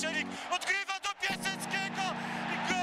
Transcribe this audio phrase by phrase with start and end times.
[0.00, 2.02] Kościelik odgrywa do Piaseckiego
[2.52, 2.76] i gol!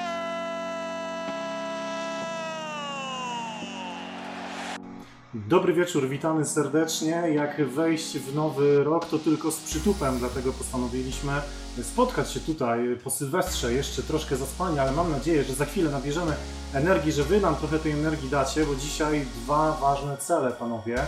[5.33, 7.11] Dobry wieczór, witamy serdecznie.
[7.11, 11.31] Jak wejść w nowy rok, to tylko z przytupem, dlatego postanowiliśmy
[11.83, 16.33] spotkać się tutaj po Sylwestrze, jeszcze troszkę zaspani, ale mam nadzieję, że za chwilę nabierzemy
[16.73, 20.99] energii, że Wy nam trochę tej energii dacie, bo dzisiaj dwa ważne cele, panowie.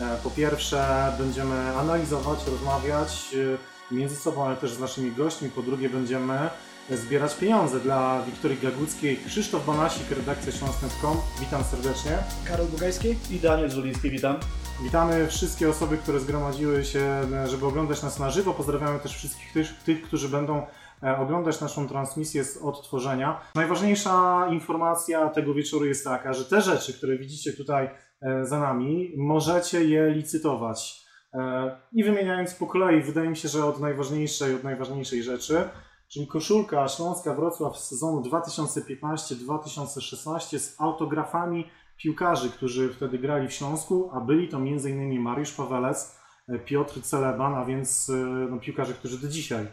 [0.00, 5.50] E, Po pierwsze, będziemy analizować, rozmawiać e, między sobą, ale też z naszymi gośćmi.
[5.50, 6.50] Po drugie, będziemy
[6.90, 9.18] zbierać pieniądze dla Wiktorii Gaguckiej.
[9.26, 11.16] Krzysztof Banasik, redakcja śląsk.com.
[11.40, 12.18] Witam serdecznie.
[12.44, 13.16] Karol Bugajski.
[13.30, 14.36] I Daniel Żuliński, witam.
[14.82, 18.54] Witamy wszystkie osoby, które zgromadziły się, żeby oglądać nas na żywo.
[18.54, 20.66] Pozdrawiamy też wszystkich tych, tych którzy będą
[21.02, 23.40] e, oglądać naszą transmisję z odtworzenia.
[23.54, 27.90] Najważniejsza informacja tego wieczoru jest taka, że te rzeczy, które widzicie tutaj
[28.22, 31.01] e, za nami, możecie je licytować.
[31.34, 35.68] E, I wymieniając po kolei, wydaje mi się, że od najważniejszej, od najważniejszej rzeczy,
[36.08, 41.66] czyli koszulka Śląska Wrocław z sezonu 2015-2016 z autografami
[41.96, 45.20] piłkarzy, którzy wtedy grali w Śląsku, a byli to m.in.
[45.20, 48.12] Mariusz Pawelec, e, Piotr Celeban, a więc e,
[48.50, 49.66] no, piłkarze, którzy do dzisiaj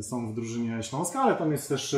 [0.00, 1.96] są w drużynie Śląska, ale tam jest też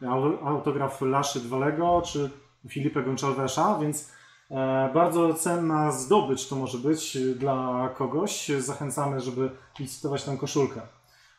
[0.00, 2.30] au- autograf Laszy Dwalego czy
[2.68, 4.12] Filipe Goncalwesza, więc
[4.94, 8.48] bardzo cenna zdobycz to może być e, dla kogoś.
[8.58, 10.80] Zachęcamy, żeby licytować tę koszulkę.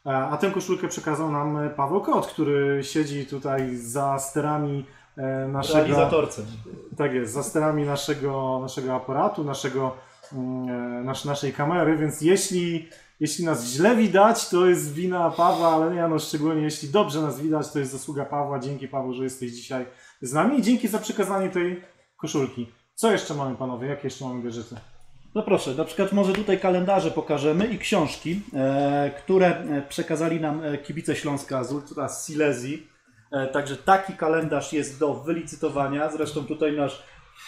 [0.05, 4.85] E, A tę koszulkę przekazał nam e, Paweł Kot, który siedzi tutaj za sterami
[5.17, 5.79] e, naszego...
[5.79, 6.41] Realizatorce.
[6.97, 9.95] Tak jest, za sterami naszego, naszego aparatu, naszego,
[10.33, 15.67] mm, e, nasz, naszej kamery, więc jeśli, jeśli nas źle widać, to jest wina Pawła,
[15.69, 18.59] ale nie, no szczególnie jeśli dobrze nas widać, to jest zasługa Pawła.
[18.59, 19.85] Dzięki Paweł, że jesteś dzisiaj
[20.21, 21.81] z nami i dzięki za przekazanie tej
[22.17, 22.71] koszulki.
[22.97, 23.87] Co jeszcze mamy panowie?
[23.87, 24.75] Jakie jeszcze mamy gadżety?
[25.35, 30.63] No proszę, na przykład może tutaj kalendarze pokażemy i książki, e, które e, przekazali nam
[30.63, 32.87] e, kibice Śląska z Ultra Silesii.
[33.31, 36.11] E, także taki kalendarz jest do wylicytowania.
[36.11, 37.03] Zresztą tutaj nasz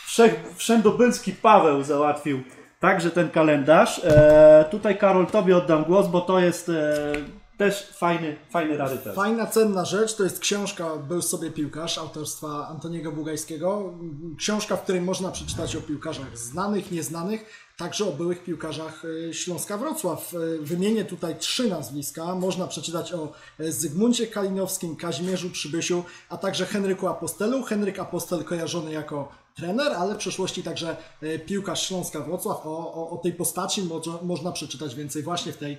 [0.06, 2.44] wszech, wszędobylski Paweł załatwił
[2.80, 4.02] także ten kalendarz.
[4.04, 7.14] E, tutaj Karol, Tobie oddam głos, bo to jest e,
[7.60, 9.16] też fajny, fajny rarytet.
[9.16, 13.94] Fajna, cenna rzecz to jest książka Był sobie piłkarz autorstwa Antoniego Bugajskiego.
[14.38, 19.78] Książka, w której można przeczytać o piłkarzach znanych, nieznanych, także o byłych piłkarzach y, Śląska
[19.78, 20.34] Wrocław.
[20.34, 22.36] Y, Wymienię tutaj trzy nazwiska.
[22.36, 27.64] Można przeczytać o y, Zygmuncie Kalinowskim, Kazimierzu Przybysiu, a także Henryku Apostelu.
[27.64, 30.98] Henryk Apostel kojarzony jako trener, ale w przeszłości także
[31.46, 32.66] piłkarz Śląska Wrocław.
[32.66, 35.78] O, o, o tej postaci można, można przeczytać więcej właśnie w tej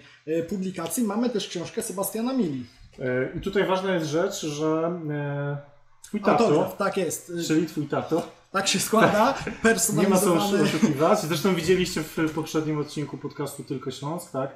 [0.49, 1.05] publikacji.
[1.05, 2.67] Mamy też książkę Sebastiana Mili.
[2.99, 5.57] E, I tutaj ważna jest rzecz, że e,
[6.03, 7.33] twój tato, Autograf, tak jest.
[7.47, 8.23] Czyli twój tato,
[8.53, 9.09] Tak się składa.
[9.19, 10.63] Nie ma co Personalizowany.
[10.63, 11.21] oszukiwać.
[11.21, 14.51] Zresztą widzieliście w poprzednim odcinku podcastu Tylko Śląsk, tak?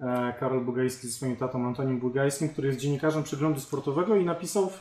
[0.00, 4.70] E, Karol Bugajski ze swoim tatą Antonim Bugajskim, który jest dziennikarzem przeglądu sportowego i napisał
[4.70, 4.80] w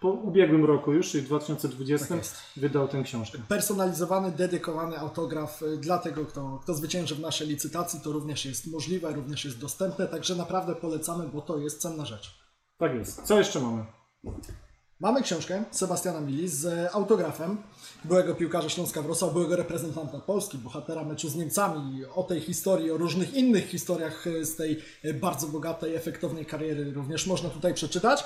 [0.00, 2.24] po ubiegłym roku już, czyli w 2020, Tak
[2.56, 3.38] wydał tę książkę.
[3.48, 8.00] Personalizowany, dedykowany autograf y, dla tego, kto, kto zwycięży w naszej licytacji.
[8.00, 12.38] To również jest możliwe, również jest dostępne, także naprawdę polecamy, bo to jest cenna rzecz.
[12.78, 13.22] Tak jest.
[13.22, 13.84] Co jeszcze mamy?
[15.00, 17.56] Mamy książkę Sebastiana Mili z autografem
[18.04, 22.96] byłego piłkarza Śląska Wrocław, byłego reprezentanta Polski, bohatera meczu z Niemcami, o tej historii, o
[22.96, 28.24] różnych innych historiach y, z tej y, bardzo bogatej, efektownej kariery również można tutaj przeczytać.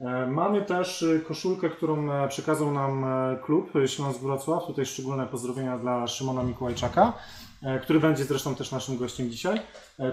[0.00, 3.06] E, Mamy też e, koszulkę, którą przekazał nam
[3.44, 4.66] klub Śląsk Wrocław.
[4.66, 7.12] Tutaj szczególne pozdrowienia dla Szymona Mikołajczaka,
[7.82, 9.60] który będzie zresztą też naszym gościem dzisiaj.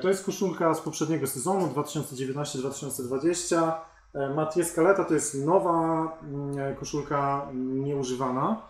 [0.01, 3.71] To jest koszulka z poprzedniego sezonu 2019-2020.
[4.13, 8.61] E, Mathieu Scaletta to jest nowa mm, koszulka mm, nieużywana.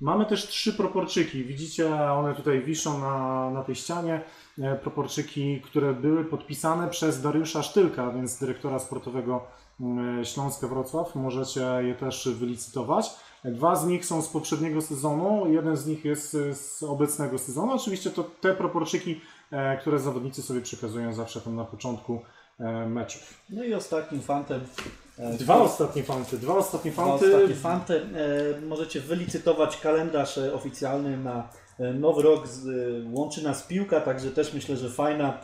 [0.00, 1.44] Mamy też trzy proporczyki.
[1.44, 4.20] Widzicie, one tutaj wiszą na, na tej ścianie.
[4.58, 9.44] E, Proporczyki, które były podpisane przez Dariusza Sztylka, więc dyrektora sportowego
[9.80, 11.14] mm, Śląska Wrocław.
[11.14, 13.10] Możecie je też wylicytować.
[13.44, 17.72] Dwa z nich są z poprzedniego sezonu, jeden z nich jest e, z obecnego sezonu.
[17.72, 19.20] Oczywiście to te proporczyki,
[19.50, 22.22] e, które zawodnicy sobie przekazują zawsze tam na początku
[22.58, 23.34] e, meczów.
[23.50, 24.60] No i ostatnim fantem.
[25.18, 27.26] E, Dwa ostatnie fanty, dwa ostatnie Dwa fanty.
[27.36, 28.06] ostatnie fanty.
[28.56, 31.48] E, możecie wylicytować kalendarz e, oficjalny na
[31.94, 32.48] nowy rok.
[33.12, 35.38] Łączy nas piłka, także też myślę, że fajna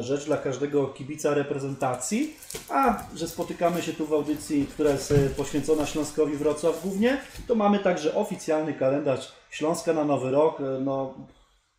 [0.00, 2.36] rzecz dla każdego kibica reprezentacji.
[2.70, 7.78] A że spotykamy się tu w audycji, która jest poświęcona Śląskowi Wrocław głównie, to mamy
[7.78, 10.58] także oficjalny kalendarz Śląska na nowy rok.
[10.84, 11.14] No,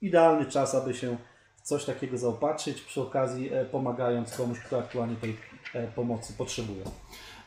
[0.01, 1.17] idealny czas, aby się
[1.63, 5.37] w coś takiego zaopatrzyć, przy okazji pomagając komuś, kto aktualnie tej
[5.95, 6.83] pomocy potrzebuje.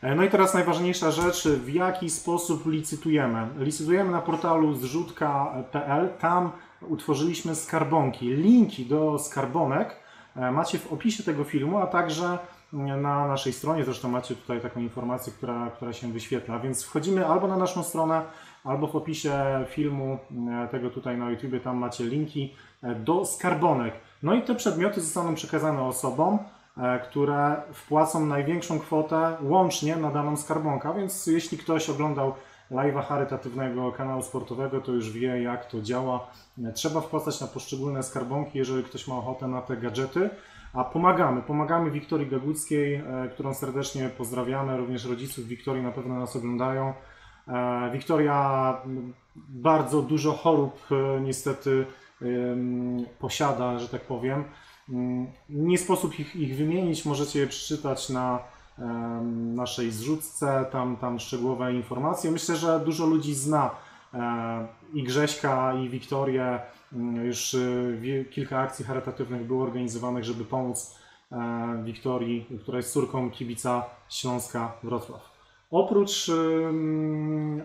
[0.01, 3.47] E, No i teraz najważniejsza rzecz, w jaki sposób licytujemy.
[3.57, 6.51] Licytujemy na portalu zrzutka.pl, tam
[6.81, 8.29] utworzyliśmy skarbonki.
[8.29, 9.95] Linki do skarbonek
[10.35, 12.37] e, macie w opisie tego filmu, a także
[12.73, 17.27] mm, na naszej stronie, zresztą macie tutaj taką informację, która, która się wyświetla, więc wchodzimy
[17.27, 18.21] albo na naszą stronę,
[18.63, 19.33] albo w opisie
[19.69, 20.17] filmu
[20.63, 23.93] e, tego tutaj na YouTube, tam macie linki e, do skarbonek.
[24.23, 26.54] No i te przedmioty zostaną przekazane osobom, e,
[27.03, 30.93] które wpłacą największą kwotę łącznie na daną skarbonkę.
[30.97, 32.33] Więc jeśli ktoś oglądał
[32.71, 36.27] live'a charytatywnego kanału sportowego, to już wie jak to działa.
[36.63, 40.29] E, Trzeba wpłacać na poszczególne skarbonki, jeżeli ktoś ma ochotę na te gadżety.
[40.73, 46.35] A pomagamy, pomagamy Wiktorii Gaguckiej, e, którą serdecznie pozdrawiamy, również rodziców Wiktorii na pewno nas
[46.35, 46.93] oglądają.
[47.47, 48.77] E, Wiktoria
[49.35, 51.85] bardzo dużo chorób e, niestety
[53.19, 54.43] posiada, że tak powiem.
[54.89, 58.39] Mm, Nie sposób ich, ich wymienić, możecie je przeczytać na
[59.55, 62.31] naszej zrzutce, tam, tam szczegółowe informacje.
[62.31, 63.71] Myślę, że dużo ludzi zna
[64.13, 66.59] e, i Grześka, i Wiktorię.
[66.93, 67.55] Mm, Już
[67.99, 70.99] wie- kilka akcji charytatywnych było organizowanych, żeby pomóc
[71.31, 75.29] e, Wiktorii, która jest córką kibica Śląska Wrocław.
[75.71, 76.31] Oprócz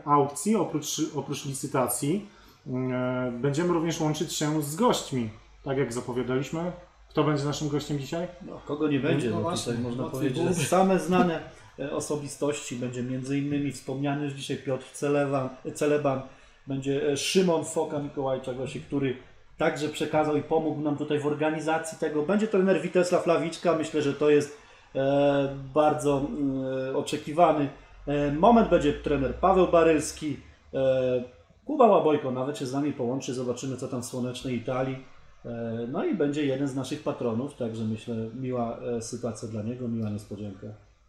[0.05, 2.29] aukcji, oprócz, oprócz licytacji,
[2.67, 5.31] e, będziemy również łączyć się z gośćmi,
[5.65, 6.73] tak jak zapowiadaliśmy.
[7.11, 8.29] Kto będzie naszym gościem dzisiaj?
[8.47, 11.41] No, kogo nie będzie, No no, właśnie, tutaj można powiedzieć, że same znane
[11.79, 16.23] e, osobistości, będzie między innymi wspomniany już dzisiaj Piotr Celeban, Celeban
[16.67, 19.17] będzie e, Szymon Foka Mikołajczak, właśnie, który
[19.59, 22.23] także przekazał i pomógł nam tutaj w organizacji tego.
[22.23, 24.59] Będzie trener Witesław Lawiczka, myślę, że to jest
[24.95, 26.23] e, bardzo
[26.91, 27.69] e, oczekiwany
[28.07, 28.69] e, moment.
[28.69, 30.37] Będzie trener Paweł Barylski,
[30.75, 31.25] e,
[31.65, 35.05] Kuba Łabojko nawet się z nami połączy, zobaczymy co tam w słonecznej Italii.
[35.45, 39.89] E, No i będzie jeden z naszych patronów, także myślę, miła e, sytuacja dla niego,
[39.89, 40.67] miła niespodzianka.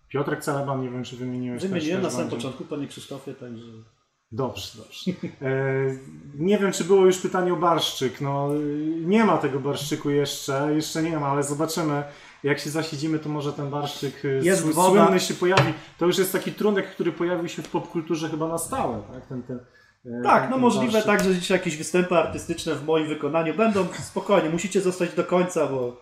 [0.09, 1.61] Piotrek Celeban, nie wiem czy wymieniłeś.
[1.63, 2.35] Wymieniłem na samym będzie.
[2.37, 3.63] początku, panie Krzysztofie, także
[4.33, 5.11] Dobrze, dobrze.
[5.41, 5.51] E,
[6.35, 8.21] nie wiem, czy było już pytanie o barszczyk.
[8.21, 12.03] No, y, nie ma tego barszczyku jeszcze, jeszcze nie ma, ale zobaczymy.
[12.43, 15.03] Jak się zasiedzimy, to może ten barszczyk Jest sły- woda.
[15.05, 15.73] słynny się pojawi.
[15.99, 19.25] To już jest taki trunek, który pojawił się w popkulturze chyba na stałe, tak?
[19.25, 19.59] Ten, ten, e,
[20.23, 21.11] Tak, ten- no możliwe barszczyk.
[21.11, 23.85] tak, że dzisiaj jakieś występy artystyczne w moim wykonaniu będą.
[24.03, 26.01] Spokojnie, musicie zostać do końca, bo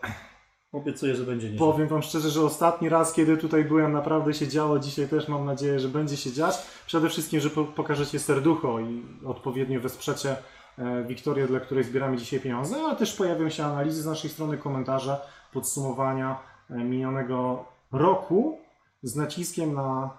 [0.71, 1.59] obiecuję, że będzie nieźle.
[1.59, 4.79] Powiem Wam szczerze, że ostatni raz, kiedy tutaj byłem, naprawdę się działo.
[4.79, 6.55] Dzisiaj też mam nadzieję, że będzie się dziać.
[6.87, 10.35] Przede wszystkim, że po- pokażecie serducho i odpowiednio wesprzecie
[10.77, 14.57] e, Wiktorię, dla której zbieramy dzisiaj pieniądze, ale też pojawią się analizy z naszej strony,
[14.57, 15.17] komentarze,
[15.53, 16.37] podsumowania
[16.69, 18.57] e, minionego roku
[19.03, 20.09] z naciskiem na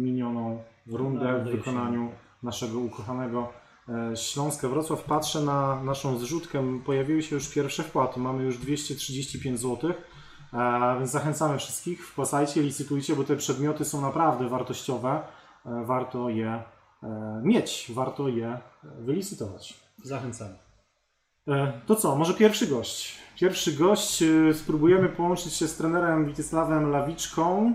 [0.00, 2.10] minioną rundę w wykonaniu
[2.44, 3.52] naszego ukochanego
[3.88, 5.04] e, Śląska Wrocław.
[5.04, 9.90] Patrzę na naszą zrzutkę, pojawiły się już pierwsze wpłaty, mamy już 235 zł,
[10.52, 15.22] e, więc zachęcamy wszystkich, wpłacajcie, licytujcie, bo te przedmioty są naprawdę wartościowe,
[15.66, 16.62] e, warto je
[17.42, 19.80] mieć, warto je wylicytować.
[20.02, 20.54] Zachęcamy.
[21.86, 23.18] To co, może pierwszy gość.
[23.40, 27.74] Pierwszy gość, spróbujemy połączyć się z trenerem Witysławem Lawiczką.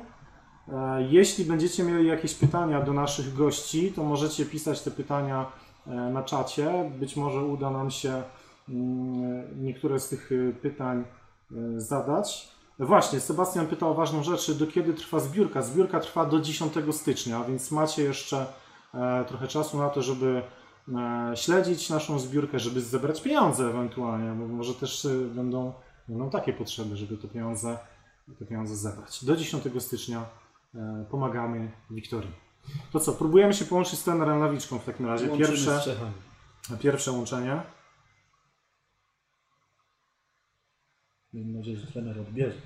[0.74, 5.46] E, Jeśli będziecie mieli jakieś pytania do naszych gości, to możecie pisać te pytania
[5.88, 6.92] e, na czacie.
[7.00, 8.24] Być może uda nam się
[8.70, 11.04] mm, niektóre z tych e, pytań
[11.78, 12.50] zadać.
[12.80, 15.62] Właśnie, Sebastian pytał o ważną rzecz, do kiedy trwa zbiórka?
[15.62, 18.46] Zbiórka trwa do 10 stycznia, więc macie jeszcze
[19.28, 20.42] trochę czasu na to, żeby
[21.36, 25.74] śledzić naszą zbiórkę, żeby zebrać pieniądze ewentualnie, bo może też będą,
[26.08, 27.78] będą takie potrzeby, żeby te pieniądze,
[28.40, 29.26] te pieniądze zebrać.
[29.26, 30.26] Do 10 stycznia
[31.12, 32.32] pomagamy Wiktorii.
[32.92, 35.30] To co, próbujemy się połączyć z trenerem Lawiczką w takim razie.
[35.30, 36.12] Łączymy z Pierwsze, Czechami.
[36.82, 37.62] pierwsze łączenie.
[41.34, 42.58] Miejmy nadzieję, że trener odbierze.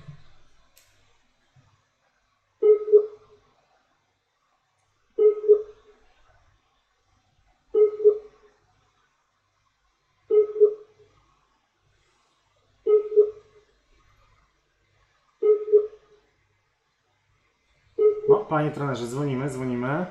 [18.28, 20.06] No, panie trenerze, dzwonimy, dzwonimy.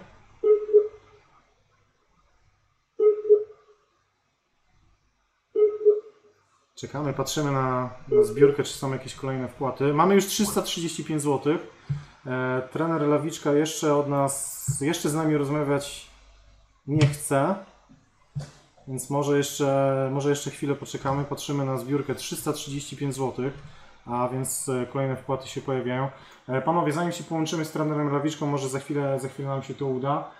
[6.75, 9.93] Czekamy, patrzymy na, na zbiórkę, czy są jakieś kolejne wpłaty.
[9.93, 11.57] Mamy już 335 zł.
[12.25, 16.09] E, trener Lawiczka jeszcze od nas, jeszcze z nami rozmawiać
[16.87, 17.55] nie chce.
[18.87, 21.23] Więc może jeszcze, może jeszcze chwilę poczekamy.
[21.23, 23.51] Patrzymy na zbiórkę 335 zł.
[24.05, 26.09] A więc e, kolejne wpłaty się pojawiają.
[26.47, 29.73] E, Panowie, zanim się połączymy z trenerem Lawiczką, może za chwilę, za chwilę nam się
[29.73, 30.31] to uda.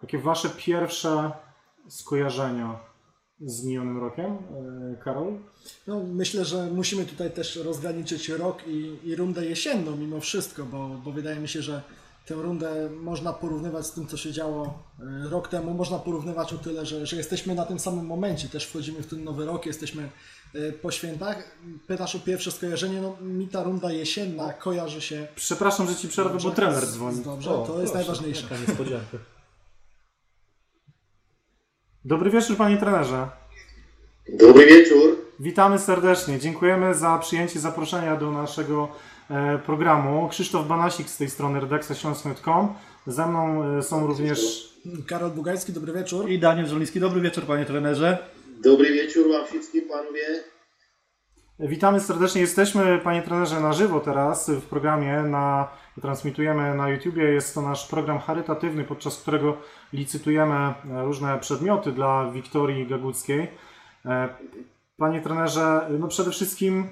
[0.00, 1.32] Takie wasze pierwsze
[1.88, 2.78] skojarzenia
[3.40, 5.38] z minionym rokiem, e, Karol?
[5.86, 10.88] No, myślę, że musimy tutaj też rozgraniczyć rok i, i rundę jesienną mimo wszystko, bo,
[10.88, 11.82] bo wydaje mi się, że
[12.26, 14.82] tę rundę można porównywać z tym, co się działo
[15.30, 15.74] rok temu.
[15.74, 19.24] Można porównywać o tyle, że, że jesteśmy na tym samym momencie, też wchodzimy w ten
[19.24, 20.10] nowy rok, jesteśmy
[20.82, 21.56] po świętach.
[21.86, 26.38] Pytasz o pierwsze skojarzenie, no mi ta runda jesienna kojarzy się Przepraszam, że ci przerwę,
[26.42, 27.24] bo trener dzwoni.
[27.24, 28.42] Dobrze, O, to jest proszę, najważniejsze.
[28.42, 29.18] Jaka niespodzianka.
[32.04, 33.28] Dobry wieczór, panie trenerze.
[34.28, 35.16] Dobry wieczór.
[35.40, 36.38] Witamy serdecznie.
[36.38, 38.88] Dziękujemy za przyjęcie zaproszenia do naszego
[39.30, 40.28] e, programu.
[40.28, 42.74] Krzysztof Banasik z tej strony redakcja śląsk.com.
[43.06, 44.68] Ze mną e, są również
[45.06, 46.30] Karol Bugajski, dobry wieczór.
[46.30, 48.18] I Daniel Żoliński, dobry wieczór panie trenerze.
[48.64, 50.44] Dobry wieczór wam wszystkim panowie.
[51.58, 52.40] Witamy serdecznie.
[52.40, 55.22] Jesteśmy, panie trenerze, na żywo teraz w programie.
[55.22, 55.68] Na,
[56.00, 57.22] transmitujemy na YouTubie.
[57.24, 59.56] Jest to nasz program charytatywny, podczas którego
[59.92, 63.48] licytujemy e, różne przedmioty dla Wiktorii Gaguckiej.
[64.06, 64.28] E,
[64.96, 66.88] Panie trenerze, no przede wszystkim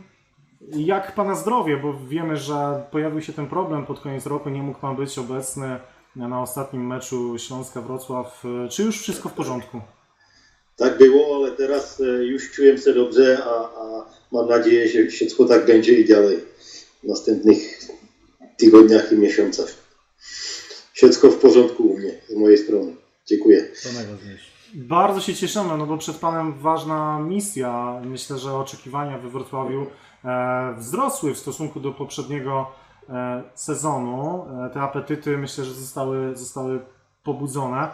[0.77, 4.79] jak pana zdrowie, bo wiemy, że pojawił się ten problem pod koniec roku, nie mógł
[4.79, 5.81] pan być obecny
[6.17, 8.45] na ostatnim meczu Śląska-Wrocław.
[8.65, 9.81] E, Czy już wszystko w porządku?
[10.77, 15.45] Tak było, ale teraz e, już czuję się dobrze, a, a mam nadzieję, że wszystko
[15.45, 16.39] tak będzie i dalej
[17.05, 17.59] w następnych
[18.57, 19.75] tygodniach i miesiącach.
[20.93, 22.97] Wszystko w porządku u mnie, z mojej strony.
[23.27, 23.69] Dziękuję.
[23.83, 24.53] To najważniejsze.
[24.75, 28.01] Bardzo się cieszymy, no bo przed Panem ważna misja.
[28.05, 29.87] Myślę, że oczekiwania we Wrocławiu
[30.25, 32.67] e, wzrosły w stosunku do poprzedniego
[33.09, 34.47] e, sezonu.
[34.75, 36.81] Te apetyty myślę, że zostały, zostały
[37.25, 37.89] pobudzone.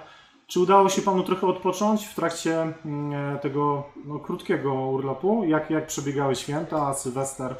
[0.49, 5.45] Czy udało się Panu trochę odpocząć w trakcie mm, e, tego no, krótkiego urlopu?
[5.45, 7.55] Jak, jak przebiegały święta, Sylwester?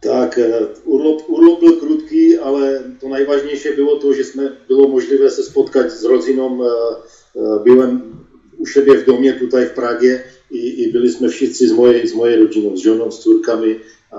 [0.00, 4.22] Tak, e, urlop, urlop był krótki, ale to najważniejsze było to, że
[4.68, 6.58] było możliwe się spotkać z rodziną.
[6.64, 8.16] E, Byłem
[8.58, 12.40] u siebie w domie tutaj w Pragie i, i byliśmy wszyscy z mojej, z mojej
[12.40, 13.80] rodziną, z żoną, z córkami.
[14.10, 14.18] A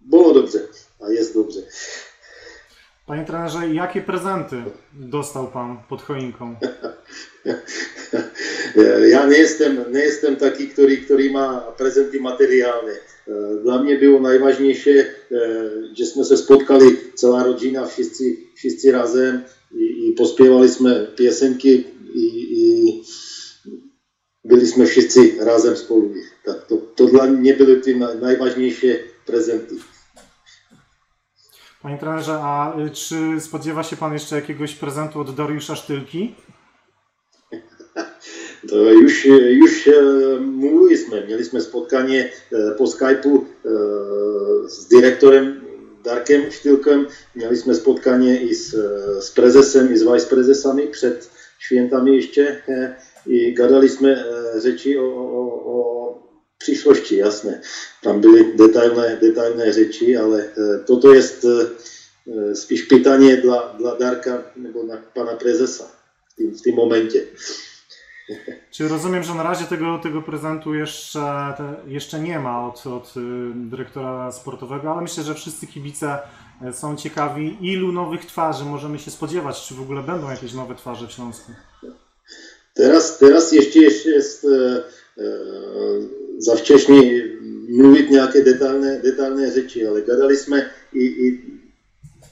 [0.00, 0.58] było dobrze,
[1.00, 1.60] a jest dobrze.
[3.06, 4.56] Panie trenerze, jakie prezenty
[4.92, 6.54] dostał Pan pod choinką?
[9.10, 12.92] Ja nie jestem, nie jestem taki, który, który ma prezenty materialne.
[12.92, 13.32] E,
[13.62, 14.90] Dla mnie było najważniejsze,
[15.98, 19.42] żeśmy się spotkali, cała rodzina, wszyscy, wszyscy razem
[19.74, 21.84] i, i pośpiewaliśmy piosenki
[22.14, 23.02] i, i
[24.44, 26.14] byliśmy wszyscy razem spolu.
[26.44, 28.86] Tak, to, to dla mnie były te na- najważniejsze
[29.26, 29.74] prezenty.
[31.86, 36.34] Panie trenerze, a y, czy spodziewa się Pan jeszcze jakiegoś prezentu od Dariusza Sztylki?
[38.68, 40.02] To już, już e,
[40.40, 43.68] mówiliśmy, mieliśmy spotkanie e, po Skype'u e,
[44.68, 45.60] z dyrektorem
[46.04, 52.62] Darkiem Sztylkiem, mieliśmy spotkanie i z, e, z prezesem i z viceprezesami przed świętami jeszcze
[53.26, 54.24] i gadaliśmy
[54.62, 55.95] rzeczy o, o, o
[56.58, 57.60] przyszłości, jasne.
[58.02, 63.74] Tam były detailne, detailne rzeczy, ale e, to, to jest e, e, spíš pytanie dla,
[63.74, 65.84] dla Darka nebo na pana prezesa
[66.28, 67.26] w tym, w tym momencie.
[68.70, 73.16] Czy rozumiem, że na razie tego, tego prezentu jeszcze, te, jeszcze nie ma od, od
[73.16, 73.20] y,
[73.54, 76.18] dyrektora sportowego, ale myślę, że wszyscy kibice
[76.72, 81.06] są ciekawi, ilu nowych twarzy możemy się spodziewać, czy w ogóle będą jakieś nowe twarze
[81.06, 81.52] w Śląsku.
[82.76, 84.82] Teraz, teraz jeszcze, jeszcze jest e, e,
[86.38, 87.00] za wcześnie
[87.68, 91.26] mówić nejaké detailne, detailne rzeczy, ale gadaliśmy i, i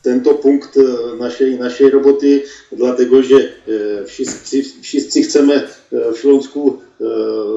[0.03, 6.79] tento punkt e, naszej, naszej roboty, dlatego że e, wszyscy, wszyscy chcemy e, w Śląsku
[7.01, 7.05] e,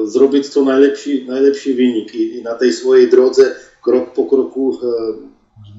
[0.06, 3.54] zrobić co najlepszy, najlepszy wynik i, i na tej swojej drodze
[3.84, 4.78] krok po kroku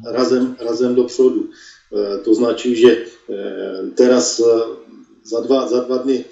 [0.06, 1.48] e, razem, razem do przodu.
[1.92, 2.98] E, to znaczy, że e,
[3.96, 4.44] teraz e,
[5.24, 6.24] za dwa, za dwa dni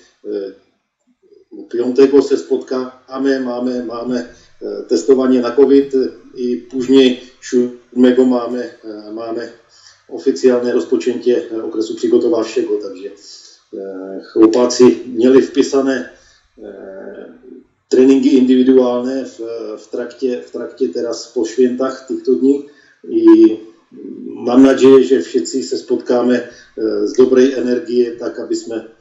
[1.58, 4.26] e, piątego se spotkamy, mamy, mamy
[4.62, 5.94] e, testowanie na COVID
[6.36, 9.50] i później siódmego mamy, e, mamy
[10.10, 13.10] oficjalne rozpoczęcie e, okresu przygotowawczego, także
[13.74, 14.84] e, chłopacy
[15.16, 16.10] mieli wpisane
[16.58, 17.34] e,
[17.90, 19.40] treningi indywidualne w,
[19.84, 22.66] w, trakcie, w trakcie teraz po świętach těchto dni
[23.10, 23.58] i
[24.26, 28.97] mam nadzieję, że wszyscy się spotkamy e, z dobrej energii, tak abyśmy e,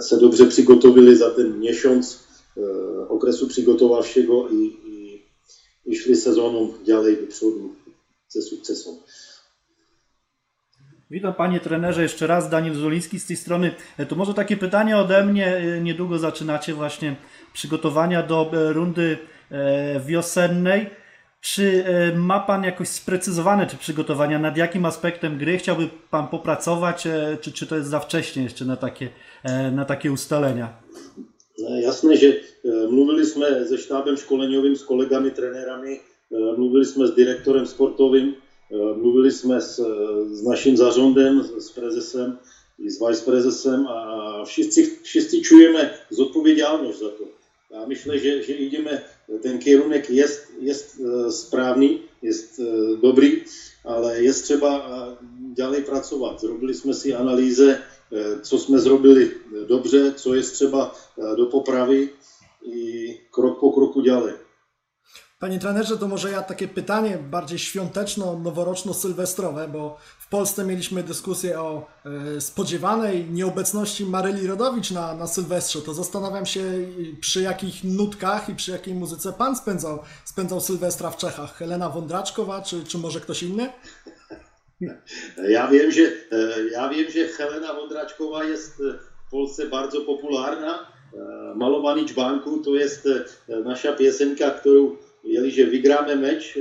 [0.00, 5.22] se dobrze przygotowili za ten miesiąc e, okresu przygotowawczego i, i,
[5.86, 7.74] i szli sezoną dalej do przodu
[8.28, 8.94] ze sukcesem.
[11.10, 13.74] Witam panie trenerze jeszcze raz, Daniel Żoliński z tej strony.
[13.98, 15.56] E, To może takie pytanie ode mnie.
[15.56, 17.16] E, Niedługo zaczynacie właśnie
[17.52, 19.18] przygotowania do e, rundy
[19.50, 20.90] e, wiosennej.
[21.40, 27.06] Czy e, ma pan jakoś sprecyzowane czy przygotowania, nad jakim aspektem gry chciałby pan popracować,
[27.06, 29.08] e, czy, czy to jest za wcześnie jeszcze na takie,
[29.44, 30.86] e, na takie ustalenia?
[32.14, 37.66] Že eh, mluvili jsme se štábem školeňovým, s kolegami, trenérami, eh, mluvili jsme s direktorem
[37.66, 38.34] sportovým,
[38.96, 39.78] mluvili jsme s,
[40.32, 42.38] s naším zařondem, s prezesem
[42.78, 47.24] i s viceprezesem a všichni, všichni čujeme zodpovědnost za to.
[47.70, 49.02] Já myslím, že, že ideme,
[49.42, 50.26] ten kierunek je,
[50.60, 50.74] je
[51.30, 52.32] správný, je
[53.02, 53.42] dobrý,
[53.84, 54.86] ale je třeba
[55.56, 56.40] ďalej pracovat.
[56.40, 57.82] Zrobili jsme si analýze,
[58.42, 59.30] co jsme zrobili
[59.68, 60.94] dobře, co je třeba
[61.36, 62.08] do poprawy
[62.62, 64.34] i krok po kroku ďalej.
[65.36, 71.86] Panie trenerze, to może ja takie pytanie bardziej świąteczno-noworoczno-sylwestrowe, bo w Polsce mieliśmy dyskusję o
[72.36, 75.82] e, spodziewanej nieobecności Maryli Rodowicz na, na Sylwestrze.
[75.82, 76.62] To zastanawiam się,
[77.20, 81.54] przy jakich nutkach i przy jakiej muzyce pan spędzał, spędzał Sylwestra w Czechach.
[81.54, 83.68] Helena Wądraczkowa, czy, czy może ktoś inny?
[85.48, 86.12] Ja wiem, že,
[86.72, 90.84] ja wiem, že Helena Vondračková je v Polsce bardzo popularná.
[91.56, 92.84] Malovaný čbánku, to je
[93.64, 96.54] naša piesenka, ktorú Jeliže vygráme meč,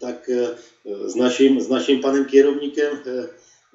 [0.00, 0.30] tak
[0.84, 3.00] s naším, s naším panem kierovníkem,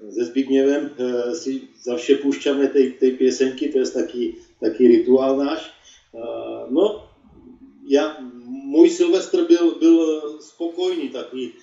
[0.10, 0.90] se Zbigněvem,
[1.34, 4.24] si zavše púšťame tej, tej piesenky, to je taký,
[4.60, 5.70] taký rituál náš.
[6.70, 7.08] No,
[7.88, 8.18] ja,
[8.48, 9.98] můj Silvestr byl, byl
[10.42, 11.54] spokojný takový,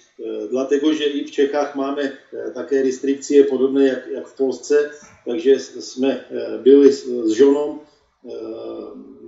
[0.51, 2.13] dlatego, že i v Čechách máme
[2.55, 4.91] také restrikcie podobné jak, jak v Polsce,
[5.25, 6.25] takže jsme
[6.63, 7.81] byli s, s ženou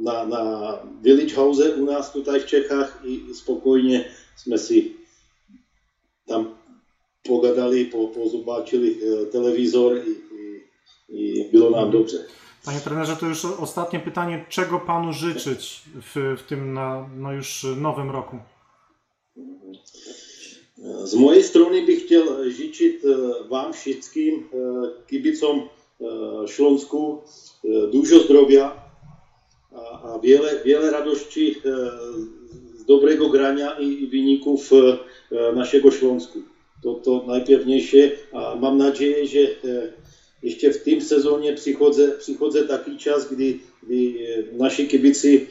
[0.01, 0.43] na, na
[1.01, 4.05] Village House u nás tutaj v Čechách i spokojně
[4.37, 5.02] jsme si
[6.27, 6.55] tam
[7.23, 8.99] pogadali, po, pozobáčili
[9.33, 10.63] telewizor i, i,
[11.09, 12.17] i było nam dobrze.
[12.65, 14.45] Panie trenerze, to już ostatnie pytanie.
[14.49, 18.39] Czego panu życzyć w, w tym na, no już nowym roku?
[21.05, 23.03] Z mojej strony bych chtěl žičit
[23.49, 24.49] vám všetkým
[25.07, 25.69] kibicom
[26.47, 27.23] Šlonsku
[27.93, 28.75] dużo zdrowia
[29.73, 31.63] a, a wiele, wiele radości
[32.93, 34.61] dobrego grania i wyników
[35.55, 36.39] naszego Śląsku.
[36.83, 38.03] To, to najpewniejsze,
[38.33, 39.45] a mam nadzieję, że
[40.43, 43.99] ještě v tým sezóně přichodze, přichodze taký čas, kdy, kdy
[44.53, 45.47] naši kibici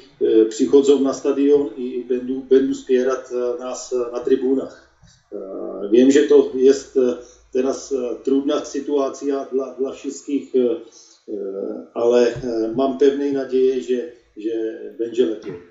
[0.50, 3.20] přichodzą na stadion i będą, będą wspierać
[3.60, 4.76] nás na tribunách.
[5.92, 7.00] Wiem, že to jest
[7.52, 10.52] teraz trudná sytuacja dla, dla wszystkich,
[11.94, 12.34] ale
[12.76, 14.00] mam pewnej nadzieję, że,
[14.38, 14.52] że
[14.98, 15.71] będzie lepiej.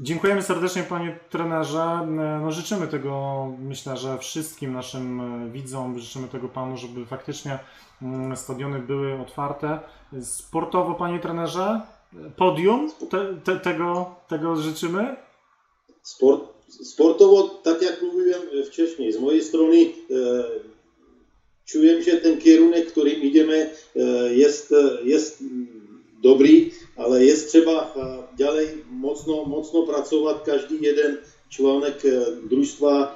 [0.00, 2.06] Dziękujemy serdecznie panie trenerze.
[2.42, 5.20] No, życzymy tego, myślę, że wszystkim naszym
[5.52, 7.58] widzom, życzymy tego panu, żeby faktycznie
[8.34, 9.80] stadiony były otwarte.
[10.22, 11.80] Sportowo, panie trenerze,
[12.36, 15.16] podium te, te, tego, tego życzymy?
[16.02, 20.44] Sport, sportowo, tak jak mówiłem wcześniej, z mojej strony e,
[21.64, 24.00] czuję, że ten kierunek, którym idziemy, e,
[24.34, 25.44] jest, jest
[26.22, 27.92] dobrý, ale jest trzeba
[28.38, 30.36] dalej mocno, mocno pracować.
[30.44, 31.16] Każdy jeden
[31.48, 32.02] członek
[32.50, 33.14] družstva,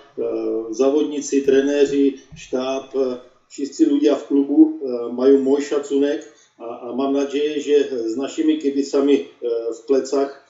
[0.70, 2.92] zawodnicy, trenéři, štáb,
[3.48, 4.78] wszyscy ludzie w klubu
[5.12, 6.20] mają mój szacunek
[6.58, 9.24] a, a mam nadzieję, że z naszymi kibicami
[9.82, 10.42] w plecach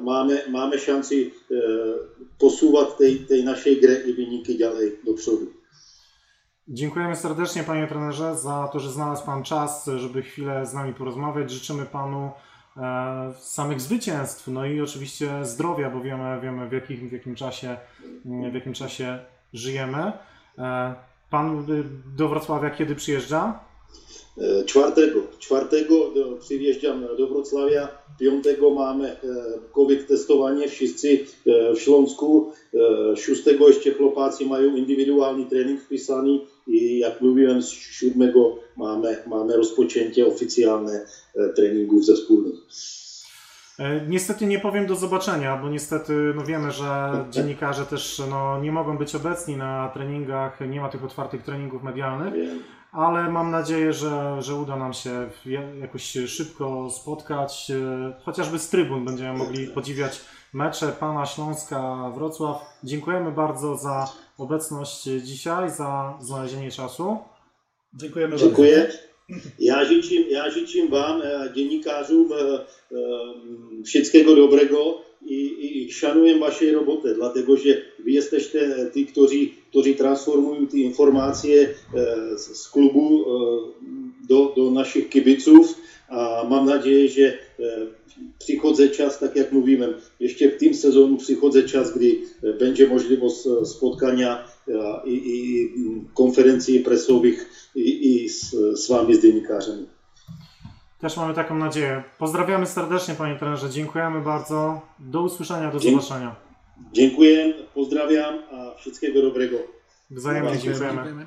[0.00, 1.14] mamy, mamy szansę
[2.38, 5.57] posuwać tej, tej naszej gry i wyniki dalej do przodu.
[6.70, 11.50] Dziękujemy serdecznie panie trenerze za to, że znalazł pan czas, żeby chwilę z nami porozmawiać.
[11.50, 12.30] Życzymy panu
[12.76, 17.76] e, samych zwycięstw, no i oczywiście zdrowia, bo wiemy, wiemy w, jakim, w, jakim czasie,
[18.24, 19.18] w jakim czasie
[19.52, 20.12] żyjemy.
[20.58, 20.94] E,
[21.30, 21.66] pan
[22.16, 23.60] do Wrocławia kiedy przyjeżdża?
[24.66, 25.20] Czwartego.
[25.38, 25.94] Czwartego
[26.40, 27.88] przyjeżdżam do Wrocławia.
[28.20, 29.16] Piątego mamy
[29.72, 31.24] COVID testowanie wszyscy
[31.76, 32.52] w Śląsku.
[33.16, 40.26] Szóstego jeszcze chłopacy mają indywidualny trening wpisany i jak mówiłem, z siódmego mamy, mamy rozpoczęcie
[40.26, 41.06] oficjalne
[41.56, 42.54] treningów zespólnych.
[44.08, 48.98] Niestety nie powiem do zobaczenia, bo niestety no wiemy, że dziennikarze też no, nie mogą
[48.98, 52.34] być obecni na treningach, nie ma tych otwartych treningów medialnych,
[52.92, 55.30] ale mam nadzieję, że, że uda nam się
[55.80, 57.72] jakoś szybko spotkać,
[58.24, 60.20] chociażby z trybun będziemy mogli podziwiać
[60.52, 62.62] mecze Pana Śląska Wrocław.
[62.84, 67.18] Dziękujemy bardzo za obecność dzisiaj, za znalezienie czasu.
[67.94, 68.78] Dziękujemy Dziękuję.
[68.78, 69.08] bardzo.
[69.58, 71.22] Ja życzę, ja życzę Wam,
[71.54, 72.28] dziennikarzom,
[73.84, 79.36] wszystkiego dobrego i, i szanuję Waszej roboty, dlatego że Wy jesteście ci, którzy,
[79.70, 81.68] którzy transformują te informacje
[82.36, 83.24] z klubu
[84.28, 85.74] do, do naszych kibiców.
[86.08, 87.38] A mam nadzieję, że
[88.38, 92.20] przychodzę czas, tak jak mówiłem, jeszcze w tym sezonie przychodzę czas, gdy
[92.58, 94.44] będzie możliwość spotkania
[95.06, 95.70] i, i
[96.14, 99.86] konferencji prasowych i, i z, z Wami, z dziennikarzami.
[100.98, 102.02] Też mamy taką nadzieję.
[102.18, 104.80] Pozdrawiamy serdecznie Panie Trenerze, dziękujemy bardzo.
[104.98, 106.36] Do usłyszenia, do zobaczenia.
[106.92, 109.56] Dziękuję, pozdrawiam, a wszystkiego dobrego.
[110.10, 110.94] Wzajemnie dziękujemy.
[110.94, 111.26] Dziękujemy.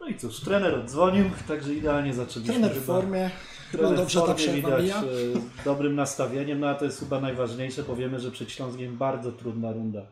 [0.00, 2.54] No i cóż, trener odzwonił, także idealnie zaczęliśmy.
[2.54, 2.86] Trener w chyba.
[2.86, 3.30] formie,
[3.70, 4.96] chyba Trener dobrze w ta formie przerwa widać mija.
[4.98, 5.04] e,
[5.64, 7.82] dobrym nastawieniem, no a to jest chyba najważniejsze.
[7.82, 10.02] Powiemy, że przed Śląskiem bardzo trudna runda,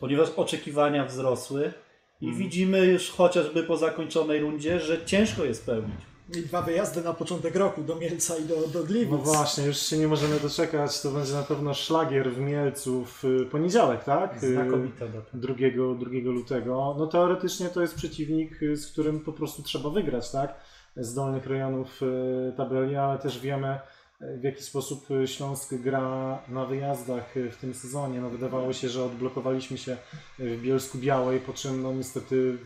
[0.00, 1.72] ponieważ oczekiwania wzrosły
[2.20, 2.44] i Mhm.
[2.44, 6.00] widzimy już chociażby po zakończonej rundzie, że ciężko jest pełnić.
[6.36, 9.10] I dwa wyjazdy na początek roku do Mielca i do, do Gliwic.
[9.10, 11.00] No właśnie, już się nie możemy doczekać.
[11.02, 14.40] To będzie na pewno szlagier w Mielcu w y, poniedziałek, tak?
[14.40, 15.28] Znakomita data.
[15.34, 16.96] 2, 2 lutego.
[16.98, 20.54] No teoretycznie to jest przeciwnik, y, z którym po prostu trzeba wygrać, tak?
[20.96, 23.78] Z dolnych rejonów y, tabeli, ale też wiemy
[24.20, 28.20] w jaki sposób Śląsk gra na wyjazdach w tym sezonie.
[28.20, 29.96] No wydawało się, że odblokowaliśmy się
[30.38, 32.58] w Bielsku Białej, po czym no niestety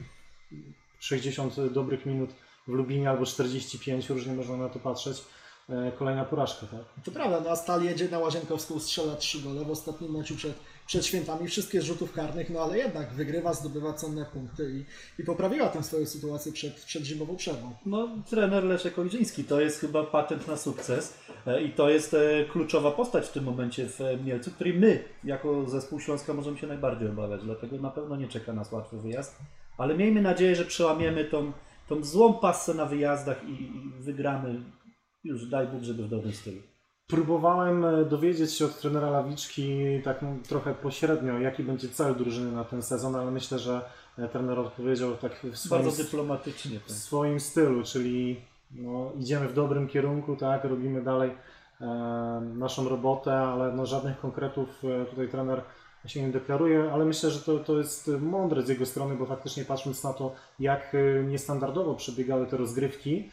[1.01, 2.31] 60 dobrych minut
[2.69, 5.25] w Lubinie albo 45, różnie można na to patrzeć.
[5.71, 7.05] E, Kolejna porażka, tak?
[7.05, 10.55] To prawda, no a Stal jedzie na Łazienkowską, strzela trzy gole w ostatnim meczu przed,
[10.87, 14.85] przed świętami, wszystkie rzutów karnych, no ale jednak wygrywa, zdobywa cenne punkty i,
[15.23, 17.75] i poprawiła tę swoją sytuację przed, przed zimową przerwą.
[17.87, 22.45] No, trener Leszek Oliczyński to jest chyba patent na sukces e, i to jest e,
[22.45, 26.67] kluczowa postać w tym momencie w e, Mielcu, której my jako zespół Śląska możemy się
[26.67, 29.39] najbardziej obawiać, dlatego na pewno nie czeka nas łatwy wyjazd,
[29.79, 31.53] ale miejmy nadzieję, że przełamiemy tą,
[31.89, 34.63] tą złą passę na wyjazdach i, i wygramy
[35.25, 36.74] już daj Bóg, żeby w dobrym stylu.
[37.07, 42.65] Próbowałem e, dowiedzieć się od trenera Lawiczki tak trochę pośrednio, jaki będzie cel drużyny na
[42.65, 43.81] ten sezon, ale myślę, że
[44.19, 46.81] e, trener odpowiedział tak w swoim, Bardzo dyplomatycznie.
[46.87, 48.41] w swoim stylu, czyli
[48.71, 51.31] no, idziemy w dobrym kierunku, tak, robimy dalej
[51.81, 51.87] e,
[52.55, 55.63] naszą robotę, ale no, żadnych konkretów e, tutaj trener
[56.07, 59.65] się nie deklaruje, ale myślę, że to, to jest mądre z jego strony, bo faktycznie
[59.65, 60.97] patrząc na to, jak
[61.29, 63.31] niestandardowo przebiegały te rozgrywki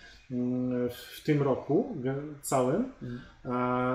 [0.90, 1.98] w tym roku
[2.42, 2.92] całym,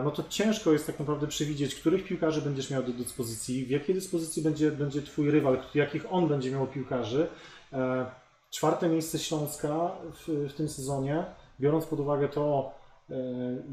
[0.05, 3.94] no to ciężko jest tak naprawdę przewidzieć, których piłkarzy będziesz miał do dyspozycji, w jakiej
[3.94, 7.29] dyspozycji będzie, będzie Twój rywal, jakich on będzie miał piłkarzy.
[7.72, 8.07] E,
[8.51, 11.25] Czwarte miejsce Śląska w, w tym sezonie,
[11.61, 12.75] biorąc pod uwagę to,
[13.11, 13.14] e,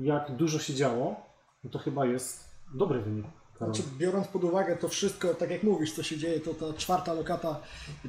[0.02, 1.16] jak dużo się działo,
[1.64, 3.26] no to chyba jest dobry wynik.
[3.58, 7.14] Znaczy, biorąc pod uwagę to wszystko, tak jak mówisz, co się dzieje, to ta czwarta
[7.14, 7.60] lokata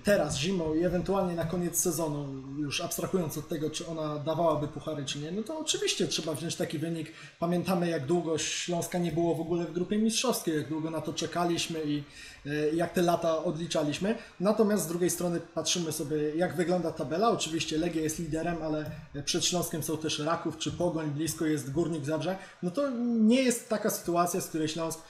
[0.05, 2.27] teraz, zimą i ewentualnie na koniec sezonu,
[2.59, 6.57] już abstrahując od tego, czy ona dawałaby puchary, czy nie, no to oczywiście trzeba wziąć
[6.57, 7.13] taki wynik.
[7.39, 11.13] Pamiętamy, jak długo Śląska nie było w ogóle w grupie mistrzowskiej, jak długo na to
[11.13, 12.03] czekaliśmy i
[12.47, 14.19] e, jak te lata odliczaliśmy.
[14.41, 17.31] Natomiast z drugiej strony patrzymy sobie, jak wygląda tabela.
[17.31, 18.91] Oczywiście Legia jest liderem, ale
[19.25, 22.37] przed Śląskiem są też Raków czy Pogoń, blisko jest Górnik Zabrze.
[22.63, 25.01] No to nie jest taka sytuacja, z której Śląsk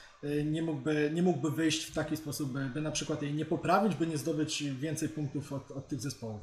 [0.45, 3.95] nie mógłby, nie mógłby wyjść w taki sposób, by, by na przykład jej nie poprawić,
[3.95, 6.41] by nie zdobyć więcej punktów od, od tych zespołów.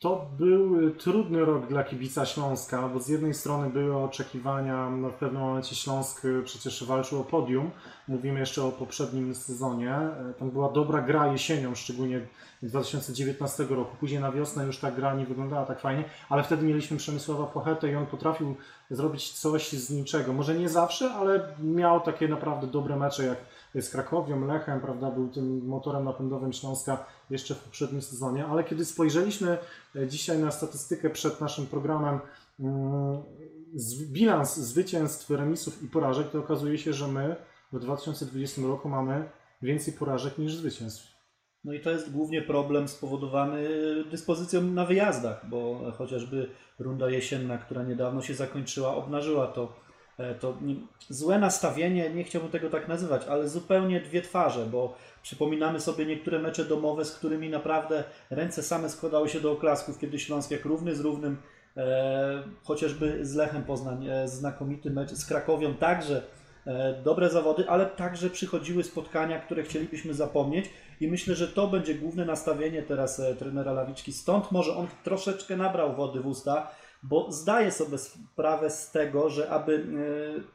[0.00, 5.14] To był trudny rok dla kibica Śląska, bo z jednej strony były oczekiwania, no w
[5.14, 7.70] pewnym momencie Śląsk y, przecież walczył o podium,
[8.08, 12.20] mówimy jeszcze o poprzednim sezonie, E, tam była dobra gra jesienią, szczególnie
[12.62, 16.96] 2019 roku, później na wiosnę już ta gra nie wyglądała tak fajnie, ale wtedy mieliśmy
[16.96, 18.56] Przemysława Pochetę i on potrafił
[18.90, 23.38] zrobić coś z niczego, może nie zawsze, ale miał takie naprawdę dobre mecze jak
[23.74, 28.84] z Krakowią, Lechem, prawda, był tym motorem napędowym Śląska jeszcze w poprzednim sezonie, ale kiedy
[28.84, 29.58] spojrzeliśmy
[29.96, 32.20] e, dzisiaj na statystykę przed naszym programem,
[32.60, 33.22] mm,
[34.12, 37.36] bilans zwycięstw, remisów i porażek, to okazuje się, że my
[37.72, 39.28] w 2020 roku mamy
[39.62, 41.10] więcej porażek niż zwycięstw.
[41.64, 43.68] No i to jest głównie problem spowodowany
[44.10, 49.72] dyspozycją na wyjazdach, bo chociażby runda jesienna, która niedawno się zakończyła, obnażyła to,
[50.40, 50.74] to nie-
[51.08, 56.38] złe nastawienie, nie chciałbym tego tak nazywać, ale zupełnie dwie twarze, bo przypominamy sobie niektóre
[56.38, 60.94] mecze domowe, z którymi naprawdę ręce same składały się do oklasków, kiedy Śląsk jak równy
[60.94, 61.36] z równym,
[61.76, 66.22] e, chociażby z Lechem Poznań, e, znakomity mecz, z Krakowią także
[66.66, 71.94] e, dobre zawody, ale także przychodziły spotkania, które chcielibyśmy zapomnieć i myślę, że to będzie
[71.94, 74.12] główne nastawienie teraz e, trenera Lawiczki.
[74.12, 76.70] Stąd może on troszeczkę nabrał wody w usta,
[77.02, 79.86] bo zdaje sobie sprawę z tego, że aby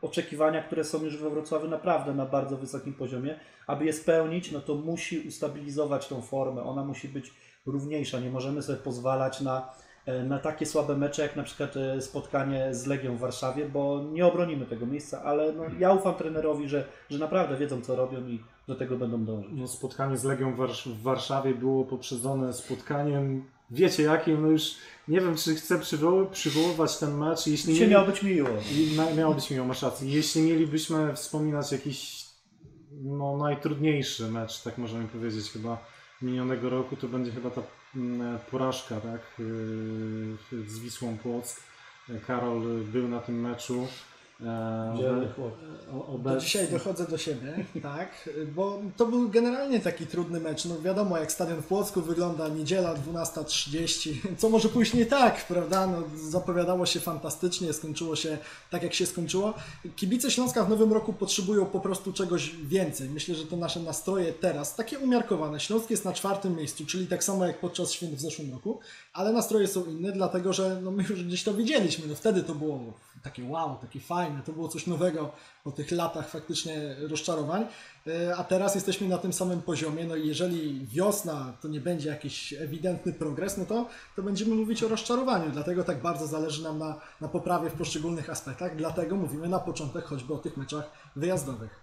[0.02, 4.52] e, oczekiwania, które są już we Wrocławiu naprawdę na bardzo wysokim poziomie, aby je spełnić,
[4.52, 6.64] no to musi ustabilizować tą formę.
[6.64, 7.34] Ona musi być
[7.66, 8.20] równiejsza.
[8.20, 9.74] Nie możemy sobie pozwalać na,
[10.06, 14.04] e, na takie słabe mecze, jak na przykład e, spotkanie z Legią w Warszawie, bo
[14.12, 18.28] nie obronimy tego miejsca, ale no, ja ufam trenerowi, że, że naprawdę wiedzą, co robią
[18.28, 19.52] i do tego będą dążyć.
[19.54, 20.56] No, spotkanie z Legią
[20.86, 24.76] w Warszawie było poprzedzone spotkaniem, wiecie jakim, no już
[25.08, 28.50] nie wiem, czy chcę przywoły, przywoływać ten mecz, jeśli Dzisiaj miało być miło.
[29.18, 30.10] Miało być miło, masz rację.
[30.10, 32.26] Jeśli mielibyśmy wspominać jakiś
[32.92, 35.86] no, najtrudniejszy mecz, tak możemy powiedzieć chyba
[36.22, 37.62] minionego roku, to będzie chyba ta
[37.96, 41.64] mm, porażka, tak, yy, z Wisłą Płock.
[42.28, 43.88] Karol był na tym meczu.
[44.42, 45.54] E, Dzielny chłop.
[46.24, 50.66] Do dzisiaj dochodzę do siebie, tak, bo to był generalnie taki trudny mecz.
[50.66, 55.88] No wiadomo, jak stadion w Płocku wygląda, niedziela 12.30, co może pójść nie tak, prawda?
[55.88, 58.38] No, zapowiadało się fantastycznie, skończyło się
[58.72, 59.54] tak, jak się skończyło.
[59.96, 63.10] Kibice Śląska w nowym roku potrzebują po prostu czegoś więcej.
[63.10, 65.60] Myślę, że to nasze nastroje teraz, takie umiarkowane.
[65.60, 68.80] Śląsk jest na czwartym miejscu, czyli tak samo jak podczas święt w zeszłym roku,
[69.14, 72.08] ale nastroje są inne, dlatego że no, my już gdzieś to widzieliśmy.
[72.08, 72.94] No, wtedy to było
[73.26, 75.32] takie wow, takie fajne, to było coś nowego
[75.64, 77.66] po tych latach faktycznie rozczarowań,
[78.08, 82.10] E, a teraz jesteśmy na tym samym poziomie, no i jeżeli wiosna to nie będzie
[82.10, 86.80] jakiś ewidentny progres, no to, to będziemy mówić o rozczarowaniu, dlatego tak bardzo zależy nam
[86.80, 91.80] na, na poprawie w poszczególnych aspektach, dlatego mówimy na początek choćby o tych meczach wyjazdowych.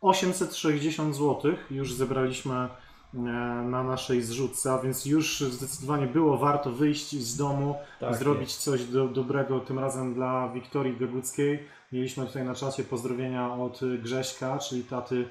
[0.00, 2.68] 860 zł już zebraliśmy
[3.14, 8.84] na naszej zrzutce, a więc już zdecydowanie było warto wyjść z domu, Tak zrobić coś
[8.84, 11.58] do, dobrego, tym razem dla Wiktorii Geguckiej.
[11.92, 15.28] Mieliśmy tutaj na czacie pozdrowienia od Grześka, czyli taty,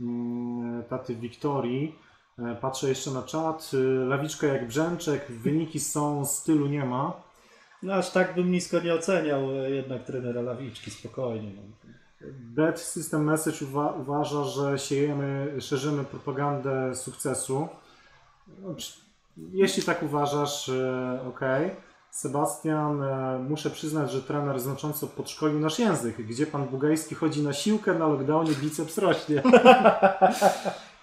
[0.00, 1.98] mm, taty Wiktorii.
[2.38, 3.70] E, Patrzę jeszcze na czat.
[3.74, 7.22] E, Lawiczka jak brzęczek, wyniki są, stylu nie ma.
[7.82, 11.50] No aż tak bym nisko nie oceniał e, jednak trenera Lawiczki, spokojnie.
[11.56, 11.62] No.
[12.32, 17.68] Bad System Message uwa- uważa, że siejemy, szerzymy propagandę sukcesu.
[18.62, 18.74] No,
[19.52, 20.70] jeśli tak uważasz,
[21.28, 21.40] ok.
[22.10, 26.16] Sebastian, e, muszę przyznać, że trener znacząco podszkolił nasz język.
[26.16, 29.42] Gdzie pan Bugajski chodzi na siłkę, na lockdownie biceps rośnie.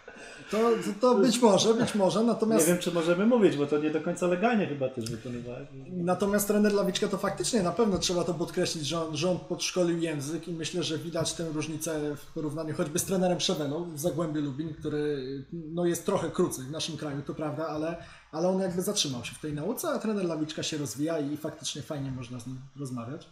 [0.51, 0.57] To,
[1.01, 3.89] to, to być może, być może, Nie natomiast wiem, czy możemy mówić, bo to nie
[3.89, 5.67] do końca legalnie chyba też wykonywałeś.
[5.91, 9.97] Natomiast trener Lawiczka to faktycznie na pewno trzeba to podkreślić, że on, że on podszkolił
[9.97, 14.41] język i myślę, że widać tę różnicę w porównaniu choćby z trenerem Szeweną w Zagłębiu
[14.41, 18.81] Lubin, który no, jest trochę krócej w naszym kraju, to prawda, ale, ale on jakby
[18.81, 22.47] zatrzymał się w tej nauce, a trener Lawiczka się rozwija i faktycznie fajnie można z
[22.47, 23.27] nim rozmawiać.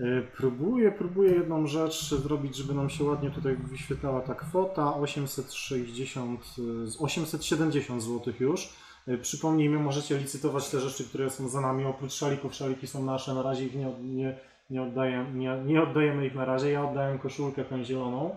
[0.00, 6.40] E, Próbuję, próbuję jedną rzecz zrobić, żeby nam się ładnie tutaj wyświetlała ta kwota 860,
[6.40, 8.72] e, z 870 zł już.
[9.06, 11.84] E, Przypomnijmy, możecie licytować te rzeczy, które są za nami.
[11.84, 14.38] Oprócz szalików, szaliki są nasze, na razie ich nie, nie,
[14.70, 16.70] nie, oddajemy, nie, nie oddajemy ich na razie.
[16.70, 18.36] Ja oddałem koszulkę tą zieloną,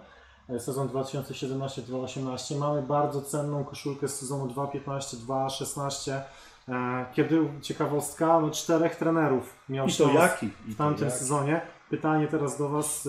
[0.49, 2.57] e, sezon 2017-2018.
[2.59, 6.21] Mamy bardzo cenną koszulkę z sezonu 2015-2016.
[6.69, 10.45] E, Kiedy ciekawostka, no czterech trenerów miał I to jaki?
[10.67, 11.19] I w tamtym jaki?
[11.19, 11.61] sezonie.
[11.89, 13.07] Pytanie teraz do Was,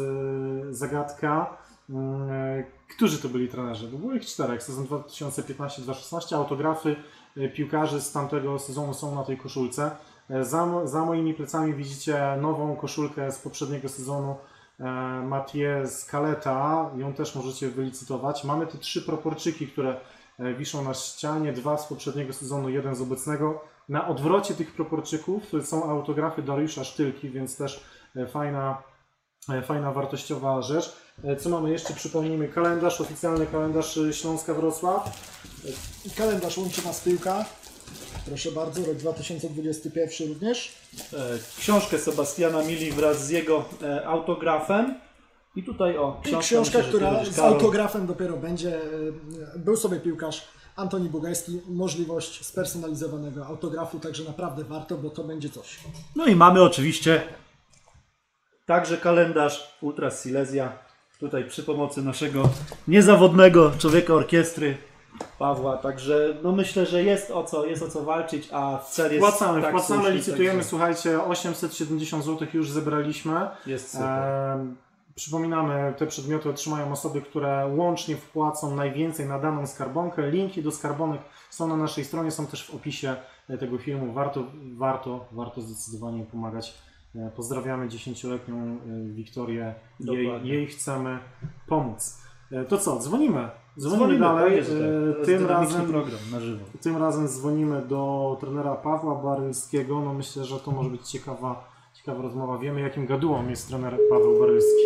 [0.71, 1.57] e, zagadka.
[1.91, 2.65] E,
[2.97, 3.89] Którzy to byli trenerzy?
[3.89, 4.63] Bo było ich czterech.
[4.63, 6.35] Sezon 2015-2016.
[6.37, 6.97] Autografy
[7.55, 9.91] piłkarzy z tamtego sezonu są na tej koszulce.
[10.43, 14.37] Za, za moimi plecami widzicie nową koszulkę z poprzedniego sezonu
[15.25, 16.91] Mathieu Scaleta.
[16.97, 18.45] Ją też możecie wylicytować.
[18.45, 19.97] Mamy te trzy proporczyki, które
[20.59, 21.53] wiszą na ścianie.
[21.53, 23.65] Dwa z poprzedniego sezonu, jeden z obecnego.
[23.89, 27.85] Na odwrocie tych proporczyków są autografy Dariusza Sztylki, więc też
[28.17, 28.83] e, fajna,
[29.49, 30.97] e, fajna wartościowa rzecz.
[31.25, 31.95] E, Co mamy jeszcze?
[31.95, 35.21] Przypomnijmy kalendarz, oficjalny kalendarz e, Śląska Wrocław.
[36.17, 37.45] Kalendarz łączy nas piłka.
[38.27, 40.75] Proszę bardzo, rok 2021 również.
[41.13, 41.17] E,
[41.59, 44.95] Książkę Sebastiana Mili wraz z jego e, autografem.
[45.57, 48.77] I tutaj o, I książka, książka, myślę, która z autografem dopiero będzie.
[48.77, 55.49] e, Był sobie piłkarz Antoni Bugajski, możliwość spersonalizowanego autografu, także naprawdę warto, bo to będzie
[55.51, 55.79] coś.
[56.17, 57.23] No i mamy oczywiście
[58.67, 60.73] także kalendarz Ultra Silesia.
[61.21, 62.49] Tutaj przy pomocy naszego
[62.89, 64.77] niezawodnego człowieka orkiestry
[65.39, 65.77] Pawła.
[65.77, 69.63] Także no myślę, że jest o co, jest o co walczyć, a cel jest Wpłacamy,
[69.63, 70.55] tak wpłacamy, licytujemy.
[70.55, 73.49] także Słuchajcie, 870 zł już zebraliśmy.
[73.67, 74.09] Jest super.
[74.09, 74.77] Ehm,
[75.15, 80.31] Przypominamy, te przedmioty otrzymają osoby, które łącznie wpłacą najwięcej na daną skarbonkę.
[80.31, 81.21] Linki do skarbonek
[81.51, 83.17] są na naszej stronie, są też w opisie
[83.49, 84.13] e, tego filmu.
[84.13, 84.45] Warto,
[84.77, 86.75] warto, warto zdecydowanie pomagać.
[87.17, 88.79] E, Pozdrawiamy dziesięcioletnią e,
[89.13, 89.75] Wiktorię.
[90.01, 91.19] Jej, jej chcemy
[91.67, 92.23] pomóc.
[92.69, 93.49] To co, dzwonimy.
[93.79, 94.63] Dzwonimy, Dzwonimy, dalej.
[95.17, 95.27] tak.
[95.27, 96.65] Tym razem program na żywo.
[96.81, 100.01] tym razem dzwonimy do trenera Pawła Barylskiego.
[100.01, 101.72] No myślę, że to może być ciekawa,
[102.03, 102.59] ciekawa rozmowa.
[102.59, 104.83] Wiemy, jakim gadułą jest trener Paweł Barylski.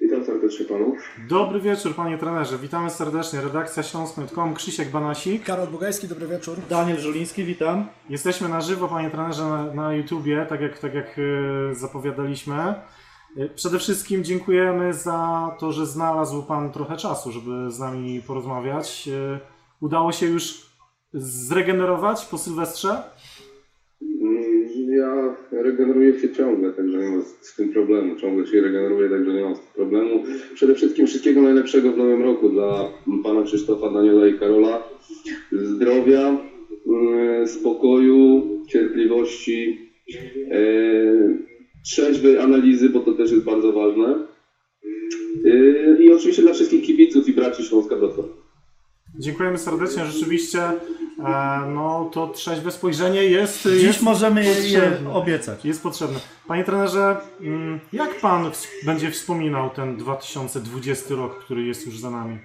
[0.00, 0.98] Witam serdecznie panów.
[1.28, 2.58] Dobry wieczór, panie trenerze.
[2.58, 3.40] Witamy serdecznie.
[3.40, 5.44] Redakcja Śląsk.com, Krzysiek Banasik.
[5.44, 6.58] Karol Bugajski, dobry wieczór.
[6.70, 7.86] Daniel Żuliński, witam.
[8.08, 12.54] Jesteśmy na żywo, panie trenerze, na, na YouTubie, tak jak, tak jak e, zapowiadaliśmy.
[13.36, 19.08] E, Przede wszystkim dziękujemy za to, że znalazł pan trochę czasu, żeby z nami porozmawiać.
[19.80, 20.66] Udało się już
[21.12, 23.02] zregenerować po Sylwestrze?
[24.88, 28.16] Ja regeneruje się ciągle, także nie ma z, tym problemu.
[28.16, 30.22] Ciągle się regeneruje, także nie ma z tym problemu.
[30.54, 32.88] Przede wszystkim wszystkiego najlepszego w nowym roku dla
[33.24, 34.82] pana Krzysztofa, Daniela i Karola.
[35.52, 36.38] Zdrowia,
[36.86, 39.90] mm, spokoju, cierpliwości,
[40.50, 40.62] e,
[41.84, 44.26] trzeźwej analizy, bo to też jest bardzo ważne.
[45.44, 48.43] E, I oczywiście dla wszystkich kibiców i braci Śląska Wrocław.
[49.18, 50.04] Dziękujemy serdecznie.
[50.04, 50.72] Rzeczywiście e,
[51.74, 55.12] no, to trzeźwe spojrzenie jest, Dziś jest możemy je potrzebne.
[55.12, 55.64] obiecać.
[55.64, 56.18] Jest potrzebne.
[56.48, 58.50] Panie trenerze, mm, jak pan
[58.86, 62.38] będzie wspominał ten 2020 rok, który jest już za nami?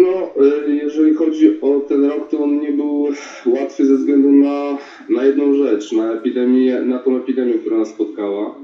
[0.00, 3.06] No, e, jeżeli chodzi o ten rok, to on nie był
[3.46, 8.54] łatwy ze względu na, na jedną rzecz, na epidemię, na tą epidemię, która nas spotkała.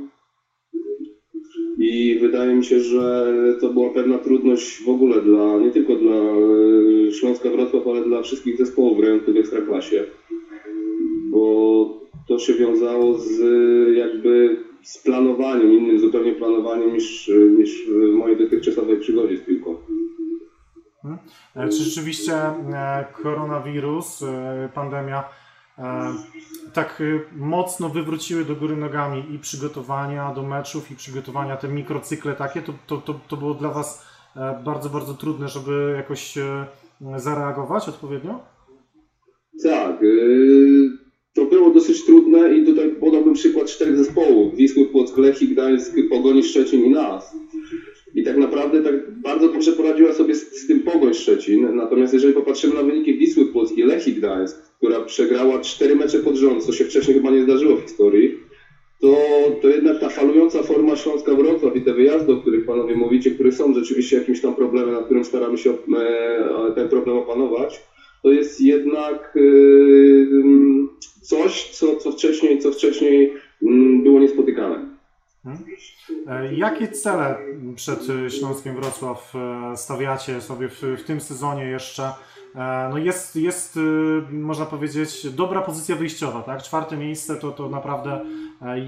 [1.79, 6.15] I wydaje mi się, że to była pewna trudność w ogóle dla, nie tylko dla
[6.15, 10.05] e, Śląska Wrocław, ale dla wszystkich zespołów grających w Ekstraklasie.
[11.31, 13.41] Bo to się wiązało z
[13.97, 19.77] jakby z planowaniem, innym zupełnie planowaniem niż, niż w mojej dotychczasowej przygodzie z piłką.
[21.57, 24.25] E, Czy rzeczywiście e, koronawirus,
[24.75, 25.25] pandemia
[26.73, 32.35] tak e, mocno wywróciły do góry nogami i przygotowania do meczów, i przygotowania, te mikrocykle
[32.35, 36.67] takie, to, to, to, to było dla Was e, bardzo, bardzo trudne, żeby jakoś e,
[37.17, 38.41] zareagować odpowiednio?
[39.62, 40.91] Tak, yy,
[41.35, 44.55] to było dosyć trudne i tutaj podałbym przykład czterech zespołów.
[44.55, 47.37] Wisły, Płock, Lechii, Gdańsk, Pogoni, Szczecin i nas.
[48.16, 51.76] I tak naprawdę tak bardzo dobrze poradziła sobie z, z tym Pogoń Szczecin.
[51.76, 56.37] Natomiast jeżeli popatrzymy na wyniki Wisły Płock i Lechii Gdańsk, która przegrała cztery mecze pod
[56.37, 58.31] rząd, co się wcześniej chyba nie zdarzyło w historii,
[59.00, 59.16] to,
[59.62, 63.52] to jednak ta falująca forma Śląska Wrocław i te wyjazdy, o których panowie mówicie, które
[63.52, 67.83] są rzeczywiście jakimś tam problemem, nad którym staramy się e, ten problem opanować,
[68.22, 70.26] to jest jednak yy,
[71.20, 74.95] coś, co, co wcześniej, co wcześniej mm, było niespotykane.
[76.26, 77.38] E, Jakie cele
[77.76, 82.12] przed Śląskiem Wrocław e, stawiacie sobie w, w tym sezonie jeszcze?
[82.54, 83.78] E, No jest, jest,
[84.30, 86.62] można powiedzieć, dobra pozycja wyjściowa, tak?
[86.62, 88.24] Czwarte miejsce to, to naprawdę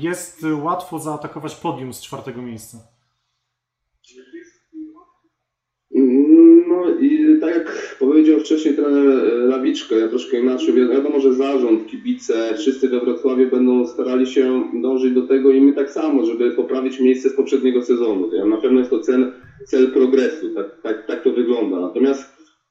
[0.00, 2.78] jest łatwo zaatakować podium z czwartego miejsca.
[6.68, 11.32] No i tak jak powiedział wcześniej trener e, Lawiczka, ja troszkę inaczej, wi- wiadomo, że
[11.32, 16.24] zarząd, kibice, wszyscy we Wrocławiu będą starali się dążyć do tego i my tak samo,
[16.24, 18.28] żeby poprawić miejsce z poprzedniego sezonu.
[18.32, 19.26] Ja, na pewno jest to cel,
[19.66, 21.80] cel progresu, tak, tak, tak to wygląda.
[21.80, 22.26] Natomiast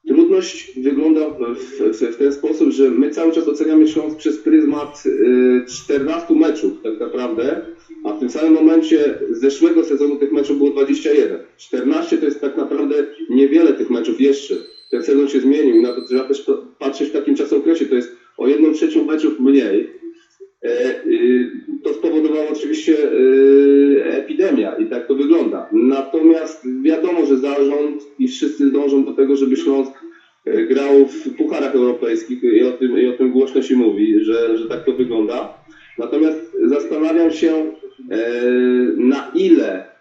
[0.08, 1.54] trudność wygląda w,
[1.92, 6.72] w, w ten sposób, że my cały czas oceniamy Śląsk przez pryzmat y, 14 meczów
[6.82, 7.60] tak naprawdę,
[8.04, 11.38] a w tym samym momencie z zeszłego sezonu tych meczów było 21.
[11.58, 14.54] 14 to jest tak naprawdę niewiele tych meczów jeszcze.
[14.90, 17.86] Ten sezon się zmienił i na to trzeba też pa- patrzeć w takim czasokresie.
[17.86, 19.88] To jest o jedną trzecią meczów mniej.
[20.64, 21.50] E, y,
[21.84, 25.66] To spowodowało oczywiście y, epidemia i tak to wygląda.
[25.72, 29.92] Natomiast wiadomo, że zarząd i wszyscy dążą do tego, żeby Śląsk
[30.44, 34.56] e, grał w pucharach europejskich i o tym, i o tym głośno się mówi, że,
[34.56, 35.46] że tak to wygląda.
[35.98, 37.70] Natomiast zastanawiam się,
[38.10, 38.16] e,
[38.96, 39.97] na ile e,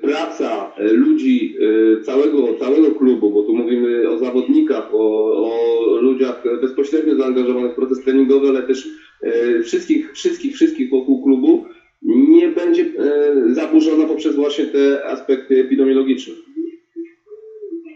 [0.00, 6.42] praca e, ludzi e, całego, całego klubu, bo tu mówimy o zawodnikach, o, o ludziach
[6.60, 8.88] bezpośrednio zaangażowanych w proces treningowy, ale też
[9.22, 11.64] e, wszystkich, wszystkich, wszystkich wokół klubu,
[12.02, 16.34] nie będzie e, zaburzona poprzez właśnie te aspekty epidemiologiczne.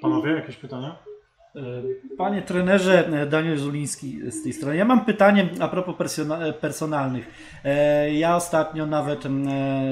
[0.01, 1.12] Panowie, jakieś pytania?
[1.57, 4.77] E, Panie trenerze, e, Daniel Zuliński z tej strony.
[4.77, 7.27] Ja mam pytanie a propos e, personalnych.
[8.13, 9.23] Ja ostatnio nawet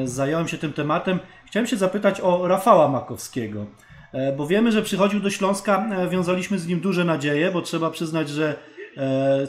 [0.04, 1.18] zająłem się tym tematem.
[1.46, 3.66] Chciałem się zapytać o Rafała Makowskiego,
[4.36, 8.54] bo wiemy, że przychodził do Śląska, wiązaliśmy z nim duże nadzieje, bo trzeba przyznać, że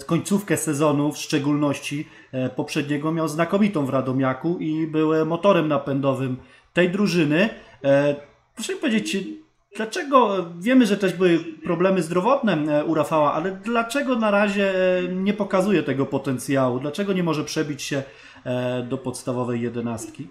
[0.05, 2.07] końcówkę sezonu w szczególności
[2.55, 6.37] poprzedniego miał znakomitą w Radomiaku i był motorem napędowym
[6.73, 7.49] tej drużyny.
[8.55, 9.17] Proszę mi powiedzieć,
[9.75, 15.03] Dlaczego, wiemy, że też były problemy zdrowotne e, u Rafała, ale dlaczego na razie e,
[15.07, 16.79] nie pokazuje tego potencjału?
[16.79, 18.03] Dlaczego nie może przebić się
[18.45, 20.27] e, do podstawowej jedenastki?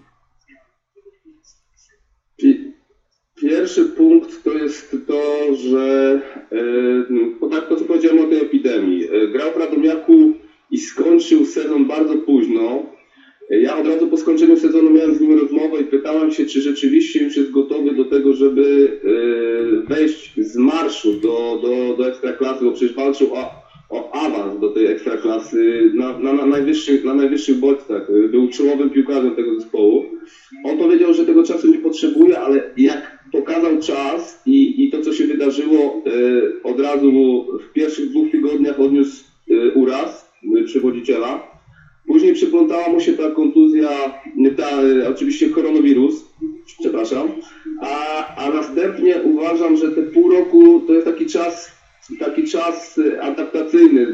[2.37, 2.71] Pi-
[3.41, 6.19] Pierwszy punkt to jest to, że
[7.39, 9.07] po tak to co powiedziałem o tej epidemii.
[9.31, 10.33] Grał w Radomiaku
[10.71, 12.83] i skończył sezon bardzo późno.
[13.59, 17.23] Ja od razu po skończeniu sezonu miałem z nim rozmowę i pytałem się, czy rzeczywiście
[17.23, 22.71] już jest gotowy do tego, żeby e, wejść z marszu do, do, do ekstraklasy, bo
[22.71, 23.51] przecież walczył o,
[23.89, 28.07] o awans do tej ekstraklasy na, na, na, najwyższych, na najwyższych bodźcach.
[28.31, 30.03] Był czołowym piłkarzem tego zespołu.
[30.63, 35.11] On powiedział, że tego czasu nie potrzebuje, ale jak pokazał czas i, i to, co
[35.11, 36.11] się wydarzyło, e,
[36.63, 40.31] od razu w pierwszych dwóch tygodniach odniósł e, uraz
[40.65, 41.50] przewodziciela.
[42.07, 43.89] Później przyplątała mu się ta kontuzja,
[44.57, 46.25] ta, e, oczywiście koronawirus,
[46.79, 47.31] przepraszam,
[47.81, 51.71] a, a następnie uważam, że te pół roku to jest taki czas,
[52.19, 54.07] taki czas e, adaptacyjny e,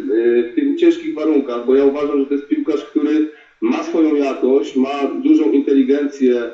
[0.52, 3.30] w tych ciężkich warunkach, bo ja uważam, że to jest piłkarz, który
[3.62, 6.52] ma swoją jakość, ma dużą inteligencję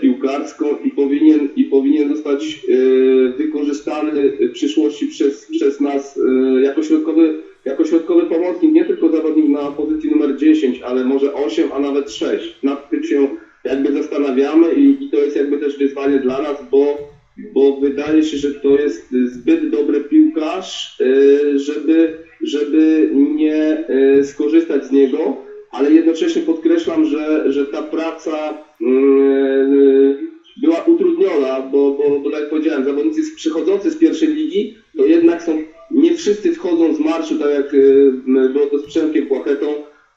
[0.00, 2.60] piłkarską i powinien, i powinien zostać
[3.36, 6.20] wykorzystany w przyszłości przez, przez nas
[6.62, 11.72] jako środkowy, jako środkowy pomocnik, nie tylko zawodnik na pozycji numer 10, ale może 8,
[11.72, 12.58] a nawet 6.
[12.62, 13.28] Nad tym się
[13.64, 16.98] jakby zastanawiamy i, i to jest jakby też wyzwanie dla nas, bo,
[17.54, 23.54] bo wydaje się, że to jest zbyt dobry piłkarz, e, żeby, żeby nie
[23.88, 25.36] e, skorzystać z niego,
[25.70, 30.30] ale jednocześnie podkreślam, że, że ta praca mm,
[30.62, 35.42] była utrudniona, bo, bo, bo tak jak powiedziałem, zawodnicy przychodzący z pierwszej ligi, to jednak
[35.42, 35.58] są,
[35.90, 38.12] nie wszyscy wchodzą z marszu, tak jak y,
[38.52, 39.66] było to z Przemkiem Płachetą,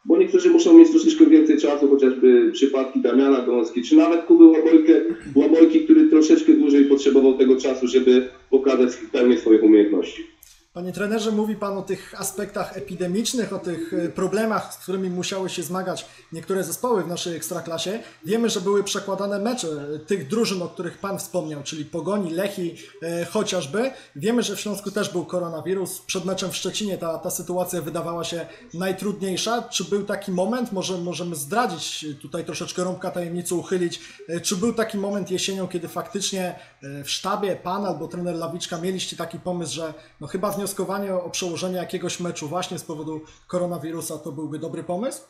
[0.05, 5.01] bo niektórzy muszą mieć troszeczkę więcej czasu, chociażby przypadki Damiana Gąski, czy nawet Kuby Łabojkę,
[5.36, 10.32] Łabojki, który troszeczkę dłużej potrzebował tego czasu, żeby pokazać w pełni swoich umiejętności.
[10.74, 15.49] Panie trenerze, mówi Pan o tych aspektach epidemicznych, o tych e, problemach, z którymi musiały
[15.49, 17.99] się zmagać niektóre zespoły w naszej ekstraklasie.
[18.26, 19.67] Wiemy, że były przekładane mecze
[20.07, 23.91] tych drużyn, o których Pan wspomniał, czyli Pogoni, Lechi e, chociażby.
[24.15, 26.01] Wiemy, że w Śląsku też był koronawirus.
[26.01, 29.61] Przed meczem w Szczecinie ta, ta sytuacja wydawała się najtrudniejsza.
[29.61, 34.74] Czy był taki moment, może możemy zdradzić, tutaj troszeczkę rąbka tajemnicy uchylić, e, czy był
[34.74, 39.74] taki moment jesienią, kiedy faktycznie e, w sztabie Pan albo trener Lawiczka mieliście taki pomysł,
[39.74, 44.84] że no chyba wnioskowanie o przełożenie jakiegoś meczu właśnie z powodu koronawirusa to byłby dobry
[44.84, 45.22] pomysł?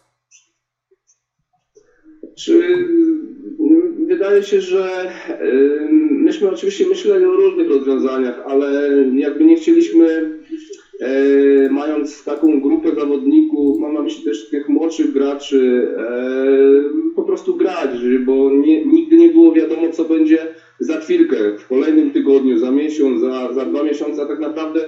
[2.38, 5.12] Czy y, wydaje się, że
[5.42, 10.08] y, myśmy oczywiście myśleli o różnych rozwiązaniach, ale jakby nie chcieliśmy,
[11.02, 15.88] y, mając taką grupę zawodników, mam na myśli też tych młodszych graczy,
[17.16, 17.90] po prostu grać,
[18.26, 20.48] bo nie, nigdy nie było wiadomo, co będzie
[20.80, 24.80] za chwilkę, w kolejnym tygodniu, za miesiąc, za, za dwa miesiące, a tak naprawdę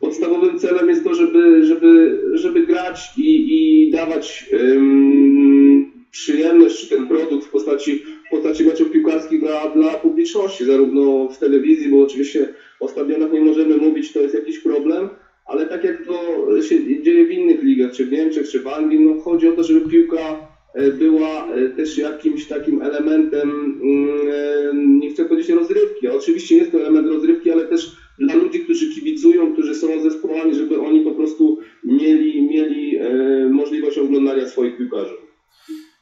[0.00, 7.06] podstawowym celem jest to, żeby, żeby, żeby grać i, i dawać ym, przyjemność czy ten
[7.06, 12.54] produkt w postaci, w postaci meczów piłkarskich dla, dla publiczności, zarówno w telewizji, bo oczywiście
[12.80, 15.08] o stadionach nie możemy mówić, to jest jakiś problem,
[15.46, 19.00] ale tak jak to się dzieje w innych ligach, czy w Niemczech, czy w Anglii,
[19.00, 23.50] no chodzi o to, żeby piłka e, była e, też jakimś takim elementem,
[23.82, 28.94] mm, nie chcę powiedzieć rozrywki, oczywiście jest to element rozrywki, ale też dla ludzi, którzy
[28.94, 33.08] kibicują, którzy są zespołami, żeby oni po prostu mieli, mieli e,
[33.48, 35.14] możliwość oglądania swoich piłkarzy.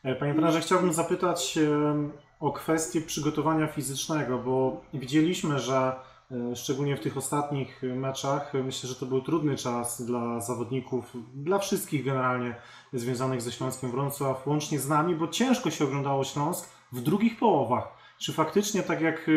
[0.03, 2.11] E, Panie trenerze, chciałbym zapytać e,
[2.41, 5.93] o kwestię przygotowania fizycznego, bo widzieliśmy, że
[6.55, 12.05] szczególnie w tych ostatnich meczach, myślę, że to był trudny czas dla zawodników, dla wszystkich
[12.05, 12.55] generalnie
[12.93, 17.89] związanych ze Śląskiem Wrocław, łącznie z nami, bo ciężko się oglądało Śląsk w drugich połowach.
[18.19, 19.31] Czy faktycznie, tak jak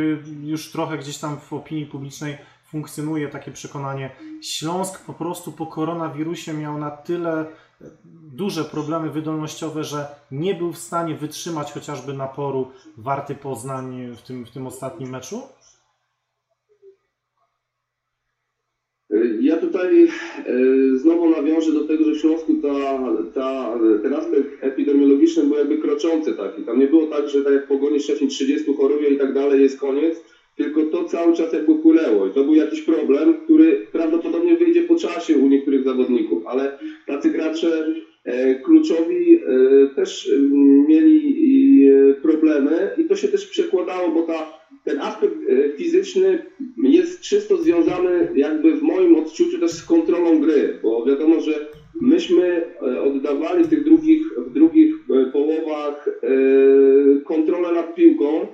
[0.44, 2.38] już trochę gdzieś tam w opinii publicznej
[2.76, 4.10] funkcjonuje takie przekonanie,
[4.42, 7.46] Śląsk po prostu po koronawirusie miał na tyle
[8.34, 14.46] duże problemy wydolnościowe, że nie był w stanie wytrzymać chociażby naporu Warty Poznań w tym,
[14.46, 15.42] w tym ostatnim meczu?
[19.42, 20.10] Ja tutaj e,
[20.98, 23.00] znowu nawiążę do tego, że w Śląsku ta,
[23.34, 26.64] ta, ten aspekt epidemiologiczny był jakby kroczący taki.
[26.64, 29.62] Tam nie było tak, że tak jak w Pogoni Szczecin 30 choruje i tak dalej
[29.62, 34.56] jest koniec, tylko to cały czas jakby płynęło i to był jakiś problem, który prawdopodobnie
[34.56, 36.78] wyjdzie po czasie u niektórych zawodników, ale
[37.08, 37.86] tacy gracze
[38.24, 39.40] e, kluczowi e,
[39.96, 40.40] też e,
[40.88, 44.48] mieli e, problemy i to się też przekładało, bo ta,
[44.84, 45.36] ten aspekt
[45.78, 46.46] fizyczny
[46.84, 51.66] jest czysto związany jakby w moim odczuciu też z kontrolą gry, bo wiadomo, że
[52.02, 52.62] myśmy
[53.04, 54.94] oddawali w tych drugich, w drugich
[55.32, 56.10] połowach
[57.24, 58.48] kontrolę nad piłką,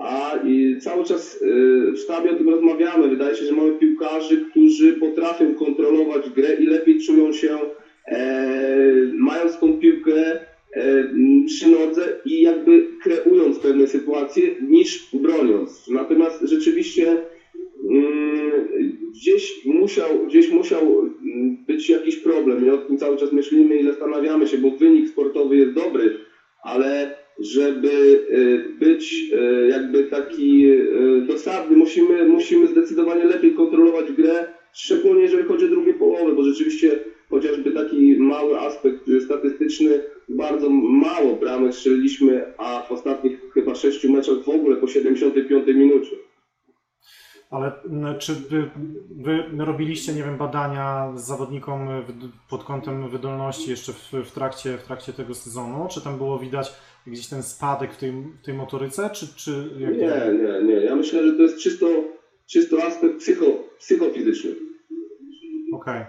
[0.00, 3.08] a i cały czas y, w sztabie o tym rozmawiamy.
[3.08, 7.58] Wydaje się, że mamy piłkarzy, którzy potrafią kontrolować grę i lepiej czują się
[8.06, 10.38] e, mając tą piłkę
[10.76, 11.08] e,
[11.46, 15.88] przy nodze i jakby kreując pewne sytuacje niż broniąc.
[15.88, 17.22] Natomiast rzeczywiście
[17.90, 18.68] mm,
[19.10, 23.84] gdzieś musiał, gdzieś musiał mm, być jakiś problem i o tym cały czas myślimy i
[23.84, 26.18] zastanawiamy się, bo wynik sportowy jest dobry,
[26.62, 30.76] ale żeby e, być e, jakby taki e,
[31.26, 36.98] dosadny, musimy, musimy zdecydowanie lepiej kontrolować grę, szczególnie jeżeli chodzi o drugie połowy, bo rzeczywiście
[37.30, 44.42] chociażby taki mały aspekt statystyczny, bardzo mało bramek strzeliliśmy, a w ostatnich chyba sześciu meczach
[44.44, 46.16] w ogóle po 75 minucie.
[47.50, 47.72] Ale
[48.18, 48.70] czy wy,
[49.10, 51.88] wy robiliście, nie wiem, badania z zawodnikom
[52.50, 55.88] pod kątem wydolności jeszcze w, w, trakcie, w trakcie tego sezonu?
[55.90, 56.72] Czy tam było widać
[57.06, 59.10] gdzieś ten spadek w tej, w tej motoryce?
[59.10, 60.74] Czy, czy jak Nie, nie, nie.
[60.74, 61.86] Ja myślę, że to jest czysto,
[62.46, 63.44] czysto aspekt psycho,
[63.78, 64.50] psychofizyczny.
[65.72, 66.04] Okej.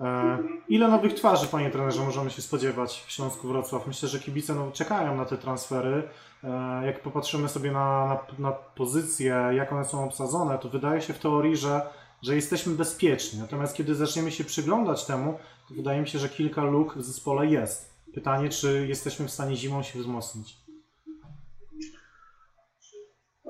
[0.00, 0.38] E,
[0.68, 3.86] Ile nowych twarzy, panie trenerze, możemy się spodziewać w Śląsku Wrocław?
[3.86, 6.02] Myślę, że kibice no, czekają na te transfery.
[6.44, 8.06] E, Jak popatrzymy sobie na,
[8.38, 11.80] na, na pozycje, jak one są obsadzone, to wydaje się w teorii, że,
[12.22, 13.40] że jesteśmy bezpieczni.
[13.40, 15.38] Natomiast kiedy zaczniemy się przyglądać temu,
[15.68, 17.91] to wydaje mi się, że kilka luk w zespole jest.
[18.14, 20.56] Pytanie, czy jesteśmy w stanie zimą się wzmocnić?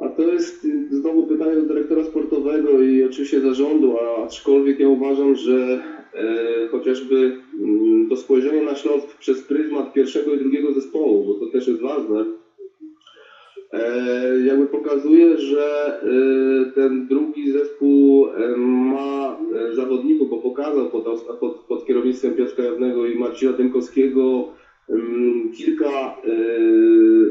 [0.00, 4.88] A to jest y, znowu pytanie do dyrektora sportowego i oczywiście zarządu, a aczkolwiek ja
[4.88, 5.84] uważam, że
[6.14, 11.52] e, chociażby mm, to spojrzenie na Śląsk przez pryzmat pierwszego i drugiego zespołu, bo to
[11.52, 12.24] też jest ważne,
[14.46, 21.04] jakby pokazuje, że e, ten drugi zespół e, ma e, zawodników, bo pokazał pod,
[21.40, 24.48] pod, pod kierownictwem Piotra Jawnego i Marcina Dękowskiego
[25.56, 26.32] kilka e,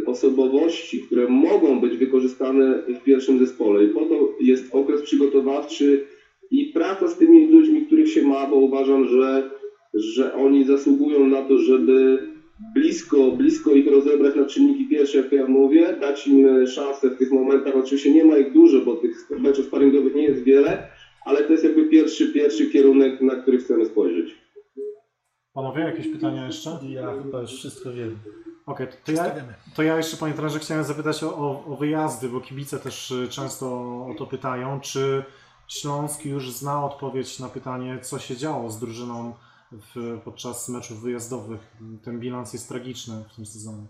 [0.05, 3.83] osobowości, które mogą być wykorzystane w pierwszym zespole.
[3.83, 6.05] I po to jest okres przygotowawczy
[6.51, 9.49] i praca z tymi ludźmi, których się ma, bo uważam, że,
[9.93, 12.30] że oni zasługują na to, żeby
[12.73, 17.17] blisko, blisko ich rozebrać na czynniki pierwsze, jak to ja mówię, dać im szansę w
[17.17, 17.75] tych momentach.
[17.75, 20.87] Oczywiście nie ma ich dużo, bo tych meczów sparingowych nie jest wiele,
[21.25, 24.35] ale to jest jakby pierwszy, pierwszy kierunek, na który chcemy spojrzeć.
[25.53, 26.79] Panowie, jakieś pytania jeszcze?
[26.89, 28.17] Ja chyba już wszystko wiem.
[28.65, 29.35] Okej, to, to ja.
[29.75, 33.27] To ja jeszcze, panie trenerze, chciałem zapytać o, o, o wyjazdy, bo kibice też y,
[33.29, 33.67] często
[34.05, 34.79] o to pytają.
[34.79, 35.23] Czy
[35.67, 39.33] Śląsk już zna odpowiedź na pytanie, co się działo z drużyną
[39.71, 41.59] w, podczas meczów wyjazdowych?
[42.03, 43.87] Ten bilans jest tragiczny w tym sezonie.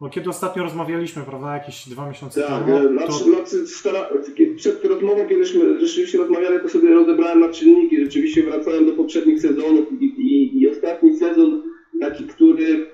[0.00, 4.08] Bo kiedy ostatnio rozmawialiśmy, prawda, jakieś dwa miesiące Tak, temu, e, to, znaczy, stara,
[4.56, 9.92] przed rozmową, kiedyśmy rzeczywiście rozmawiali, to sobie rozebrałem na czynniki, rzeczywiście wracałem do poprzednich sezonów
[10.00, 11.62] i, i, i ostatni sezon
[12.00, 12.86] taki, który,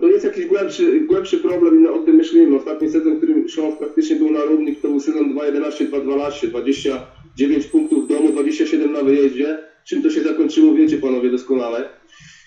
[0.00, 2.56] to jest jakiś głębszy, głębszy problem i o tym myślimy.
[2.56, 8.04] Ostatni sezon, w którym Śląsk praktycznie był na równi, to był sezon 2-11-2-12, 29 punktów
[8.04, 9.69] w domu, 27 na wyjeździe.
[9.84, 11.90] Czym to się zakończyło, wiecie panowie doskonale.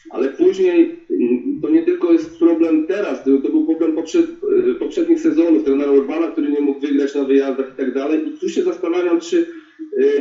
[0.09, 5.19] Ale później mm, to nie tylko jest problem teraz, to, był problem poprzed, e, poprzednich
[5.19, 8.27] sezonów, trenera Urbana, który nie mógł wygrać na wyjazdach i tak dalej.
[8.27, 9.47] I tu się zastanawiam, czy,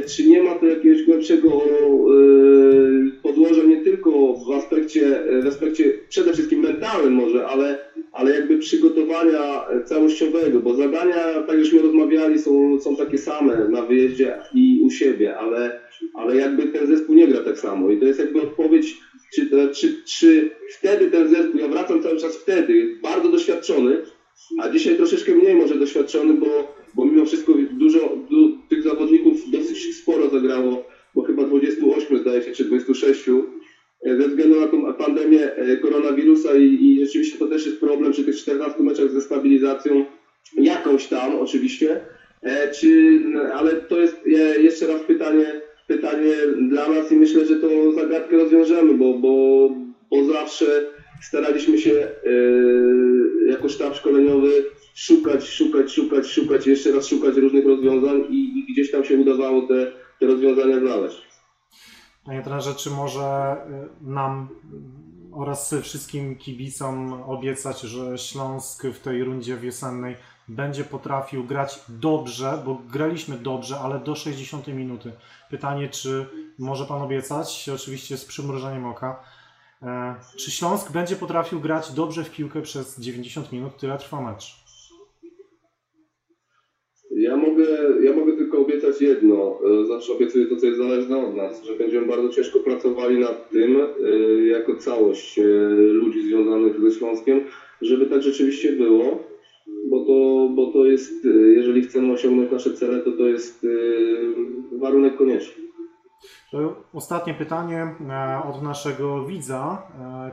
[0.09, 2.13] czy nie ma to jakiegoś głębszego e,
[3.23, 7.77] podłoża nie tylko w aspekcie, w aspekcie przede wszystkim mentalnym może, ale,
[8.13, 14.35] ale jakby przygotowania całościowego, bo zadania, tak żeśmy rozmawiali, są, są takie same na wyjeździe
[14.55, 15.73] i u siebie, ale,
[16.13, 18.97] ale jakby ten zespół nie gra tak samo i to jest jakby odpowiedź
[19.35, 20.49] czy, to- czy, czy
[20.79, 23.99] wtedy ten zespół, ja wracam cały czas wtedy, bardzo doświadczony,
[24.59, 26.47] a dzisiaj troszeczkę mniej może doświadczony, bo,
[26.95, 28.52] bo mimo wszystko dużo du,
[30.33, 35.76] zagrało, bo chyba 28 zdaje się, czy 26, e, ze względu na tą pandemię e,
[35.76, 40.05] koronawirusa i, i rzeczywiście to też jest problem przy tych 14 meczach ze stabilizacją,
[40.57, 42.01] jakąś tam oczywiście,
[42.43, 43.20] e, czy,
[43.55, 44.16] ale to jest
[44.59, 46.33] jeszcze raz pytanie, pytanie
[46.68, 49.68] dla nas i myślę, że tą zagadkę rozwiążemy, bo, bo,
[50.11, 50.87] bo zawsze
[51.22, 52.09] staraliśmy się
[53.47, 54.62] jako sztab szkoleniowy
[54.95, 59.62] szukać, szukać, szukać, szukać, jeszcze raz szukać różnych rozwiązań i, i gdzieś tam się udawało
[59.62, 59.93] te,
[60.23, 61.23] te rozwiązania znaleźć.
[62.25, 63.57] panie trenerze, czy może
[64.03, 64.49] y, nam
[65.33, 70.16] oraz wszystkim kibicom obiecać, że Śląsk w tej rundzie wiosennej
[70.49, 75.12] będzie potrafił grać dobrze, bo graliśmy dobrze, ale do 60 minuty.
[75.51, 76.27] Pytanie, czy
[76.59, 79.23] może Pan obiecać, oczywiście z przymrużeniem oka,
[79.83, 84.62] e, czy Śląsk będzie potrafił grać dobrze w piłkę przez 90 minut, tyle trwa mecz?
[87.16, 87.64] Ja mogę,
[88.03, 91.77] ja mogę tylko obiecać jedno, e, znaczy obiecuję to, co jest zależne od nas, że
[91.77, 95.43] będziemy bardzo ciężko pracowali nad tym, e, jako całość e,
[95.75, 97.41] ludzi związanych ze Śląskiem,
[97.83, 99.19] żeby tak rzeczywiście było,
[99.91, 103.67] bo to, bo to jest, e, jeżeli chcemy osiągnąć nasze cele, to to jest
[104.73, 105.63] warunek konieczny.
[106.95, 107.95] Ostatnie pytanie
[108.55, 109.83] od naszego widza.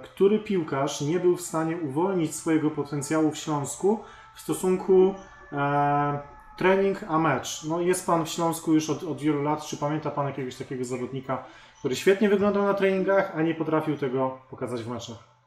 [0.04, 4.00] Który piłkarz nie był w stanie uwolnić swojego potencjału w Śląsku
[4.36, 5.14] w stosunku
[6.60, 7.66] trening a mecz?
[7.70, 9.66] No jest Pan w Śląsku już od, od wielu lat.
[9.66, 11.45] Czy pamięta Pan jakiegoś takiego zawodnika,
[11.80, 15.39] który świetnie wyglądał na treningach, a nie potrafił tego pokazać w meczach?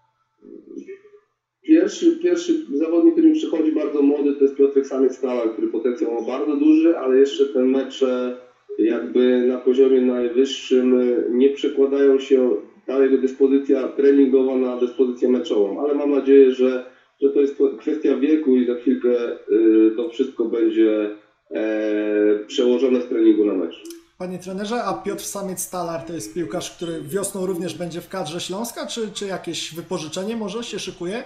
[1.62, 6.14] Pierwszy, pierwszy zawodnik, który mi przychodzi bardzo młody, to jest Piotrek Samiec Stała, który potencjał
[6.14, 8.36] ma bardzo duży, ale jeszcze te mecze
[8.78, 12.50] jakby na poziomie najwyższym y, nie przekładają się
[12.86, 16.86] ta jego dyspozycja treningowa na dyspozycję meczową, ale mam nadzieję, że,
[17.23, 21.11] że to jest kwestia wieku i za chwilkę y, to wszystko będzie
[21.51, 23.83] e, przełożone z treningu na mecz.
[24.18, 28.87] Panie trenerze, a Piotr Samiec-Stalar to jest piłkarz, który wiosną również będzie w kadrze Śląska,
[28.87, 31.23] czy, czy jakieś wypożyczenie może się szykuje?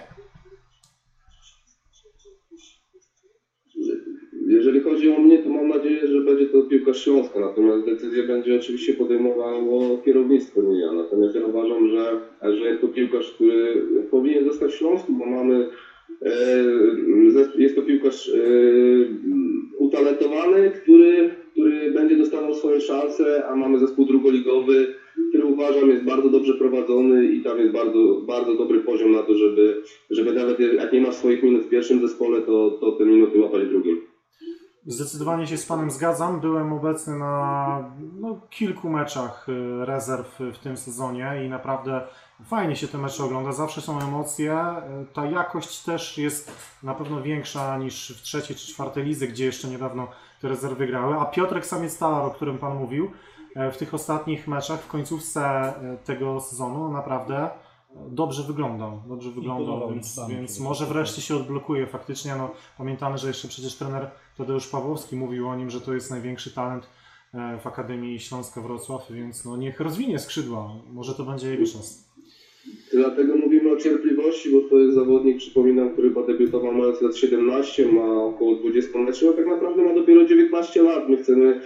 [4.47, 8.55] Jeżeli chodzi o mnie, to mam nadzieję, że będzie to piłkarz Śląska, natomiast decyzję będzie
[8.55, 10.91] oczywiście podejmowało kierownictwo, nie ja.
[10.91, 15.69] Natomiast ja uważam, że, że jest to piłkarz, który powinien zostać w Śląsku, bo mamy
[17.57, 18.39] jest to piłkarz e,
[19.77, 24.87] utalentowany, który, który będzie dostawał swoje szanse, a mamy zespół drugoligowy,
[25.29, 29.35] który uważam jest bardzo dobrze prowadzony i tam jest bardzo, bardzo dobry poziom na to,
[29.35, 33.39] żeby, żeby nawet jak nie ma swoich minut w pierwszym zespole, to, to te minuty
[33.39, 34.01] łapać w drugim.
[34.87, 36.39] Zdecydowanie się z Panem zgadzam.
[36.39, 37.83] Byłem obecny na
[38.19, 42.01] no, kilku meczach y, rezerw w tym sezonie i naprawdę
[42.45, 43.51] fajnie się te mecze ogląda.
[43.51, 44.53] Zawsze są emocje.
[45.03, 46.51] Y, Ta jakość też jest
[46.83, 50.07] na pewno większa niż w trzeciej czy czwartej lidze, gdzie jeszcze niedawno
[50.41, 51.19] te rezerwy grały.
[51.19, 53.11] A Piotrek Samiec-Talar, o którym Pan mówił,
[53.67, 55.73] y, w tych ostatnich meczach, w końcówce
[56.05, 57.49] tego sezonu naprawdę
[57.95, 59.01] dobrze wyglądał.
[59.07, 62.35] Dobrze wyglądał, więc, więc może wreszcie się odblokuje faktycznie.
[62.35, 66.51] No, pamiętamy, że jeszcze przecież trener Tadeusz Pawłowski mówił o nim, że to jest największy
[66.55, 66.83] talent
[67.33, 70.69] e, w Akademii Śląska Wrocław, więc no niech rozwinie skrzydła.
[70.93, 72.07] Może to będzie jego czas.
[72.93, 77.91] Dlatego mówimy o cierpliwości, bo to jest zawodnik, przypominam, który chyba debiutował mając lat 17,
[77.91, 81.09] ma około 20 meczów, a tak naprawdę ma dopiero 19 lat.
[81.09, 81.61] My chcemy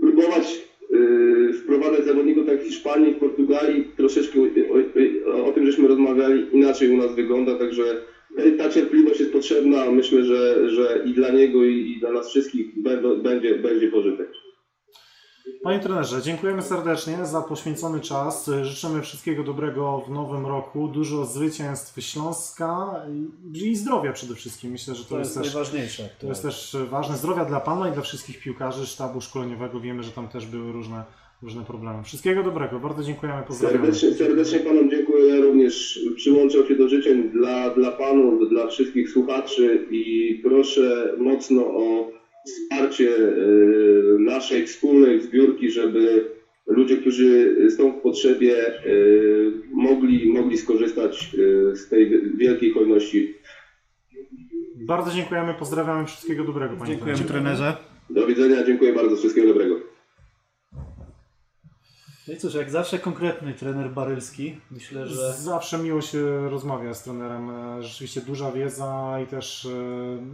[0.00, 0.60] próbować
[0.90, 3.84] yy, wprowadzać zawodników tak w Hiszpanii, w Portugalii.
[3.96, 4.44] Troszeczkę o,
[5.32, 8.02] o, o tym żeśmy rozmawiali, inaczej u nas wygląda, także
[8.58, 9.90] ta cierpliwość jest potrzebna.
[9.90, 14.28] Myślę, że, że i dla niego, i, i dla nas wszystkich będą, będzie, będzie pożytek.
[15.62, 18.50] Panie trenerze, dziękujemy serdecznie za poświęcony czas.
[18.62, 23.02] Życzymy wszystkiego dobrego w nowym roku, dużo zwycięstw Śląska
[23.54, 24.70] i- i zdrowia przede wszystkim.
[24.70, 26.08] Myślę, że to, To jest jest też najważniejsze.
[26.20, 27.16] To jest też ważne.
[27.16, 29.80] Zdrowia dla Pana i dla wszystkich piłkarzy sztabu szkoleniowego.
[29.80, 31.04] Wiemy, że tam też były różne,
[31.42, 32.02] różne problemy.
[32.04, 32.80] Wszystkiego dobrego.
[32.80, 33.42] Bardzo dziękujemy.
[33.46, 33.84] Pozdrawiamy.
[33.84, 35.36] Serdecznie, serdecznie Panom dziękuję.
[35.36, 41.66] Ja również przyłączam się do życzeń dla, dla Panów, dla wszystkich słuchaczy i proszę mocno
[41.66, 42.10] o
[42.46, 43.30] wsparcie e,
[44.18, 46.30] naszej wspólnej zbiórki, żeby
[46.66, 48.82] ludzie, którzy są w potrzebie, e,
[49.72, 51.30] mogli, mogli skorzystać
[51.72, 53.34] e, z tej wielkiej hojności.
[54.76, 55.54] Bardzo dziękujemy.
[55.58, 56.06] Pozdrawiamy.
[56.06, 56.76] Wszystkiego dobrego.
[56.76, 57.56] Panie Dziękujemy trenerze.
[57.56, 57.76] trenerze.
[58.10, 59.89] Do widzenia, dziękuję bardzo, wszystkiego dobrego.
[62.30, 64.60] No i cóż, jak zawsze konkretny trener Barylski.
[64.70, 67.50] Myślę, że Zawsze miło się rozmawia z trenerem.
[67.50, 69.68] E, Rzeczywiście duża wiedza i też e,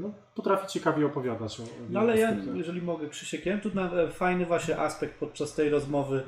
[0.01, 1.61] no, potrafi ciekawie opowiadać.
[1.61, 5.19] O, o No ale ja, jeżeli mogę, Krzysiek, ja tu na, e, fajny właśnie aspekt
[5.21, 6.23] podczas tej rozmowy.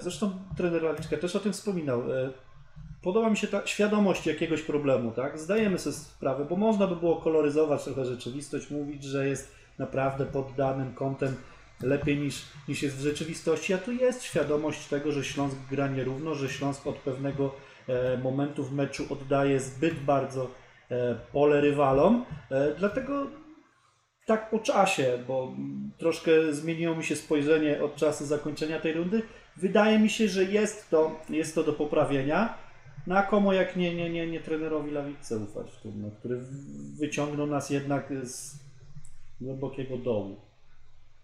[0.00, 2.02] Zresztą trener Lawiczka też o tym wspominał.
[3.02, 5.38] Podoba mi się ta świadomość jakiegoś problemu, tak?
[5.38, 10.52] Zdajemy sobie sprawę, bo można by było koloryzować trochę rzeczywistość, mówić, że jest naprawdę pod
[10.56, 11.34] danym kątem
[11.82, 16.34] lepiej niż, niż jest w rzeczywistości, a tu jest świadomość tego, że Śląsk gra nierówno,
[16.34, 17.54] że Śląsk od pewnego
[17.88, 20.50] e, momentu w meczu oddaje zbyt bardzo
[20.90, 23.26] e, pole rywalom, e, dlatego
[24.26, 25.52] tak po czasie, bo
[25.98, 29.22] troszkę zmieniło mi się spojrzenie od czasu zakończenia tej rundy.
[29.56, 32.58] Wydaje mi się, że jest to, jest to do poprawienia.
[33.06, 36.40] No a komu jak nie, nie, nie, nie trenerowi Lawicce ufać w no, który
[36.98, 38.58] wyciągnął nas jednak z
[39.40, 40.45] głębokiego dołu.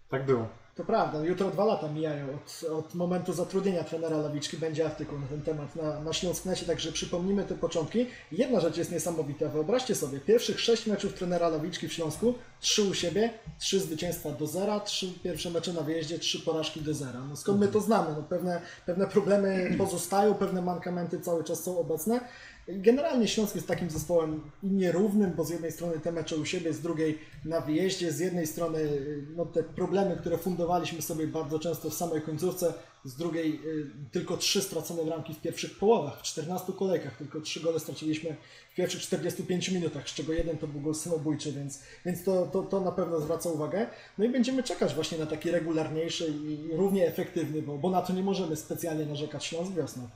[0.09, 0.47] Tak było.
[0.75, 4.57] To prawda, jutro dwa lata mijają od, od momentu zatrudnienia trenera Lawiczki.
[4.57, 8.07] Będzie artykuł na ten temat na, na Śląsknecie, także przypomnimy te początki.
[8.31, 9.49] Jedna rzecz jest niesamowita.
[9.49, 13.29] Wyobraźcie sobie, pierwszych sześć meczów trenera Lawiczki w Śląsku, trzy u siebie,
[13.59, 17.19] trzy zwycięstwa do zera, trzy pierwsze mecze na wyjeździe, trzy porażki do zera.
[17.29, 18.15] No skąd my to znamy?
[18.15, 22.19] No pewne, pewne problemy pozostają, pewne mankamenty cały czas są obecne.
[22.67, 26.81] Generalnie Śląsk jest takim zespołem nierównym, bo z jednej strony te mecze u siebie, z
[26.81, 31.89] drugiej na wyjeździe, z jednej strony y, no, te problemy, które fundowaliśmy sobie bardzo często
[31.89, 32.73] w samej końcówce,
[33.05, 37.59] z drugiej y, tylko trzy stracone bramki w pierwszych połowach, w 14 kolejkach, tylko trzy
[37.59, 38.35] gole straciliśmy
[38.71, 42.63] w pierwszych 45 minutach, z czego jeden to był gol samobójczy, więc, więc to, to,
[42.63, 43.87] to na pewno zwraca uwagę.
[44.17, 48.13] No i będziemy czekać właśnie na taki regularniejszy i równie efektywny, bo, bo na to
[48.13, 50.07] nie możemy specjalnie narzekać Śląsk wiosną.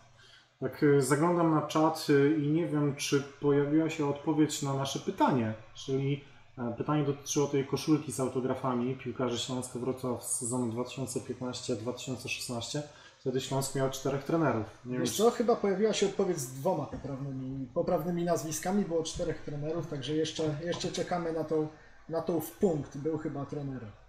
[0.60, 5.00] Tak, y, zaglądam na czat y, i nie wiem, czy pojawiła się odpowiedź na nasze
[5.00, 6.24] pytanie, czyli
[6.58, 12.82] e, pytanie dotyczyło tej koszulki z autografami piłkarzy Śląska Wrocław z sezonu 2015-2016.
[13.20, 14.66] Wtedy Śląsk miał czterech trenerów.
[14.86, 19.88] Nie Wiesz co, chyba pojawiła się odpowiedź z dwoma poprawnymi, poprawnymi nazwiskami, było czterech trenerów,
[19.88, 21.68] także jeszcze, jeszcze czekamy na tą,
[22.10, 22.98] na tą w punkt.
[22.98, 24.07] Był chyba trener e,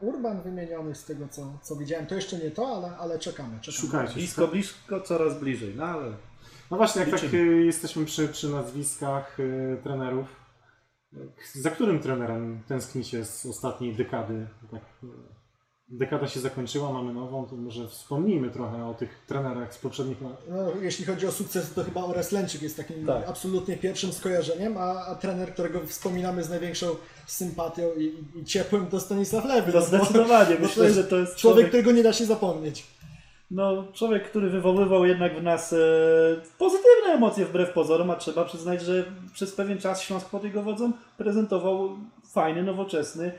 [0.00, 2.06] Urban wymieniony z tego, co, co widziałem.
[2.06, 3.60] To jeszcze nie to, ale, ale czekamy.
[3.60, 3.78] czekamy.
[3.80, 4.14] Szukajcie.
[4.14, 6.12] Blisko, blisko, coraz bliżej, no ale
[6.70, 7.42] No właśnie, jak tak Liczymy.
[7.42, 10.26] y, jesteśmy przy, przy nazwiskach y, trenerów,
[11.54, 14.46] Za którym trenerem tęsknicie z ostatniej dekady?
[14.70, 15.06] Tak, e,
[15.88, 20.42] dekada się zakończyła, mamy nową, to może wspomnijmy trochę o tych trenerach z poprzednich lat.
[20.50, 23.28] No, jeśli chodzi o sukces, to chyba Ores Lęczyk jest takim Tak.
[23.28, 26.86] absolutnie pierwszym skojarzeniem, a, a trener, którego wspominamy z największą
[27.26, 29.72] sympatią i, i ciepłem, to Stanisław Lewy.
[29.74, 32.86] No bo- zdecydowanie, bo myślę, że to jest człowiek, człowiek, którego nie da się zapomnieć.
[33.50, 35.76] no, człowiek, który wywoływał jednak w nas e,
[36.58, 40.92] pozytywne emocje wbrew pozorom, a trzeba przyznać, że przez pewien czas Śląsk pod jego wodzą
[41.18, 41.88] prezentował
[42.32, 43.32] fajny, nowoczesny,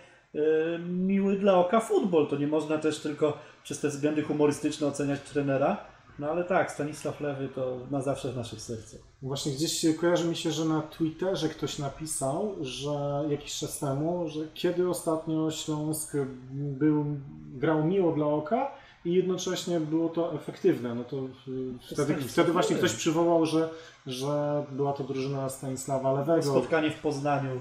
[0.89, 2.27] miły dla oka futbol.
[2.27, 5.77] To nie można też tylko przez te względy humorystyczne oceniać trenera.
[6.19, 8.99] No ale tak, Stanisław Lewy to na zawsze w naszych sercach.
[9.21, 14.39] Właśnie gdzieś kojarzy mi się, że na Twitterze ktoś napisał, że jakiś czas temu, że
[14.53, 16.17] kiedy ostatnio Śląsk
[16.51, 17.05] był,
[17.53, 18.71] grał miło dla oka
[19.05, 20.95] i jednocześnie było to efektywne.
[20.95, 23.69] No to y, wtedy, wtedy właśnie ktoś przywołał, że,
[24.07, 26.43] że była to drużyna Stanisława Lewego.
[26.43, 27.59] Spotkanie w Poznaniu e,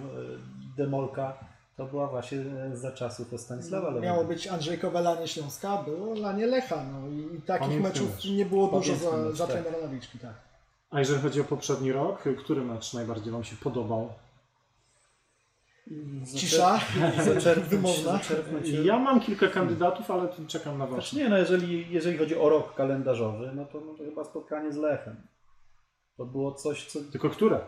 [0.77, 4.07] Demolka to była właśnie e, za czasów Stanisława Lewego.
[4.07, 6.85] Miało być Andrzejkowe lanie Śląska, było lanie Lecha.
[6.93, 8.25] No i, i takich Pamiętny meczów mecz.
[8.25, 9.63] nie było dużo Pamiętny za, mecz, za tak.
[9.63, 10.19] trenera Nawiczki.
[10.19, 10.35] Tak.
[10.91, 14.13] A jeżeli chodzi o poprzedni rok, który mecz najbardziej Wam się podobał?
[16.37, 16.81] Cisza,
[17.25, 17.69] Zaczerpnąć,
[18.01, 18.21] wymowna.
[18.85, 21.17] Ja mam kilka kandydatów, ale tu czekam na Znaczy Wasze.
[21.17, 24.77] nie, no jeżeli, jeżeli chodzi o rok kalendarzowy, no to, no to chyba spotkanie z
[24.77, 25.17] Lechem.
[26.17, 27.61] To było coś, co Tylko które?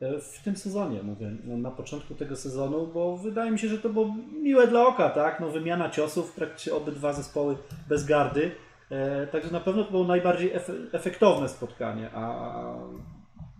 [0.00, 3.78] E, w tym sezonie, mówię, no, na początku tego sezonu, bo wydaje mi się, że
[3.78, 5.40] to było miłe dla oka, tak?
[5.40, 7.56] No wymiana ciosów, praktycznie obydwa zespoły
[7.88, 8.50] bez gardy.
[8.90, 12.54] E, także na pewno to było najbardziej efe- efektowne spotkanie, a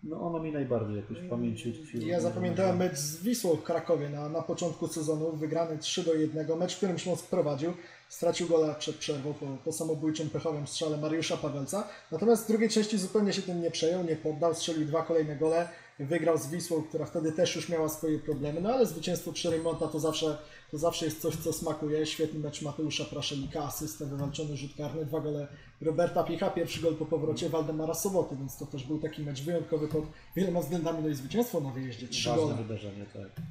[0.02, 2.06] no ono mi najbardziej jakoś w pamięci utkwiło.
[2.06, 6.58] Ja zapamiętałem mecz z Wisłą w Krakowie na, na początku sezonu, wygrany 3 do 1,
[6.58, 7.72] mecz, w którym Śląsk prowadził,
[8.08, 12.98] stracił gola przed przerwą po, po samobójczym pechowym strzale Mariusza Pawelca, natomiast w drugiej części
[12.98, 15.68] zupełnie się tym nie przejął, nie poddał, strzelił dwa kolejne gole,
[15.98, 19.86] wygrał z Wisłą, która wtedy też już miała swoje problemy, no ale zwycięstwo przy Remonta
[19.88, 20.38] to zawsze,
[20.70, 25.20] to zawsze jest coś, co smakuje, świetny mecz Mateusza Praszelika, asystę, wywalczony rzut karny, dwa
[25.20, 25.48] gole
[25.80, 29.88] Roberta Piecha, pierwszy gol po powrocie Waldemara Soboty, więc to też był taki mecz wyjątkowy
[29.88, 30.04] pod
[30.36, 32.54] wieloma względami, no i zwycięstwo na wyjeździe, trzy Ważne gole.
[32.56, 33.44] wydarzenie, tak.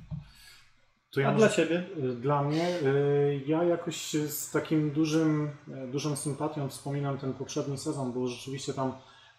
[1.12, 1.84] To ja A może- dla Ciebie?
[1.98, 7.78] Y, Dla mnie, y, ja jakoś z takim dużym, y, dużą sympatią wspominam ten poprzedni
[7.78, 8.94] sezon, bo rzeczywiście tam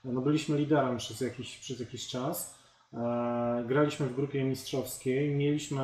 [0.05, 2.56] no, byliśmy liderem przez jakiś, przez jakiś czas.
[2.95, 5.83] E, Graliśmy w grupie mistrzowskiej, mieliśmy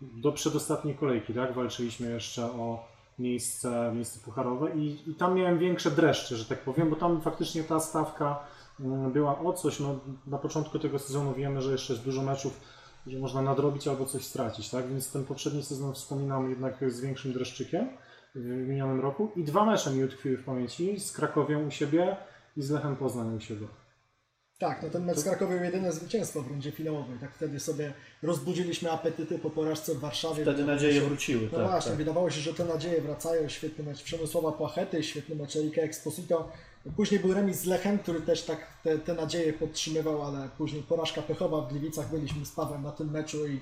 [0.00, 1.54] do przedostatniej kolejki, tak?
[1.54, 6.90] Walczyliśmy jeszcze o miejsce, miejsce pucharowe i, i tam miałem większe dreszcze, że tak powiem,
[6.90, 8.38] bo tam faktycznie ta stawka
[8.80, 9.80] mm, była o coś.
[9.80, 12.60] No, na początku tego sezonu wiemy, że jeszcze jest dużo meczów,
[13.06, 14.88] że można nadrobić albo coś stracić, tak?
[14.88, 17.88] Więc ten poprzedni sezon wspominam jednak z większym dreszczykiem
[18.34, 22.16] w minionym roku i dwa mecze mi utkwiły w pamięci z Krakowią u siebie
[22.56, 23.66] i z Lechem Poznań u siebie.
[24.58, 27.18] Tak, no ten mecz z Krakowią jedyne zwycięstwo w rundzie finałowej.
[27.20, 27.92] Tak wtedy sobie
[28.22, 30.42] rozbudziliśmy apetyty po porażce w Warszawie.
[30.42, 31.48] Wtedy nadzieje się- wróciły.
[31.52, 31.98] No tak, właśnie, tak.
[31.98, 33.48] wydawało się, że te nadzieje wracają.
[33.48, 36.52] Świetny mecz Przemysława Płachety, świetny mecz Erika Exposito.
[36.96, 41.22] Później był remis z Lechem, który też tak te, te nadzieje podtrzymywał, ale później porażka
[41.22, 42.10] pechowa w Gliwicach.
[42.10, 43.60] Byliśmy z Pawem na tym meczu i,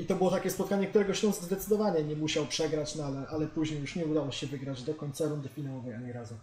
[0.00, 3.80] i to było takie spotkanie, którego Śląsk zdecydowanie nie musiał przegrać, no ale, ale później
[3.80, 6.34] już nie udało się wygrać do końca rundy finałowej ani razu.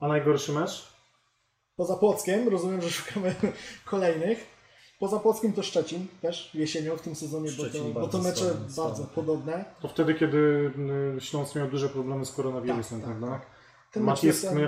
[0.00, 0.93] A najgorszy mecz?
[1.76, 3.34] Poza Płockiem, rozumiem, że szukamy
[3.84, 4.38] kolejnych.
[5.00, 8.54] Poza Płockiem to Szczecin też jesienią w tym sezonie, bo to, bo to bardzo mecze
[8.76, 9.14] bardzo słaby.
[9.14, 9.64] podobne.
[9.82, 10.36] To wtedy, kiedy
[11.16, 13.38] y, Śląsk miał duże problemy z koronawirusem, Tak, tak, prawda?
[13.38, 13.46] tak.
[13.92, 14.02] Ten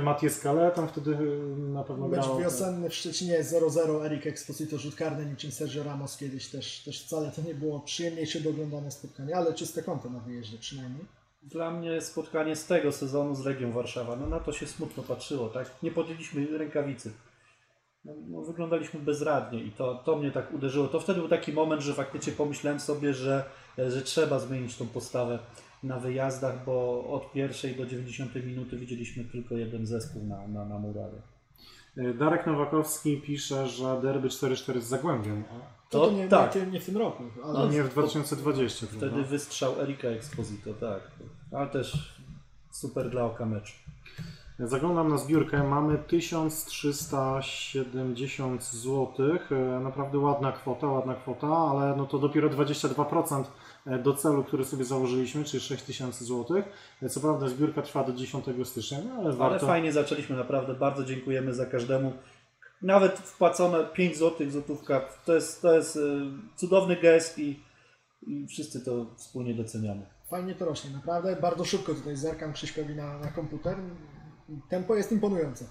[0.02, 2.38] Matias Kale tam wtedy y, na pewno mecz grał.
[2.38, 7.30] wiosenny w Szczecinie 0-0, Erik Exposito rzut karny niczym Sergio Ramos kiedyś też, też wcale
[7.36, 11.04] to nie było przyjemniejsze do oglądania spotkanie, ale czyste konto na wyjeździe przynajmniej.
[11.46, 15.48] Dla mnie spotkanie z tego sezonu z Legią Warszawa, no na to się smutno patrzyło,
[15.48, 15.70] tak?
[15.82, 17.12] Nie podjęliśmy rękawicy.
[18.04, 20.88] No, no, wyglądaliśmy bezradnie i to, to mnie tak uderzyło.
[20.88, 23.44] To wtedy był taki moment, że faktycznie pomyślałem sobie, że,
[23.78, 25.38] że trzeba zmienić tą postawę
[25.82, 30.78] na wyjazdach, bo od pierwszej do 90 minuty widzieliśmy tylko jeden zespół na, na, na
[30.78, 31.18] murawie.
[31.98, 35.44] Y, Darek Nowakowski pisze, że derby 4-4 z Zagłębiem,
[35.90, 36.54] To, To to nie, tak.
[36.54, 38.86] nie, nie w tym roku, ale no nie w 2020.
[38.86, 39.22] Wtedy prawda?
[39.22, 41.00] wystrzał Erika Exposito, tak.
[41.52, 42.16] Ale też
[42.70, 43.74] super dla oka mecz.
[44.58, 49.08] Zaglądam na zbiórkę, mamy 1370 zł.
[49.50, 53.44] E, Naprawdę ładna kwota, ładna kwota, ale no to dopiero 22%
[54.02, 56.62] do celu, który sobie założyliśmy, czyli 6000 zł.
[57.02, 59.66] E, Co prawda zbiórka trwa do 10 stycznia, no ale Ale warto.
[59.66, 62.12] fajnie zaczęliśmy, naprawdę bardzo dziękujemy za każdemu.
[62.82, 65.98] Nawet wpłacone 5 zł złotówka, to jest, to jest
[66.56, 67.60] cudowny gest i,
[68.26, 70.06] i wszyscy to wspólnie doceniamy.
[70.30, 71.36] Fajnie to rośnie, naprawdę.
[71.36, 73.76] Bardzo szybko tutaj zerkam Krzyśkowi na, na komputer.
[74.68, 75.64] Tempo jest imponujące.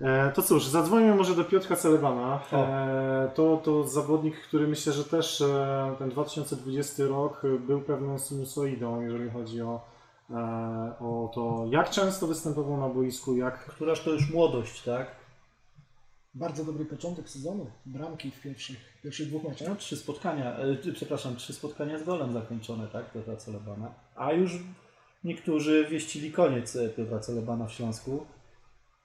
[0.00, 2.40] E, to cóż, zadzwonimy może do Piotra Celebana.
[2.52, 9.00] E, to, to zawodnik, który myślę, że też e, ten 2020 rok był pewną sinusoidą,
[9.00, 9.80] jeżeli chodzi o,
[10.30, 10.34] e,
[11.00, 15.19] o to, jak często występował na boisku, jak Któraż to już młodość, tak?
[16.40, 17.66] Bardzo dobry początek sezonu.
[17.86, 19.68] Bramki w pierwszych, pierwszych dwóch meczach.
[19.68, 23.94] No, trzy spotkania, e, przepraszam, trzy spotkania z golem zakończone, tak, Piotra Celebana.
[24.16, 24.58] A już
[25.24, 28.26] niektórzy wieścili koniec e, Piotra Celebana w Śląsku.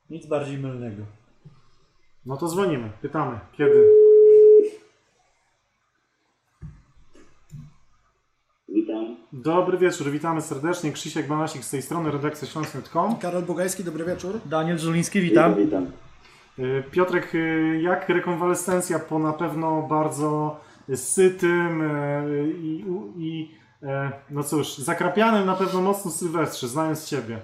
[0.10, 1.04] Nic bardziej mylnego.
[2.26, 3.92] No to dzwonimy, pytamy, kiedy.
[8.70, 9.18] Witam.
[9.34, 10.92] Dobry wieczór, witamy serdecznie.
[10.92, 13.16] Krzysiek Banasik z tej strony, redakcja śląsk.com.
[13.16, 14.40] Karol Bugajski, dobry wieczór.
[14.46, 15.56] Daniel Żuliński, witam.
[15.56, 15.84] Witam.
[15.84, 16.05] Y,
[16.92, 20.60] Piotrek, y, jak rekonwalescencja po na pewno bardzo
[20.96, 22.84] sytym y, i,
[23.18, 23.52] i
[23.84, 27.38] e, no cóż, zakrapianym na pewno mocno Sylwestrze, znając Ciebie.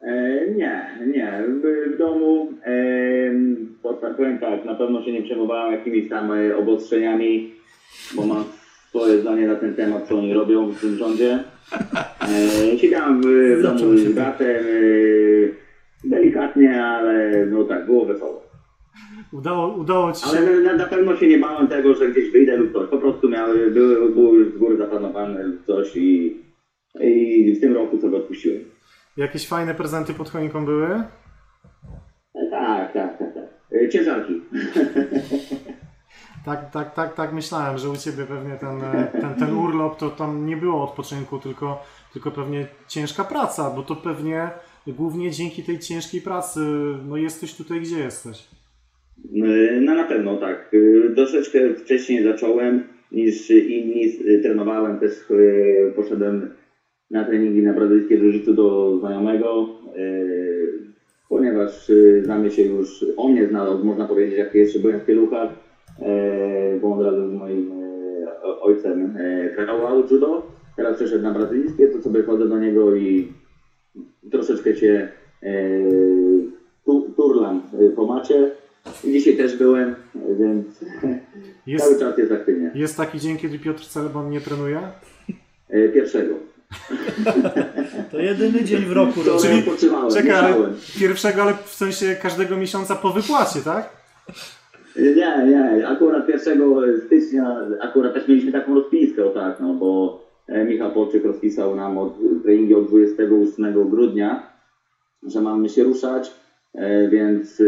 [0.00, 1.42] E, nie, nie.
[1.48, 2.72] W, w domu e,
[3.82, 7.52] po- powiem tak, na pewno się nie przejmowałem jakimiś tam e, obostrzeniami,
[8.14, 8.44] bo mam
[8.88, 11.38] swoje zdanie na ten temat, co oni robią w tym rządzie.
[12.72, 15.65] E, siedziałem w, w domu Zaczął się z bratem, e,
[16.04, 18.42] delikatnie, ale no tak, było wesoło.
[19.32, 20.38] Udało, udało Ci się...
[20.38, 22.88] Ale na, na pewno się nie bałem tego, że gdzieś wyjdę lub coś.
[22.90, 26.40] Po prostu miały, były, było już z góry zaplanowane lub coś i,
[27.00, 28.64] i w tym roku sobie odpuściłem.
[29.16, 31.02] Jakieś fajne prezenty pod choinką były?
[32.50, 33.44] Tak, tak, tak, tak.
[33.72, 34.40] E, Ciężarki.
[36.46, 40.10] Tak, tak, tak, tak myślałem, że u Ciebie pewnie ten, e, ten, ten urlop to
[40.10, 41.82] tam nie było odpoczynku, tylko,
[42.12, 44.50] tylko pewnie ciężka praca, bo to pewnie
[44.92, 46.60] głównie dzięki tej ciężkiej pracy
[47.08, 48.48] no jesteś tutaj, gdzie jesteś.
[49.34, 50.74] E, No na pewno tak.
[50.74, 52.82] E, Troszeczkę wcześniej zacząłem
[53.12, 54.04] niż inni.
[54.04, 55.12] E, Trenowałem też,
[55.96, 56.50] poszedłem
[57.10, 59.68] na treningi na brazylijskie jiu do znajomego,
[61.28, 61.90] ponieważ
[62.22, 65.50] znamy się już, on mnie znał, można powiedzieć, jak jeszcze byłem w Pieluchach,
[66.82, 67.70] bo on razem z moim
[68.60, 69.18] ojcem
[69.56, 70.46] trenował judo.
[70.76, 73.32] Teraz przeszedł na brazylijskie, to sobie chodzę do niego i
[74.30, 75.08] troszeczkę się
[75.42, 75.48] e,
[76.84, 77.62] tu, turlam
[77.96, 78.50] po macie.
[79.04, 79.94] Dzisiaj też byłem,
[80.40, 80.66] więc
[81.00, 81.18] cały
[81.66, 82.70] Jest, czas jest aktywnie.
[82.74, 84.80] jest taki dzień, kiedy Piotr Celebon nie trenuje?
[85.68, 86.34] E, Pierwszego.
[88.10, 89.20] To jedyny dzień w roku.
[89.24, 89.62] To Czyli-
[90.14, 90.54] Czekaj,
[91.00, 93.90] pierwszego, ale w sensie każdego miesiąca po wypłacie, tak?
[94.96, 96.60] Nie, nie, akurat 1
[97.06, 102.14] stycznia, akurat też mieliśmy taką rozpiskę, o tak, no bo Michał Polczyk rozpisał nam od
[102.42, 104.52] treningi od 28 grudnia,
[105.22, 106.32] że mamy się ruszać,
[106.74, 107.64] e, więc e,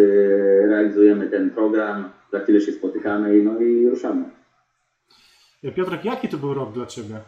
[0.66, 4.24] realizujemy ten program, za chwilę się spotykamy i no i ruszamy.
[5.76, 7.20] Piotrek, jaki to był rok dla Ciebie?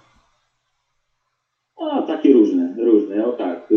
[1.77, 3.69] O, takie różne, różne, o tak.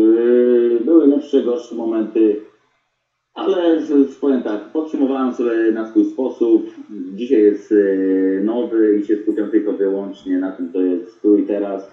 [0.84, 2.40] Były lepsze, gorsze momenty,
[3.34, 3.82] ale
[4.20, 6.66] powiem tak, podsumowałem sobie na swój sposób.
[7.14, 11.46] Dzisiaj jest yy, nowy i się skupiam tylko wyłącznie na tym, co jest tu i
[11.46, 11.90] teraz.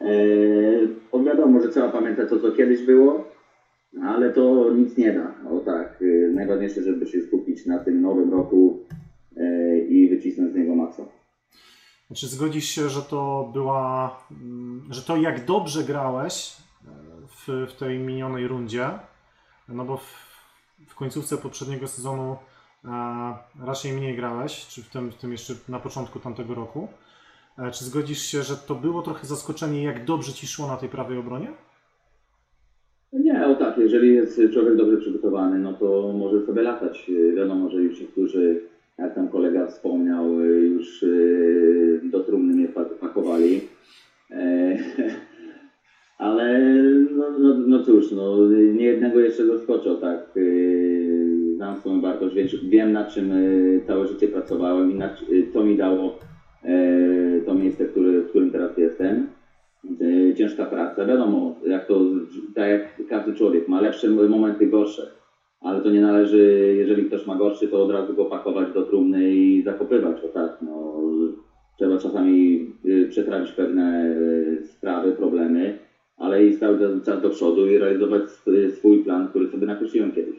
[0.00, 3.24] Yy, Bo wiadomo, że trzeba pamiętać to, co kiedyś było,
[4.02, 5.34] ale to nic nie da.
[5.50, 8.84] O tak, yy, najważniejsze, żeby się skupić na tym nowym roku
[9.88, 11.04] i wycisnąć z niego maksa.
[12.14, 16.90] Czy zgodzisz się, że to była, mm, że to jak dobrze grałeś e,
[17.26, 18.90] w, w tej minionej rundzie,
[19.68, 20.33] no bo w,
[20.88, 22.36] w końcówce poprzedniego sezonu
[22.84, 22.88] e,
[23.66, 26.88] raczej mniej grałeś, czy w tym, w tym jeszcze na początku tamtego roku.
[27.58, 30.88] E, Czy zgodzisz się, że to było trochę zaskoczenie, jak dobrze ci szło na tej
[30.88, 31.48] prawej obronie?
[33.12, 37.10] Nie, o tak, jeżeli jest człowiek dobrze przygotowany, no to może sobie latać.
[37.36, 38.60] Wiadomo, że już niektórzy,
[38.98, 43.60] jak tam kolega wspomniał, już y, do trumny mnie pak- pakowali.
[46.24, 46.60] Ale
[47.16, 50.36] no, no, no cóż, no, nie jednego jeszcze zaskoczą, tak.
[50.36, 55.64] Y, Znam swoją wartość, wiem, na czym y, całe życie pracowałem i na, y, to
[55.64, 56.18] mi dało
[57.46, 59.26] to miejsce, który, w którym teraz jestem.
[60.36, 61.06] Ciężka praca.
[61.06, 62.00] Wiadomo, jak to,
[62.54, 65.06] tak jak każdy człowiek ma lepsze momenty, gorsze,
[65.60, 69.34] ale to nie należy, jeżeli ktoś ma gorszy, to od razu go pakować do trumny
[69.34, 70.94] i zakopywać, o tak, no.
[71.78, 72.66] Trzeba czasami
[73.10, 74.14] przetrawić pewne
[74.62, 75.78] sprawy, problemy,
[76.16, 80.34] ale i cały czas do przodu i realizować sw- swój plan, który sobie nakreśliłem kiedyś.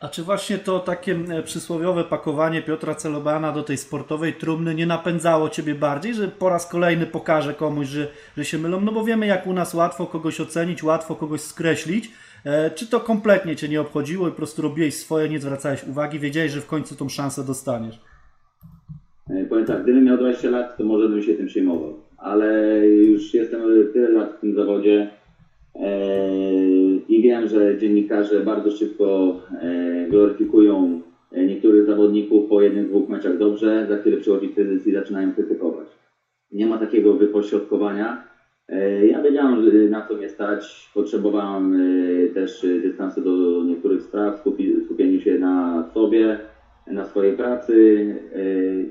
[0.00, 5.48] A czy właśnie to takie przysłowiowe pakowanie Piotra Celobana do tej sportowej trumny nie napędzało
[5.48, 8.80] Ciebie bardziej, że po raz kolejny pokaże komuś, że, że się mylą?
[8.80, 12.10] No bo wiemy, jak u nas łatwo kogoś ocenić, łatwo kogoś skreślić.
[12.44, 16.18] E, czy to kompletnie Cię nie obchodziło i po prostu robiłeś swoje, nie zwracałeś uwagi,
[16.18, 18.00] wiedziałeś, że w końcu tą szansę dostaniesz?
[19.30, 23.34] E, Powiem tak, gdybym miał 20 lat, to może bym się tym przejmował, ale już
[23.34, 23.60] jestem
[23.92, 25.06] tyle lat w tym zawodzie.
[25.74, 31.00] e, i wiem, że dziennikarze bardzo szybko e, gloryfikują
[31.32, 35.86] e, niektórych zawodników po jednych, dwóch meczach dobrze, za chwilę przychodzi kryzys i zaczynają krytykować.
[36.52, 38.24] Nie ma takiego wypośrodkowania.
[39.06, 40.90] Ja wiedziałem, na co mnie stać.
[40.94, 41.74] Potrzebowałem
[42.34, 46.38] też dystansu do niektórych spraw, skupi, skupieniu się na sobie,
[46.86, 48.06] na swojej pracy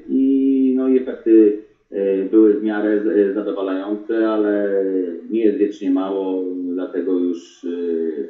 [0.10, 1.65] i, no, i efekty
[2.30, 4.82] były w miarę e, zadowalające, ale
[5.30, 8.28] nie jest wiecznie mało, dlatego już e,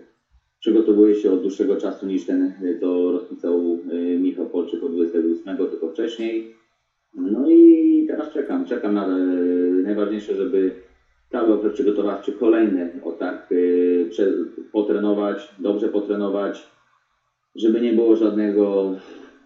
[0.59, 5.57] przygotowuję się od dłuższego czasu niż ten, e, to rozpisał e, Michał Polczyk od 28,
[5.57, 6.53] tylko wcześniej.
[7.13, 9.15] No i teraz czekam, czekam na e,
[9.83, 10.71] najważniejsze, żeby
[11.31, 16.67] cały okres przygotowawczy kolejny o tak e, potrenować, dobrze potrenować,
[17.55, 18.95] żeby nie było żadnego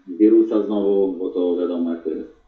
[0.06, 2.39] wirusa znowu, bo to wiadomo jak to jest.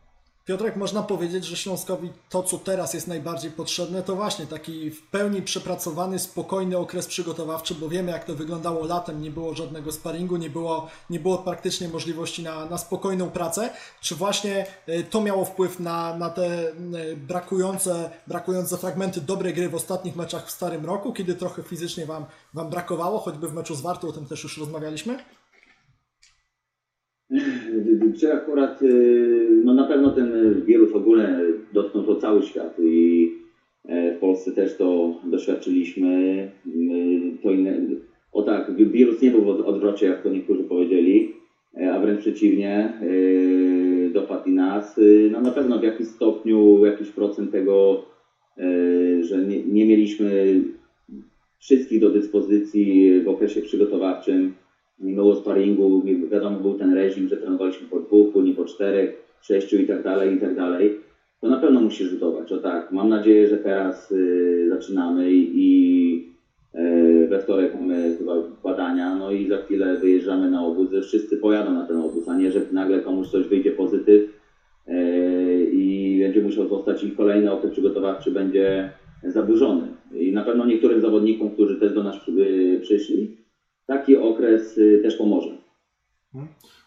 [0.45, 5.07] Piotrek, można powiedzieć, że Śląskowi to, co teraz jest najbardziej potrzebne, to właśnie taki w
[5.07, 9.23] pełni przepracowany, spokojny okres przygotowawczy, bo wiemy, jak to wyglądało latem.
[9.23, 13.71] Nie było żadnego sparingu, nie było, nie było praktycznie możliwości na, na spokojną pracę.
[14.01, 16.73] Czy właśnie e, to miało wpływ na, na te e,
[17.17, 22.25] brakujące, brakujące fragmenty dobrej gry w ostatnich meczach w Starym Roku, kiedy trochę fizycznie Wam,
[22.55, 25.19] wam brakowało, choćby w meczu z Wartą, o tym też już rozmawialiśmy?
[28.19, 31.41] Czy akurat, y, no na pewno ten wirus w ogóle
[31.73, 33.29] dotknął to cały świat i
[33.89, 36.09] e, w Polsce też to doświadczyliśmy.
[36.67, 37.81] Y, To inne,
[38.33, 41.29] o tak, wirus nie był w od- odwrocie, jak to niektórzy powiedzieli,
[41.81, 45.01] e, a wręcz przeciwnie, y, dopadł i nas.
[45.31, 48.03] No na pewno w jakimś stopniu, jakiś procent tego,
[48.59, 50.61] e, że nie, nie mieliśmy
[51.59, 54.51] wszystkich do dyspozycji w okresie przygotowawczym
[54.99, 59.11] nie było sparingu, nie- wiadomo był ten reżim, że trenowaliśmy po dwóch, później po czterech,
[59.41, 60.93] sześciu i tak dalej, i tak dalej.
[61.41, 62.91] To na pewno musi rzutować, o tak.
[62.91, 66.21] Mam nadzieję, że teraz y, zaczynamy i, i
[66.75, 68.33] y, we wtorek mamy chyba
[68.63, 72.35] badania, no i za chwilę wyjeżdżamy na obóz, że wszyscy pojadą na ten obóz, a
[72.35, 74.23] nie, że nagle komuś coś wyjdzie pozytyw
[74.89, 74.93] y,
[75.71, 78.89] i będzie musiał zostać i kolejny okres przygotowawczy będzie
[79.23, 79.93] zaburzony.
[80.15, 83.29] I na pewno niektórym zawodnikom, którzy też do nas y, przyszli,
[83.87, 85.51] taki okres y, też pomoże.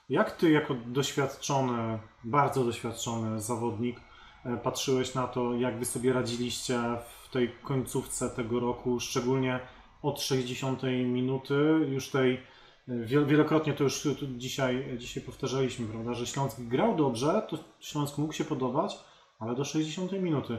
[0.10, 3.98] Jak ty, jako doświadczony, bardzo doświadczony zawodnik,
[4.46, 6.80] e, patrzyłeś na to, jak wy sobie radziliście
[7.24, 9.60] w tej końcówce tego roku, szczególnie
[10.02, 11.56] od 60 minuty,
[11.90, 12.40] już tej e,
[12.88, 18.34] wiel- wielokrotnie to już dzisiaj, dzisiaj powtarzaliśmy, prawda, że Śląsk grał dobrze, to Śląsk mógł
[18.34, 19.00] się podobać,
[19.40, 20.58] ale do 60 minuty.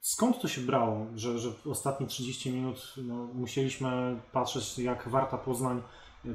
[0.00, 5.38] Skąd to się brało, że, że w ostatnie 30 minut no, musieliśmy patrzeć, jak Warta
[5.38, 5.82] Poznań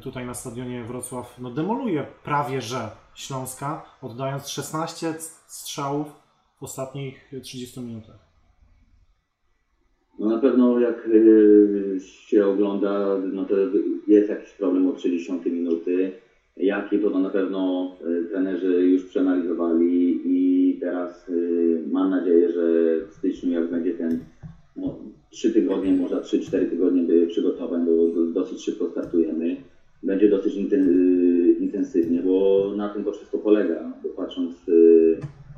[0.02, 5.14] tutaj na stadionie Wrocław no, demoluje prawie że Śląska, oddając 16
[5.48, 6.08] strzałów
[6.60, 8.28] w ostatnich 30 minutach.
[10.20, 13.56] No na pewno jak y, się ogląda, no to
[14.08, 16.12] jest jakiś problem od 60 minuty.
[16.60, 17.92] Jaki to, na pewno
[18.22, 22.62] y, trenerzy już przeanalizowali i teraz y, mam nadzieję, że
[23.10, 24.20] w styczniu jak będzie ten
[24.76, 24.98] no,
[25.30, 29.56] 3 tygodnie, może 3-4 tygodnie by przygotowań, bo do- dosyć szybko startujemy.
[30.04, 33.94] Będzie dosyć y, intensywnie, bo na tym to wszystko polega.
[34.04, 34.54] Bo patrząc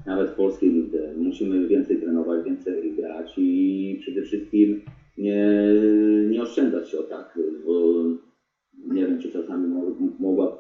[0.06, 4.80] nawet w polskiej lidze, musimy więcej trenować, więcej grać i przede wszystkim
[5.18, 5.54] nie,
[6.30, 8.04] nie oszczędzać się o tak, bo
[8.88, 10.58] nie wiem, czy czasami mo- mogła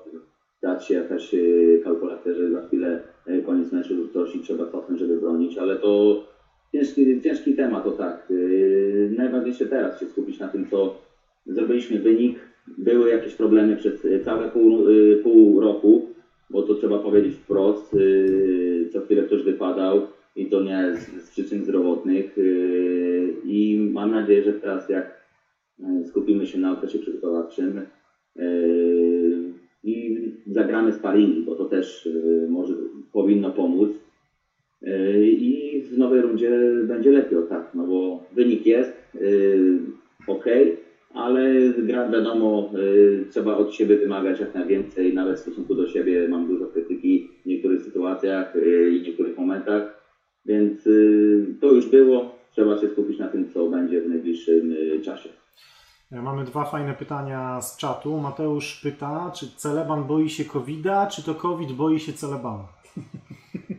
[0.61, 1.37] dać się jakaś e,
[1.79, 6.17] kalkulacja, że za chwilę e, koniec meczu coś i trzeba cofnąć, żeby bronić, ale to
[6.71, 8.15] ciężki, ciężki temat, to tak.
[8.29, 8.33] E,
[9.09, 10.89] Najważniejsze teraz się skupić na tym, co
[11.45, 12.47] zrobiliśmy wynik.
[12.77, 16.01] Były jakieś problemy przez e, całe pół, e, pół roku,
[16.49, 17.93] bo to trzeba powiedzieć wprost.
[17.93, 20.01] e, Co chwilę ktoś wypadał
[20.35, 22.35] i to nie z, z przyczyn zdrowotnych.
[22.37, 22.41] e,
[23.43, 25.05] I mam nadzieję, że teraz jak
[25.79, 27.81] e, skupimy się na okresie przygotowawczym,
[28.35, 29.28] Yy,
[29.89, 32.73] i zagramy sparingi, bo to też yy, może,
[33.11, 33.89] powinno pomóc.
[34.81, 36.51] Yy, I w nowej rundzie
[36.83, 39.79] będzie lepiej, tak, no bo wynik jest yy,
[40.27, 40.45] ok,
[41.13, 42.69] ale gra wiadomo,
[43.29, 47.45] trzeba od siebie wymagać jak najwięcej, nawet w stosunku do siebie mam dużo krytyki w
[47.45, 48.53] niektórych sytuacjach
[48.91, 49.83] i niektórych momentach,
[50.45, 50.89] więc
[51.59, 55.29] to już było, trzeba się skupić na tym, co będzie w najbliższym czasie.
[56.11, 58.17] E, Mamy dwa fajne pytania z czatu.
[58.17, 62.67] Mateusz pyta, czy Celeban boi się COVID-a, czy to COVID boi się Celebana?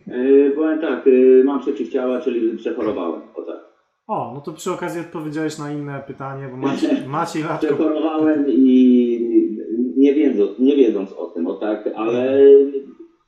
[0.07, 3.21] Yy, powiem tak, yy, mam przeciwciała, czyli przechorowałem.
[3.35, 3.57] O tak.
[4.07, 7.67] O, no to przy okazji odpowiedziałeś na inne pytanie, bo Maciej, Maciej Latko...
[7.67, 9.45] Przechorowałem i
[9.97, 12.41] nie wiedząc, nie wiedząc o tym, o tak, ale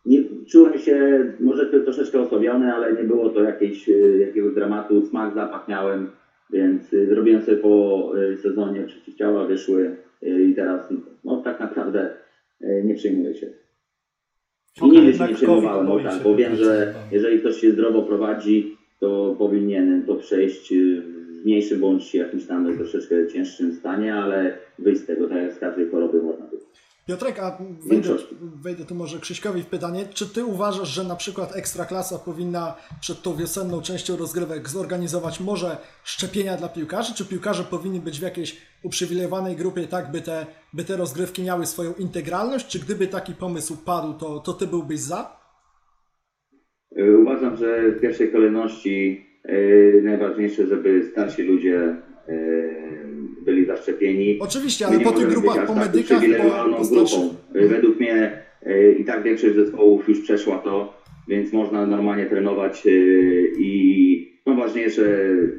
[0.06, 5.06] nie, czułem się może troszeczkę osłabiony, ale nie było to jakieś, yy, jakiegoś dramatu.
[5.06, 6.10] Smak, zapach miałem
[6.52, 10.88] Więc y, zrobiłem sobie po y, sezonie przeciwciała, wyszły y, i teraz
[11.24, 12.10] no tak naprawdę
[12.84, 13.46] nie przejmuję się.
[13.46, 17.14] I Okej, nigdy się jednak nie przejmowałem, COVID bo, tak, bo wiem, że prostu.
[17.14, 20.74] jeżeli ktoś się zdrowo prowadzi, to powinien to przejść
[21.42, 25.58] w mniejszym bądź jakimś tam troszeczkę cięższym stanie, ale wyjść z tego, tak jak z
[25.58, 26.61] każdej choroby można wyjść.
[27.12, 27.58] Piotrek, a
[27.88, 28.08] wejdę,
[28.62, 30.04] wejdę tu może Krzyśkowi w pytanie.
[30.14, 35.76] Czy ty uważasz, że na przykład Ekstraklasa powinna przed tą wiosenną częścią rozgrywek zorganizować może
[36.04, 37.14] szczepienia dla piłkarzy?
[37.14, 41.66] Czy piłkarze powinni być w jakiejś uprzywilejowanej grupie, tak by te, by te rozgrywki miały
[41.66, 42.66] swoją integralność?
[42.66, 45.36] Czy gdyby taki pomysł padł, to, to ty byłbyś za?
[46.98, 51.96] Y, Uważam, że w pierwszej kolejności y, najważniejsze, żeby starsi ludzie
[52.28, 53.01] y,
[53.44, 54.38] byli zaszczepieni.
[54.40, 57.34] Oczywiście, ale po tych grupach, po medykach, po, po grupą.
[57.56, 62.86] Y, Według mnie y, i tak większość zespołów już przeszła to, więc można normalnie trenować
[62.86, 65.02] y, i no ważniejsze,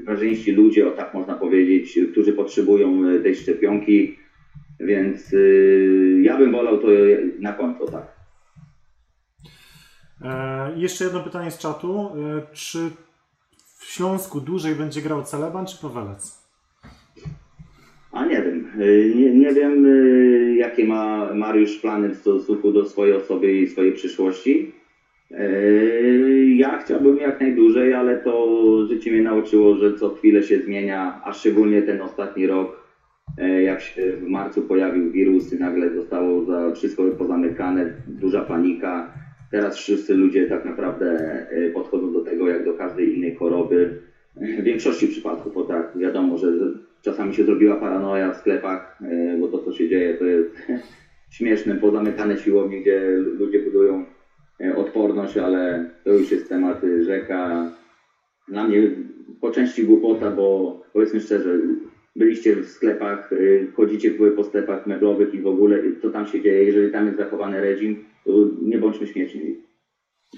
[0.06, 4.18] ważniejsi ludzie, o tak można powiedzieć, którzy potrzebują tej szczepionki,
[4.80, 5.36] więc
[6.22, 6.88] ja bym wolał to
[7.40, 8.14] na końcu, tak.
[10.24, 12.00] E, jeszcze jedno pytanie z czatu.
[12.00, 12.92] E, czy
[13.78, 16.43] w Śląsku dłużej będzie grał Celeban czy Pawelec?
[18.14, 18.66] A nie wiem.
[18.82, 23.68] Y, Nie, nie wiem, y, jakie ma Mariusz plany w stosunku do swojej osoby i
[23.68, 24.68] swojej przyszłości.
[25.32, 28.34] Y, Ja chciałbym jak najdłużej, ale to
[28.90, 32.84] życie mnie nauczyło, że co chwilę się zmienia, a szczególnie ten ostatni rok,
[33.64, 39.06] jak się w marcu pojawił wirus i nagle zostało wszystko pozamykane, duża panika.
[39.52, 41.18] Teraz wszyscy ludzie tak naprawdę
[41.74, 43.90] podchodzą do tego jak do każdej innej choroby.
[44.36, 46.48] W większości przypadków, bo tak, wiadomo, że
[47.04, 50.50] czasami się zrobiła paranoja w sklepach, e, bo to co się dzieje to jest
[51.38, 54.04] śmieszne, pozamykane siłownie, gdzie ludzie budują
[54.62, 57.70] e, odporność, ale to już jest temat e, rzeka.
[58.48, 58.90] Dla mnie
[59.42, 61.58] po części głupota, bo powiedzmy szczerze,
[62.16, 63.30] byliście w sklepach,
[63.74, 67.62] chodzicie po sklepach meblowych i w ogóle, co tam się dzieje, jeżeli tam jest zachowany
[67.62, 67.96] reżim,
[68.26, 68.32] to
[68.62, 69.56] nie bądźmy śmieszni.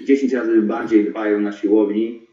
[0.06, 2.25] 10 razy bardziej dbają na siłowni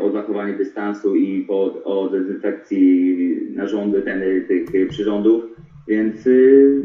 [0.00, 3.16] o zachowanie dystansu i po, o dezynfekcji
[3.54, 5.44] narządy ten, tych e, przyrządów,
[5.88, 6.82] więc y,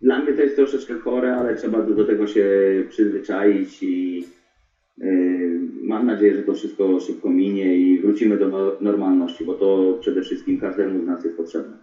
[0.00, 2.46] dla mnie to jest troszeczkę chore, ale trzeba do, do tego się
[2.88, 4.24] przyzwyczaić i
[5.02, 9.98] y, mam nadzieję, że to wszystko szybko minie i wrócimy do no, normalności, bo to
[10.00, 11.76] przede wszystkim każdemu z nas jest potrzebne.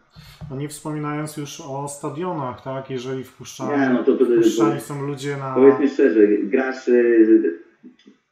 [0.49, 2.89] No nie wspominając już o stadionach, tak?
[2.89, 5.55] Jeżeli wpuszczani, Nie, no to- to- to- wpuszczani są ludzie na...
[5.55, 7.59] Powiedzmy szczerze, grasz, y,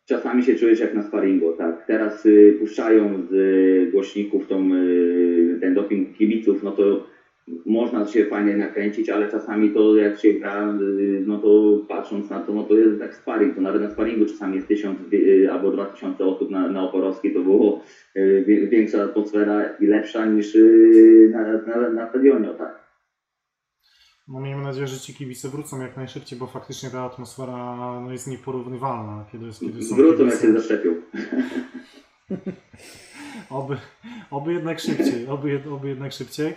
[0.08, 1.84] czasami się czujesz jak na sparingu, tak.
[1.88, 6.98] Teraz y, puszczają z y, głośników tą, y, ten doping kibiców, no to
[7.66, 12.42] można się fajnie nakręcić, ale czasami to jak się gra, y, no to patrząc na
[12.42, 15.72] to, no to jest tak sparing, to nawet na sparingu czasami jest tysiąc y, albo
[15.72, 17.78] dwa tysiące osób na, na Oporowskiej, to było
[18.18, 20.58] y, większa atmosfera i lepsza niż
[21.30, 22.87] na, na, na stadionie, tak.
[24.28, 28.28] No miejmy nadzieję, że ci kibice wrócą jak najszybciej, bo faktycznie ta atmosfera no, jest
[28.28, 30.90] nieporównywalna, kiedy, kiedy są Wrócą jak się zaszczepią.
[33.50, 33.78] Oby,
[34.32, 36.56] oby jednak szybciej, oby, oby jednak szybciej.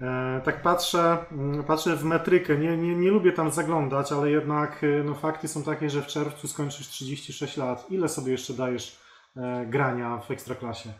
[0.00, 4.84] E, tak patrzę, mm, patrzę w metrykę, nie, nie, nie lubię tam zaglądać, ale jednak
[4.84, 7.86] e, no, fakty są takie, że w czerwcu skończysz 36 lat.
[7.90, 9.00] Ile sobie jeszcze dajesz
[9.36, 10.92] e, grania w Ekstraklasie?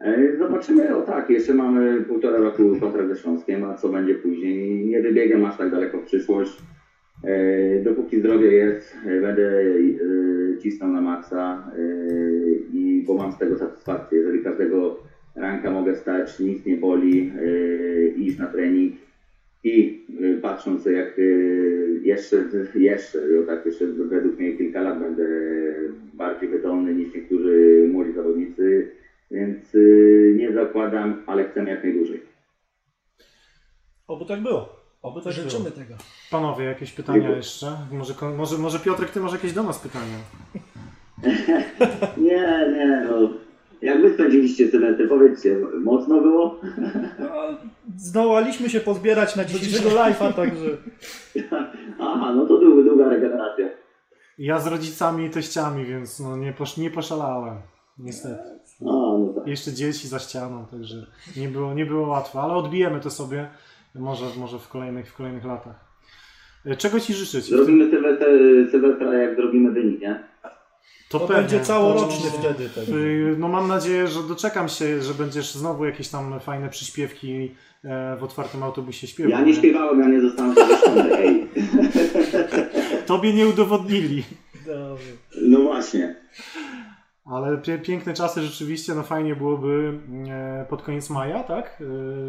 [0.00, 4.86] E, Zobaczymy, o tak, jeszcze mamy półtora roku kontrakt ze Śląskiem, a co będzie później,
[4.86, 6.58] nie wybiegam aż tak daleko w przyszłość.
[7.24, 11.70] E, Dopóki zdrowie jest, będę e, cisnął na maksa
[12.72, 14.18] i bo mam z tego satysfakcję.
[14.18, 14.96] Jeżeli każdego
[15.34, 17.30] ranka mogę stać, nic nie boli,
[18.16, 18.94] iść na trening
[19.64, 20.00] i
[20.42, 21.16] patrząc jak
[22.02, 22.44] jeszcze,
[22.74, 25.24] jeszcze, tak jeszcze według mnie kilka lat będę
[26.14, 28.86] bardziej wydolny niż niektórzy młodzi zawodnicy,
[29.30, 32.22] więc y, nie zakładam, ale chcemy jak najdłużej.
[34.08, 34.76] Oby tak było.
[35.02, 35.76] Oby tak Życzymy było.
[35.76, 35.94] tego.
[36.30, 37.36] Panowie, jakieś pytania Dziękuję.
[37.36, 37.76] jeszcze?
[37.92, 40.18] Może, może, może Piotrek, ty masz jakieś do nas pytania?
[42.16, 43.30] Nie, nie, no.
[43.82, 46.60] Jak wy spędziliście semestr, powiedzcie, mocno było?
[47.18, 47.32] No,
[47.96, 50.76] zdołaliśmy się pozbierać na dzisiejszego live'a, także
[52.00, 53.68] Aha, no to długa, długa regeneracja.
[54.38, 57.56] Ja z rodzicami i teściami, więc no, nie, posz, nie poszalałem.
[57.98, 58.42] Niestety.
[58.80, 58.84] A,
[59.18, 59.46] no tak.
[59.46, 63.48] Jeszcze dzieci za ścianą, także nie było, nie było łatwo, ale odbijemy to sobie
[63.94, 65.84] może, może w, kolejnych, w kolejnych latach.
[66.66, 67.44] E, Czego Ci życzyć?
[67.44, 68.26] Zrobimy Sylwestra,
[68.70, 70.24] Sylwestra jak zrobimy wynik, nie?
[71.08, 72.68] to pewnie, będzie całoroczny to- wtedy.
[72.68, 72.94] Ten.
[72.94, 77.54] Y, No mam nadzieję, że doczekam się, że będziesz znowu jakieś tam fajne przyśpiewki
[77.84, 79.30] e, w otwartym autobusie śpiewał.
[79.30, 81.10] Ja nie śpiewałem, ja nie zostałem zawieszony.
[83.06, 84.22] Tobie nie udowodnili.
[84.66, 85.10] Dobrze.
[85.42, 86.25] No właśnie.
[87.26, 91.82] Ale piękne czasy rzeczywiście, no fajnie byłoby e, pod koniec maja, tak?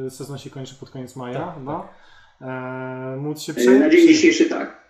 [0.06, 1.90] E, sezon się kończy pod koniec maja Tak, chyba.
[2.42, 3.80] E, móc się E, prze...
[3.80, 4.88] Na dzień dzisiejszy tak.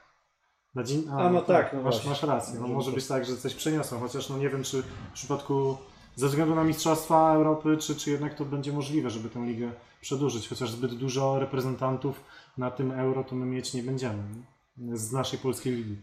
[0.76, 1.08] Na dzień...
[1.12, 2.10] A, no tak, no masz, właśnie.
[2.10, 2.60] masz rację.
[2.60, 5.78] No, Może być tak, że coś przeniosą, chociaż no nie wiem, czy w przypadku
[6.16, 9.72] ze względu na Mistrzostwa Europy, czy, czy jednak to będzie możliwe, żeby tę ligę
[10.02, 12.24] przedłużyć, chociaż zbyt dużo reprezentantów
[12.58, 14.24] na tym Euro to my mieć nie będziemy
[14.78, 14.98] nie?
[14.98, 16.02] z naszej polskiej ligi.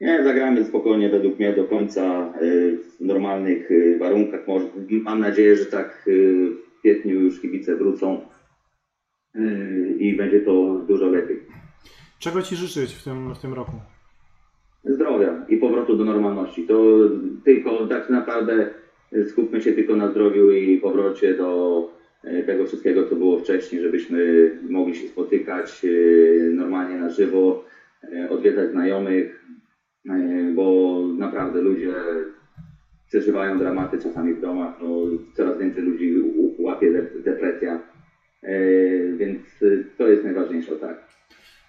[0.00, 4.40] Nie, zagramy spokojnie według mnie do końca y, w normalnych y, warunkach.
[4.90, 8.20] Mam nadzieję, że tak y, w kwietniu już kibice wrócą
[9.98, 11.40] i będzie to dużo lepiej.
[12.18, 13.72] Czego Ci życzyć w tym, w tym roku?
[14.84, 16.62] Zdrowia i powrotu do normalności.
[16.66, 16.84] To
[17.44, 18.70] tylko tak naprawdę
[19.26, 21.90] skupmy się tylko na zdrowiu i powrocie do
[22.46, 25.86] tego wszystkiego, co było wcześniej, żebyśmy mogli się spotykać
[26.52, 27.64] normalnie na żywo,
[28.30, 29.37] odwiedzać znajomych,
[30.54, 31.94] bo naprawdę ludzie
[33.08, 34.88] przeżywają dramaty czasami w domach, no,
[35.34, 36.14] coraz więcej ludzi
[36.58, 37.80] łapie de- depresja,
[38.44, 39.40] y, więc
[39.98, 41.08] to jest najważniejsze, tak.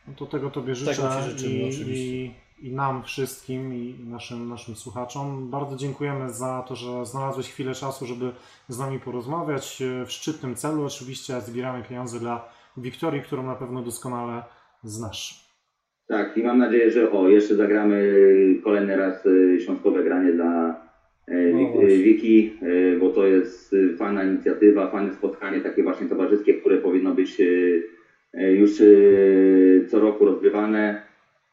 [0.07, 2.31] No to tego Tobie życzę Tego życzymy, i,
[2.61, 5.49] i, i nam wszystkim i naszym, naszym słuchaczom.
[5.49, 8.31] Bardzo dziękujemy za to, że znalazłeś chwilę czasu, żeby
[8.67, 9.83] z nami porozmawiać.
[10.05, 14.43] W szczytnym celu oczywiście zbieramy pieniądze dla Wiktorii, którą na pewno doskonale
[14.83, 15.48] znasz.
[16.09, 20.73] Tak, i mam nadzieję, że o, jeszcze zagramy y, kolejny raz y, świątkowe granie dla
[21.31, 22.49] y, No Wiki,
[22.97, 27.37] bo to jest fajna inicjatywa, fajne spotkanie takie właśnie towarzyskie, które powinno być
[28.51, 28.81] już
[29.87, 30.95] co roku rozgrywane.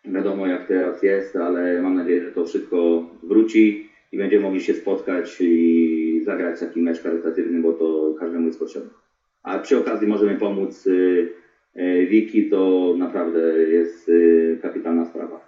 [0.05, 3.81] Wiadomo jak teraz jest, ale mam nadzieję, że to wszystko wróci
[4.13, 8.91] i będziemy mogli się spotkać i zagrać taki mecz charytatywny, bo to każdemu jest potrzebne.
[9.43, 10.89] A przy okazji możemy pomóc
[12.11, 15.41] Wiki, to naprawdę jest y, kapitalna sprawa.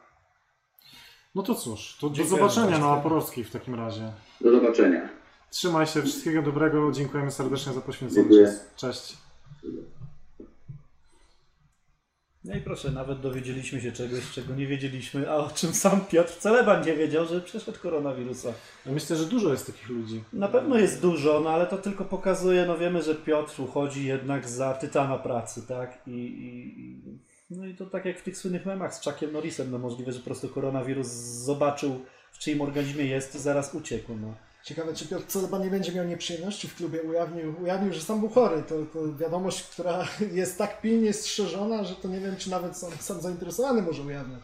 [1.34, 4.12] No to cóż, to do zobaczenia na Oporowskiej w takim razie.
[4.40, 5.08] Do zobaczenia.
[5.50, 6.92] Trzymaj się, wszystkiego dobrego.
[6.92, 8.46] Dziękujemy serdecznie za poświęcony Dziękuję.
[8.46, 8.74] czas.
[8.76, 9.16] Cześć.
[12.48, 16.32] No i proszę, nawet dowiedzieliśmy się czegoś, czego nie wiedzieliśmy, a o czym sam Piotr
[16.38, 18.48] Celeban nie wiedział, że przeszedł koronawirusa.
[18.86, 20.24] Ja myślę, że dużo jest takich ludzi.
[20.32, 24.48] Na pewno jest dużo, no ale to tylko pokazuje, no wiemy, że Piotr uchodzi jednak
[24.48, 25.98] za tytana pracy, tak?
[26.06, 27.18] I, i, i-
[27.50, 30.18] no i to tak jak w tych słynnych memach z Chuckiem Norrisem, no możliwe, że
[30.18, 31.06] po prostu koronawirus
[31.44, 32.00] zobaczył
[32.32, 34.34] w czyim organizmie jest i zaraz uciekł, no.
[34.68, 37.02] Ciekawe, czy Piotr Celeba nie będzie miał nieprzyjemności w klubie.
[37.02, 38.62] Ujawnił, ujawnił że sam był chory.
[38.62, 42.92] To, to wiadomość, która jest tak pilnie strzeżona, że to nie wiem, czy nawet sam,
[43.00, 44.40] sam zainteresowany może ujawniać.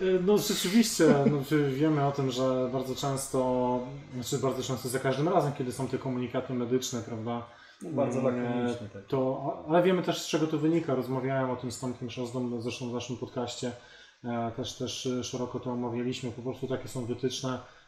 [0.00, 3.80] Y, No rzeczywiście, no, wiemy o tym, że bardzo często,
[4.14, 7.46] znaczy bardzo często za każdym razem, kiedy są te komunikaty medyczne, prawda?
[7.82, 9.04] no bardzo e, lakoniczny, tak.
[9.08, 10.94] To, ale wiemy też z czego to wynika.
[10.94, 13.72] Rozmawiałem o tym z Tomkiem Szozdą, zresztą w naszym podcaście
[14.24, 16.30] e, też, też e, szeroko to omawialiśmy.
[16.30, 17.79] Po prostu takie są wytyczne e,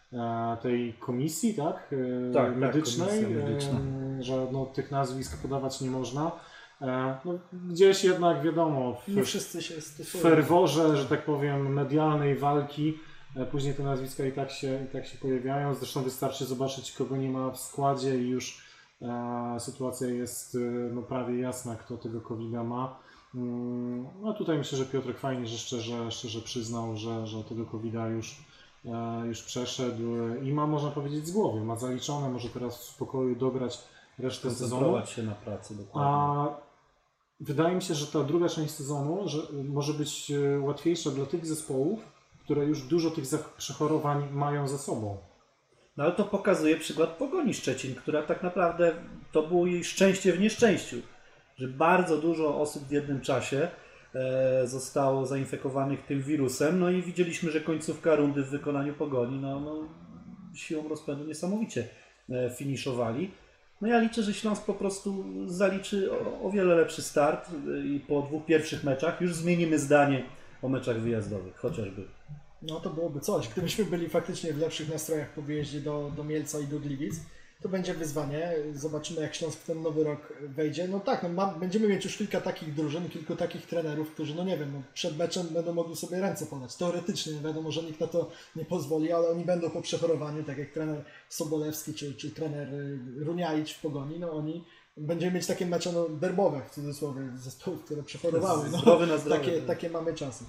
[0.63, 1.91] tej komisji, tak?
[1.93, 3.79] E, Tak, tak, medycznej, komisja medyczna.
[4.19, 6.33] e, że no, tych nazwisk podawać nie można.
[6.81, 10.23] E, No, gdzieś jednak wiadomo, w, Nie wszyscy się w stosują.
[10.23, 12.99] ferworze, że tak powiem, medialnej walki.
[13.37, 15.75] e, Później te nazwiska i tak się, i tak się pojawiają.
[15.75, 18.65] Zresztą wystarczy zobaczyć, kogo nie ma w składzie i już
[19.03, 20.59] e, sytuacja jest e,
[20.95, 22.99] no, prawie jasna, kto tego covid ma.
[23.35, 27.95] Mm, No tutaj myślę, że Piotrek fajnie, że szczerze, szczerze przyznał, że, że tego covid
[28.17, 28.45] już, e,
[29.25, 30.03] już przeszedł
[30.43, 31.61] i ma, można powiedzieć, z głowy.
[31.61, 33.79] Ma zaliczone, może teraz w spokoju dograć
[34.19, 35.07] resztę sezonu.
[35.07, 36.11] Się na pracy, dokładnie.
[36.13, 36.49] A
[37.41, 41.47] wydaje mi się, że ta druga część sezonu że może być e, łatwiejsza dla tych
[41.47, 42.01] zespołów,
[42.45, 43.25] które już dużo tych
[43.57, 45.17] przechorowań mają za sobą.
[45.97, 48.95] No ale to pokazuje przykład Pogoni Szczecin, która tak naprawdę
[49.33, 50.97] to było jej szczęście w nieszczęściu,
[51.57, 53.69] że bardzo dużo osób w jednym czasie
[54.65, 59.89] zostało zainfekowanych tym wirusem, no i widzieliśmy, że końcówka rundy w wykonaniu Pogoni, no, no
[60.55, 61.89] siłą rozpędu niesamowicie
[62.31, 63.31] e, finiszowali.
[63.81, 68.01] No ja liczę, że Śląsk po prostu zaliczy o, o wiele lepszy start e, i
[68.01, 70.25] po dwóch pierwszych meczach już zmienimy zdanie
[70.63, 72.05] o meczach wyjazdowych, chociażby.
[72.63, 73.49] No to byłoby coś.
[73.49, 77.15] Gdybyśmy byli faktycznie w lepszych nastrojach po wyjeździe do, do Mielca i do Gliwic,
[77.63, 78.53] to będzie wyzwanie.
[78.75, 80.89] Zobaczymy, jak Śląsk w ten nowy rok wejdzie.
[80.89, 84.59] No tak, no będziemy mieć już kilka takich drużyn, kilku takich trenerów, którzy, no nie
[84.59, 86.77] wiem, no przed meczem będą mogli sobie ręce podać.
[86.77, 90.71] Teoretycznie, wiadomo, że nikt na to nie pozwoli, ale oni będą po przechorowaniu, tak jak
[90.71, 94.65] trener Sobolewski czy, czy trener y, Runiaić w Pogoni, no oni
[94.97, 98.69] Będziemy mieć takie mecze no, derbowe, w cudzysłowie, zespołów, które przechorowały.
[98.71, 99.45] No, Zdrowy na zdrowie.
[99.45, 100.45] takie, takie mamy czasy.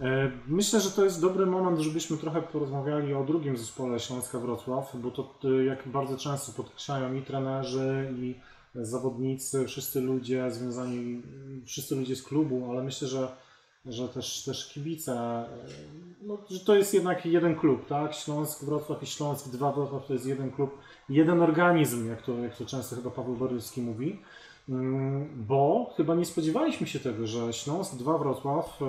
[0.00, 4.96] E, Myślę, że to jest dobry moment, żebyśmy trochę porozmawiali o drugim zespole Śląska Wrocław,
[4.96, 8.34] bo to e, jak bardzo często podkreślają i trenerzy, i
[8.74, 11.22] zawodnicy, wszyscy ludzie związani,
[11.66, 13.28] wszyscy ludzie z klubu, ale myślę, że
[13.86, 15.46] że też, też kibice, e,
[16.22, 18.14] no, że to jest jednak jeden klub, tak?
[18.14, 22.56] Śląsk, Wrocław i Śląsk, dwa Wrocław to jest jeden klub, jeden organizm, jak to, jak
[22.56, 24.20] to często chyba Paweł Boryski mówi.
[24.68, 28.80] Mm, Bo chyba nie spodziewaliśmy się tego, że Śląsk, dwa Wrocław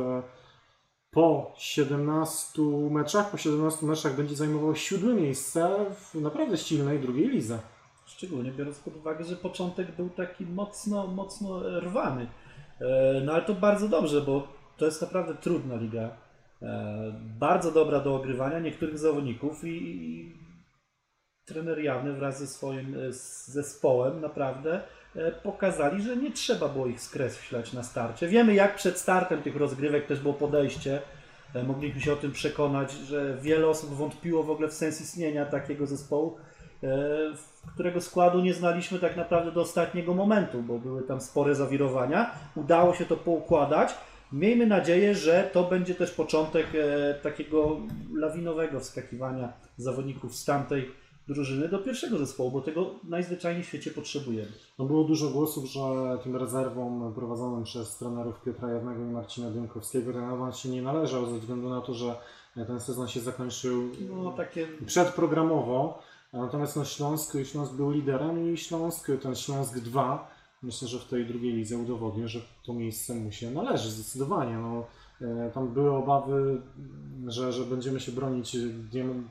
[1.12, 2.62] po 17
[2.92, 7.60] meczach, po 17 meczach będzie zajmował siódme miejsce w naprawdę silnej drugiej lidze.
[8.06, 12.28] Szczególnie biorąc pod uwagę, że początek był taki mocno, mocno rwany.
[12.80, 14.48] E, No ale to bardzo dobrze, bo
[14.78, 16.18] to jest naprawdę trudna liga.
[16.62, 20.36] E, Bardzo dobra do ogrywania niektórych zawodników i,
[21.46, 23.14] trener Jawny wraz ze swoim e,
[23.46, 24.84] zespołem naprawdę
[25.44, 28.28] pokazali, że nie trzeba było ich skreślać na starcie.
[28.28, 31.02] Wiemy jak przed startem tych rozgrywek też było podejście.
[31.56, 35.46] E, Mogliśmy się o tym przekonać, że wiele osób wątpiło w ogóle w sens istnienia
[35.46, 36.38] takiego zespołu,
[36.84, 36.88] e,
[37.74, 42.32] którego składu nie znaliśmy tak naprawdę do ostatniego momentu, bo były tam spore zawirowania.
[42.56, 43.94] Udało się to poukładać.
[44.32, 47.78] Miejmy nadzieję, że to będzie też początek e, takiego
[48.14, 51.01] lawinowego wskakiwania zawodników z tamtej
[51.34, 54.52] drużyny do pierwszego zespołu, bo tego najzwyczajniej w świecie potrzebujemy.
[54.80, 55.80] No było dużo głosów, że
[56.24, 61.26] tym rezerwom prowadzonym przez trenerów Piotra Jawnego i Marcina Dymkowskiego ten awans się nie należał
[61.26, 62.16] ze względu na to, że
[62.56, 66.00] ten sezon się zakończył No takie przedprogramowo.
[66.34, 70.32] Natomiast no, Śląsk, Śląsk był liderem i Śląsk, ten Śląsk 2,
[70.64, 74.58] myślę, że w tej drugiej lidze udowodnił, że to miejsce mu się należy zdecydowanie.
[74.58, 74.86] No,
[75.22, 76.62] e, tam były obawy,
[77.28, 78.58] że, że będziemy się bronić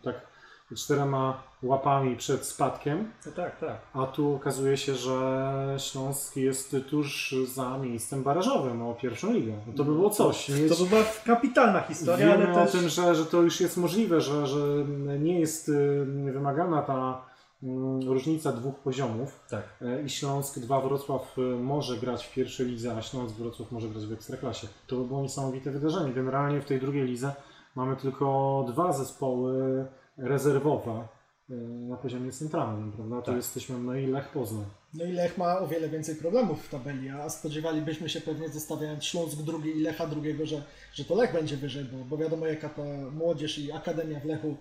[0.03, 0.30] tak
[0.77, 3.79] czterema łapami przed spadkiem, no tak, tak.
[3.95, 9.53] a tu okazuje się, że Śląsk jest tuż za miejscem barażowym o pierwszą ligę.
[9.67, 10.49] No to by było coś.
[10.49, 10.79] Mieć...
[10.79, 12.75] To była kapitalna historia, Wiemy ale też...
[12.75, 14.85] o tym, że, że to już jest możliwe, że, że
[15.21, 17.23] nie jest y, wymagana ta
[17.63, 19.41] mm, różnica dwóch poziomów.
[19.51, 19.63] Tak.
[19.83, 23.89] E, I Śląsk 2 Wrocław y, może grać w pierwszej lidze, a Śląsk Wrocław może
[23.89, 24.69] grać w Ekstraklasie.
[24.87, 26.13] To by było niesamowite wydarzenie.
[26.13, 27.33] Generalnie w tej drugiej lidze
[27.75, 29.87] mamy tylko dwa zespoły
[30.21, 31.07] rezerwowe
[31.51, 31.55] y,
[31.89, 33.17] na poziomie centralnym, prawda?
[33.17, 33.37] To Tak.
[33.37, 34.65] jesteśmy no i Lech Poznań.
[34.95, 39.05] No i Lech ma o wiele więcej problemów w tabeli, a spodziewalibyśmy się pewnie zostawiając
[39.05, 40.63] Śląsk drugi i Lecha drugiego, że,
[40.95, 42.83] że to Lech będzie wyżej, bo, bo wiadomo jaka ta
[43.13, 44.57] młodzież i akademia w Lechu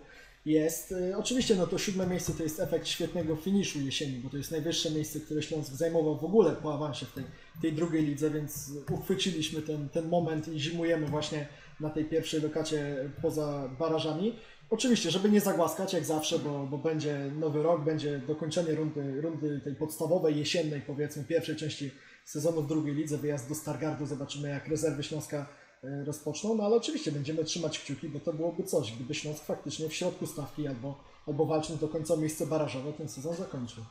[0.45, 0.91] jest.
[0.91, 4.51] Y, Oczywiście no to siódme miejsce to jest efekt świetnego finiszu jesieni, bo to jest
[4.51, 7.23] najwyższe miejsce, które Śląsk zajmował w ogóle po awansie w tej,
[7.61, 11.47] tej drugiej lidze, więc uchwyciliśmy ten, ten moment i zimujemy właśnie
[11.79, 14.35] na tej pierwszej lokacie poza barażami.
[14.71, 19.61] Oczywiście, żeby nie zagłaskać jak zawsze, bo, bo będzie nowy rok, będzie dokończenie rundy, rundy
[19.63, 21.91] tej podstawowej, jesiennej powiedzmy, pierwszej części
[22.25, 25.45] sezonu w drugiej lidze, wyjazd do Stargardu, zobaczymy jak rezerwy Śląska
[25.83, 29.89] e, rozpoczną, no ale oczywiście będziemy trzymać kciuki, bo to byłoby coś, gdyby Śląsk faktycznie
[29.89, 33.83] w środku stawki albo, albo walcząc do końca miejsce barażowe ten sezon zakończył.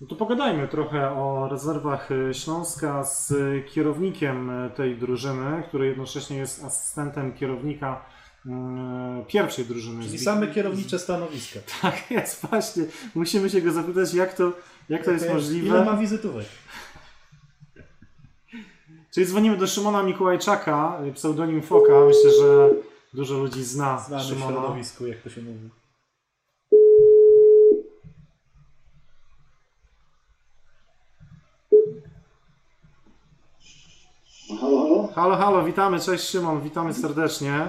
[0.00, 3.32] No to pogadajmy trochę o rezerwach y, Śląska z
[3.70, 8.04] kierownikiem y, tej drużyny, który jednocześnie jest asystentem kierownika
[9.28, 10.04] pierwszej drużyny.
[10.04, 11.60] Czyli same kierownicze stanowiska.
[11.82, 12.84] Tak jest, właśnie.
[13.14, 14.52] Musimy się go zapytać, jak to,
[14.88, 15.84] jak to jest Ile możliwe.
[15.84, 16.46] ma wizytówek?
[19.14, 21.92] Czyli dzwonimy do Szymona Mikołajczaka, y, pseudonim Foka.
[22.06, 22.70] Myślę, że
[23.14, 24.52] dużo ludzi zna Znany w Szymona.
[24.52, 25.68] środowisku, jak to się mówi.
[34.60, 35.08] Halo, halo?
[35.14, 37.68] Halo, halo, witamy, cześć Szymon, witamy serdecznie.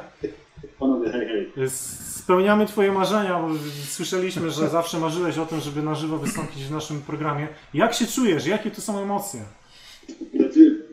[0.79, 1.69] Panowie, hej, hej.
[1.69, 3.49] Spełniamy Twoje marzenia, bo
[3.89, 7.47] słyszeliśmy, że zawsze marzyłeś o tym, żeby na żywo wystąpić w naszym programie.
[7.73, 8.47] Jak się czujesz?
[8.47, 9.39] Jakie to są emocje?
[10.35, 10.85] Znaczy,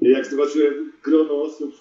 [0.00, 1.74] jak zobaczyłem grono osób,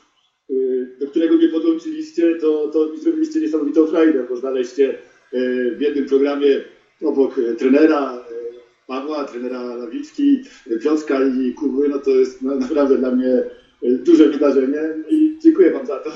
[0.49, 4.89] y, do którego mnie podłączyliście, to, to mi zrobiliście niesamowitą frajdę, bo znaleźcie
[5.33, 6.61] y, w jednym programie
[7.05, 8.25] obok y, trenera
[8.87, 10.41] Pawła, trenera Lawiczki,
[10.71, 13.43] y, Piotrka i Kuby, no to jest na- naprawdę dla mnie
[13.81, 16.11] duże wydarzenie i dziękuję Wam za to.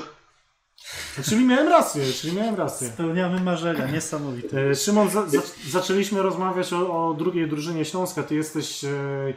[1.24, 2.88] Czyli miałem rację, czyli miałem rację.
[2.88, 4.60] Spełniamy marzenia, niesamowite.
[4.70, 5.38] E, Szymon, za, za,
[5.68, 8.22] zaczęliśmy rozmawiać o, o drugiej drużynie Śląska.
[8.22, 8.88] Ty jesteś e,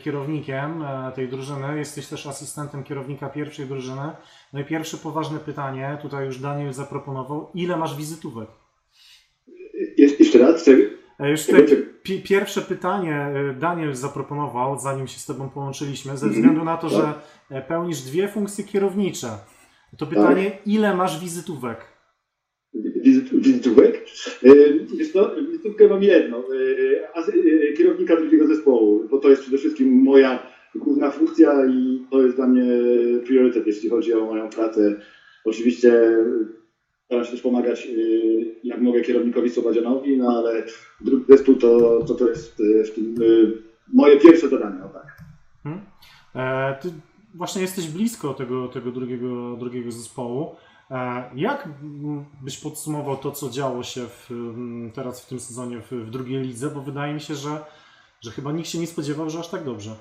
[0.03, 4.11] kierownikiem e, tej drużyny, jesteś też asystentem kierownika pierwszej drużyny.
[4.53, 8.49] No i pierwsze poważne pytanie, tutaj już Daniel zaproponował, ile masz wizytówek?
[9.97, 10.67] Je- jeszcze raz,
[11.19, 11.41] Już
[12.03, 13.27] pi- pierwsze pytanie
[13.59, 17.13] Daniel zaproponował, zanim się z Tobą połączyliśmy, ze względu na to, że
[17.49, 19.29] e, pełnisz dwie funkcje kierownicze.
[19.97, 21.77] To pytanie, ile masz wizytówek?
[22.95, 24.05] Wizyt, wizytówek.
[24.43, 26.43] Yy, Wiesz co, wizytówkę mam jedną.
[27.13, 32.21] Asy- yy, Kierownika drugiego zespołu, bo to jest przede wszystkim moja główna funkcja i to
[32.21, 32.63] jest dla mnie
[33.25, 34.95] priorytet, jeśli chodzi o moją pracę.
[35.45, 36.17] Oczywiście
[37.05, 37.87] staram się też pomagać,
[38.63, 40.63] jak mogę, kierownikowi Słowadzianowi, no ale
[41.01, 43.15] drugi zespół to, to, to jest w tym,
[43.93, 44.83] moje pierwsze zadanie.
[44.83, 45.17] O tak.
[45.63, 45.81] Hmm?
[46.35, 46.89] E, ty
[47.35, 50.55] właśnie jesteś blisko tego, tego drugiego, drugiego zespołu.
[50.91, 51.69] E, Jak
[52.43, 54.29] byś podsumował to, co działo się w,
[54.93, 56.69] teraz w tym sezonie w, w drugiej lidze?
[56.69, 57.49] Bo wydaje mi się, że,
[58.21, 59.91] że chyba nikt się nie spodziewał, że aż tak dobrze.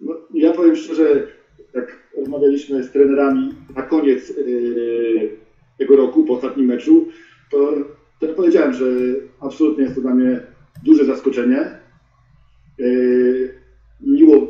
[0.00, 1.26] No, ja powiem szczerze,
[1.74, 5.36] jak rozmawialiśmy z trenerami na koniec yy,
[5.78, 7.06] tego roku, po ostatnim meczu,
[7.50, 7.72] to,
[8.20, 8.86] to powiedziałem, że
[9.40, 10.40] absolutnie jest to dla mnie
[10.84, 11.78] duże zaskoczenie.
[12.78, 13.54] Yy,
[14.00, 14.45] miło,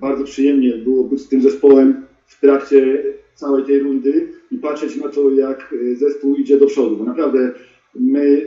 [0.00, 3.04] bardzo przyjemnie było być z tym zespołem w trakcie
[3.34, 7.52] całej tej rundy i patrzeć na to, jak yy, zespół idzie do przodu, bo naprawdę
[7.94, 8.46] my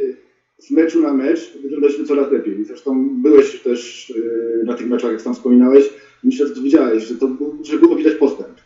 [0.57, 2.65] z meczu na mecz wyglądaliśmy coraz lepiej.
[2.65, 5.89] Zresztą byłeś też yy, na tych meczach, jak sam wspominałeś,
[6.23, 8.57] myślę, że to widziałeś, że, to, że było widać postęp.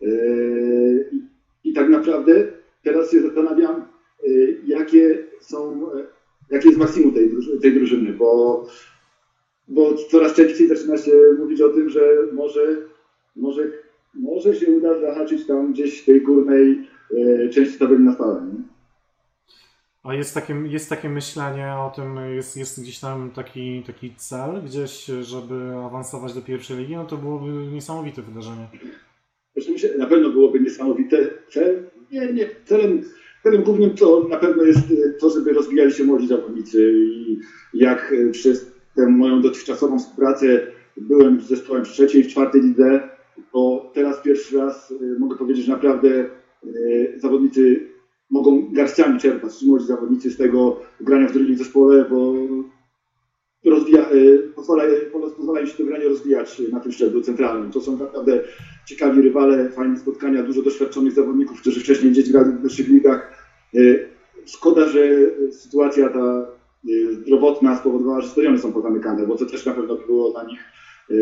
[0.00, 1.10] Yy,
[1.64, 2.52] I, tak naprawdę
[2.82, 3.82] teraz się zastanawiam,
[4.66, 6.06] jakie są, e,
[6.50, 7.30] jakie jest maksimum tej,
[7.62, 8.66] tej drużyny, bo,
[9.68, 12.00] bo coraz częściej zaczyna się mówić o tym, że
[12.32, 12.76] może,
[13.36, 13.62] może,
[14.14, 18.42] może się uda zahaczyć tam gdzieś w tej górnej e, części tabeli na stałe.
[18.46, 18.76] Nie?
[20.06, 24.62] A jest takie, jest takie myślenie o tym, jest, jest gdzieś tam taki, taki cel
[24.66, 25.54] gdzieś, żeby
[25.86, 28.68] awansować do pierwszej ligi, no to byłoby niesamowite wydarzenie.
[29.56, 31.30] Oczywiście na pewno byłoby niesamowite.
[31.50, 31.82] Cel,
[32.12, 33.02] nie, nie, celem,
[33.42, 37.38] celem głównym to na pewno jest e, to, żeby rozwijali się młodzi zawodnicy i
[37.74, 40.66] jak e, przez tę moją dotychczasową współpracę
[40.96, 43.08] byłem z zespołem w trzeciej, w czwartej lidze,
[43.52, 46.28] to teraz pierwszy raz e, mogę powiedzieć, że naprawdę e,
[47.16, 47.86] zawodnicy
[48.30, 52.34] mogą garściami czerpać, młodzi zawodnicy z tego grania w drugim zespole, bo
[53.64, 54.84] rozwija, e, pozwala,
[55.36, 57.72] pozwala im się to granie rozwijać na tym szczeblu centralnym.
[57.72, 58.40] To są naprawdę
[58.86, 63.46] ciekawi rywale, fajne spotkania, dużo doświadczonych zawodników, którzy wcześniej gdzieś grali w wyższych ligach.
[64.46, 65.08] Szkoda, że
[65.50, 66.55] sytuacja ta
[67.12, 70.60] zdrowotna spowodowała, że stadiony są pozamykane, bo to też na pewno było dla nich
[71.10, 71.14] e,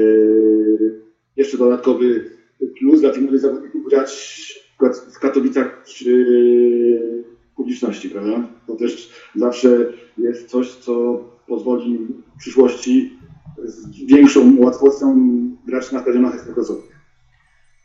[1.37, 2.31] jeszcze dodatkowy
[2.79, 4.65] plus dla tych młodych zawodników grać
[5.15, 6.27] w Katowicach przy
[7.57, 8.49] publiczności, prawda?
[8.67, 11.99] To też zawsze jest coś, co pozwoli
[12.37, 13.19] w przyszłości
[13.65, 15.31] z większą łatwością
[15.67, 16.95] grać na stadionach ekstraklasowych.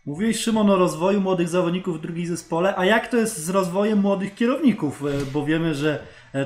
[0.06, 3.99] Mówiłeś Szymon o rozwoju młodych zawodników w drugim zespole, a jak to jest z rozwojem
[3.99, 5.03] młodych kierowników?
[5.06, 5.99] E, Bo wiemy, że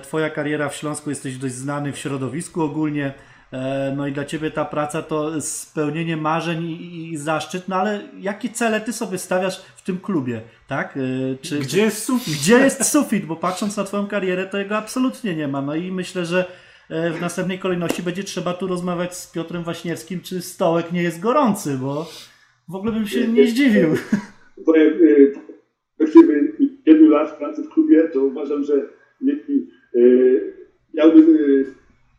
[0.03, 3.13] twoja kariera w Śląsku jesteś dość znany w środowisku ogólnie.
[3.53, 8.01] E, No i dla ciebie ta praca to spełnienie marzeń i, i zaszczyt, no ale
[8.19, 10.97] jakie cele ty sobie stawiasz w tym klubie, tak?
[10.97, 12.33] E, Czy, Gdzie jest sufit?
[12.33, 13.25] gdzie jest sufit?
[13.25, 15.61] Bo patrząc na twoją karierę, to jego absolutnie nie ma.
[15.61, 16.45] No i myślę, że
[16.89, 21.19] e, w następnej kolejności będzie trzeba tu rozmawiać z Piotrem Waśniewskim, czy stołek nie jest
[21.19, 22.09] gorący, bo
[22.67, 23.95] w ogóle bym się nie zdziwił.
[23.95, 24.65] Z
[25.97, 26.53] perspektywy
[26.85, 28.73] wielu lat pracy w klubie, to uważam, że
[29.23, 30.53] jeśli y,
[30.93, 31.65] miałbym y,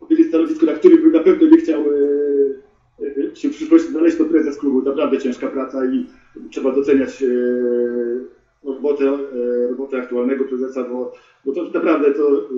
[0.00, 4.24] powiedzieć stanowisko, na którym bym na pewno nie chciał y, się w przyszłości znaleźć, to
[4.24, 4.82] prezes klubu.
[4.82, 6.06] Naprawdę ciężka praca i
[6.50, 9.18] trzeba doceniać y, robotę,
[9.68, 11.12] robotę aktualnego prezesa, bo,
[11.44, 12.48] bo to naprawdę to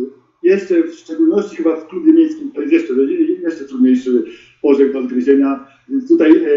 [0.43, 2.95] jeszcze w szczególności chyba w klubie miejskim to jest jeszcze,
[3.43, 4.25] jeszcze trudniejszy
[4.63, 5.67] orzech do odgryzienia.
[5.89, 6.49] Więc tutaj e,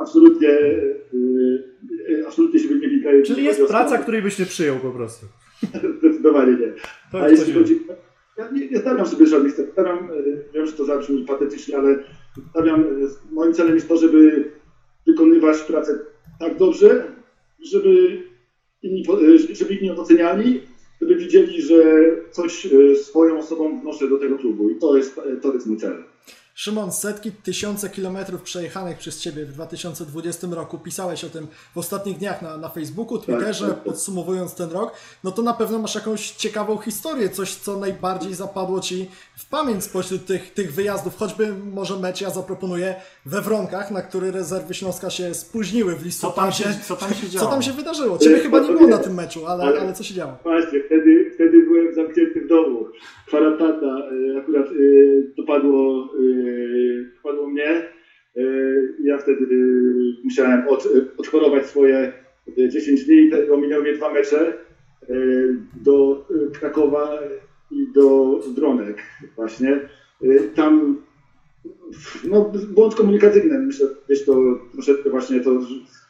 [0.00, 2.68] absolutnie, e, e, absolutnie się
[3.02, 3.22] kraj.
[3.22, 5.26] Czyli jest praca, której byś nie przyjął po prostu.
[6.24, 6.72] Zdecydowanie nie.
[7.12, 7.80] To A jeśli chodzi.
[8.38, 9.72] Ja nie, nie stawiam sobie żadnych celów.
[9.72, 10.08] Stawiam,
[10.54, 12.04] wiem, że to zabrzmi patetycznie, ale
[12.50, 12.86] stawiam, e,
[13.32, 14.50] moim celem jest to, żeby
[15.06, 15.98] wykonywać pracę
[16.40, 17.04] tak dobrze,
[17.72, 18.22] żeby
[18.82, 19.04] inni,
[19.50, 20.60] e, żeby inni doceniali,
[21.00, 21.82] żeby widzieli, że
[22.30, 24.70] coś e, swoją osobą wnoszę do tego klubu.
[24.70, 26.04] I to jest, to jest mój cel.
[26.56, 30.78] Szymon, setki, tysiące kilometrów przejechanych przez Ciebie w 2020 roku.
[30.78, 33.84] Pisałeś o tym w ostatnich dniach na, na Facebooku, Twitterze, tak, tak.
[33.84, 34.92] podsumowując ten rok.
[35.24, 39.84] No to na pewno masz jakąś ciekawą historię, coś, co najbardziej zapadło Ci w pamięć
[39.84, 41.16] spośród tych, tych wyjazdów.
[41.16, 42.94] Choćby może mecz ja zaproponuję
[43.26, 46.64] we Wronkach, na który rezerwy Śląska się spóźniły w Co listopadzie.
[46.64, 47.46] tam się, co tam się działo?
[47.46, 48.18] Co tam się wydarzyło?
[48.18, 50.36] Ciebie chyba nie było na tym meczu, ale, ale co się działo?
[50.42, 52.86] Właśnie, wtedy, wtedy byłem zamknięty w domu.
[53.26, 54.72] Kwarantanna e, akurat e,
[55.36, 57.94] dopadło, e, dopadło mnie.
[59.04, 59.46] Ja wtedy
[60.24, 60.88] musiałem od,
[61.18, 62.12] odchorować swoje
[62.58, 63.30] e, 10 dni.
[63.30, 64.52] Tego minęły mnie dwa mecze
[65.84, 66.26] do
[66.60, 67.18] Krakowa
[67.70, 69.02] i do Dronek
[69.36, 69.80] właśnie.
[70.54, 71.02] Tam
[72.24, 73.58] no, błąd komunikacyjny.
[73.58, 74.36] Myślę, gdzieś to
[74.72, 75.60] troszeczkę właśnie to,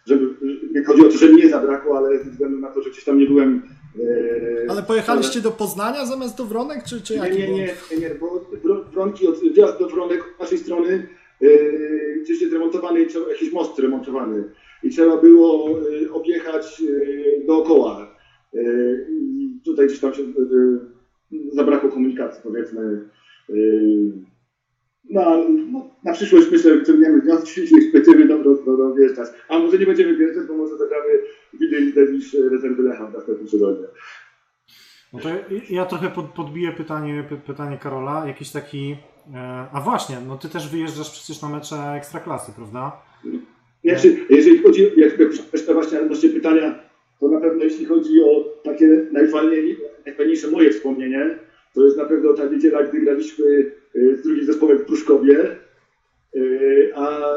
[0.07, 0.35] żeby,
[0.87, 3.27] chodzi o to, że mnie zabrakło, ale ze względu na to, że gdzieś tam nie
[3.27, 3.63] byłem.
[4.01, 7.97] E, Ale pojechaliście do Poznania zamiast do Wronek, czy, czy nie, jaki nie, nie, nie,
[7.97, 8.27] nie, bo
[8.65, 11.09] Wro- Wronki, od, wjazd do Wronek z naszej strony
[11.43, 11.47] e,
[12.23, 13.01] gdzieś jest remontowany,
[13.31, 14.45] jakiś most remontowany
[14.83, 16.83] i trzeba było e, objechać
[17.43, 18.15] e, dookoła.
[19.11, 20.23] I tutaj gdzieś tam się
[21.53, 23.09] zabrakło komunikacji, powiedzmy.
[25.11, 29.29] No, no, na przyszłość myślę, że wyciągniemy wnioski i będziemy dobro, dobro wjeżdżać.
[29.49, 31.09] A może nie będziemy wjeżdżać, bo może zagramy
[31.53, 33.87] w innej lidze niż e, rezerwy Lecha w następnym sezonie.
[35.13, 35.29] No to
[35.71, 38.27] ja, trochę pod, podbiję pytanie, py, pytanie Karola.
[38.27, 38.97] Jakiś taki.
[39.35, 43.03] E, a właśnie, no ty też wyjeżdżasz przecież na mecze ekstraklasy, prawda?
[43.85, 45.19] Znaczy, jeżeli chodzi, jak,
[45.53, 46.79] jeszcze właśnie odnośnie pytania,
[47.21, 51.39] to na pewno jeśli chodzi o takie najfajniej, najfajniejsze moje wspomnienie,
[51.75, 55.47] to jest na pewno ta niedziela, gdy graliśmy z drugim zespołem w Pruszkowie,
[56.37, 56.41] e,
[56.95, 57.35] a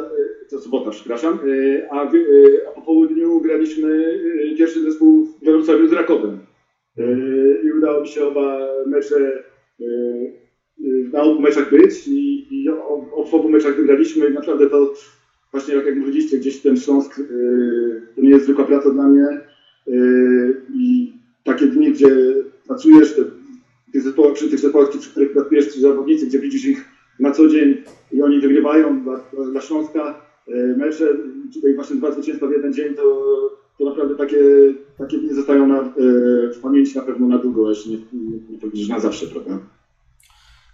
[0.49, 2.09] to sobota, przepraszam, e, a, e,
[2.67, 4.19] a po południu graliśmy
[4.53, 6.39] e, pierwszy zespół w Wrocławiu z Rakowem.
[6.97, 7.03] E,
[7.63, 9.43] I udało mi się oba mecze
[9.81, 14.93] e, e, na obu meczach być i, i o, obu meczach wygraliśmy i naprawdę to
[15.51, 17.21] właśnie jak, jak mówiliście, gdzieś ten Śląsk
[18.15, 19.41] to nie jest zwykła praca dla mnie
[20.73, 21.13] i
[21.43, 22.09] takie dni, gdzie
[22.67, 23.21] pracujesz te,
[23.91, 26.85] tych zespołach, przy tych zespołach, przy których pracujesz, ci zawodnicy, gdzie widzisz ich
[27.19, 29.19] na co dzień i oni wygrywają dla,
[29.51, 31.07] dla Śląska yy, mecze,
[31.53, 33.03] tutaj właśnie dwa zwycięstwa w jeden dzień, to,
[33.77, 34.43] to naprawdę takie,
[34.97, 37.97] takie dni zostają na, yy, w pamięci na pewno na długo, jeśli nie,
[38.49, 39.59] nie, powiedzieć, na zawsze, prawda?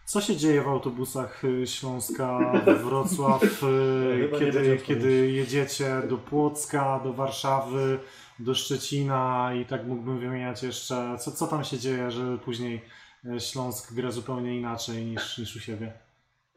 [0.05, 2.53] Co się dzieje w autobusach y, Śląska
[2.83, 3.41] Wrocław,
[4.39, 7.99] kiedy, kiedy jedziecie do Płocka, do Warszawy,
[8.39, 12.81] do Szczecina i tak mógłbym wymieniać jeszcze, co, co tam się dzieje, że później
[13.39, 15.91] Śląsk gra zupełnie inaczej niż, niż u siebie?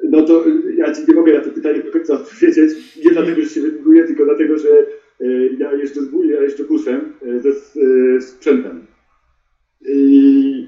[0.02, 0.44] No to
[0.76, 2.70] ja ci nie mogę na to pytanie do końca odpowiedzieć.
[3.04, 4.68] Nie dlatego, że się wyniguję, tylko dlatego, że
[5.20, 7.52] y, ja jeszcze z ja jeszcze busem y, ze
[8.20, 8.86] sprzętem.
[9.88, 10.66] I,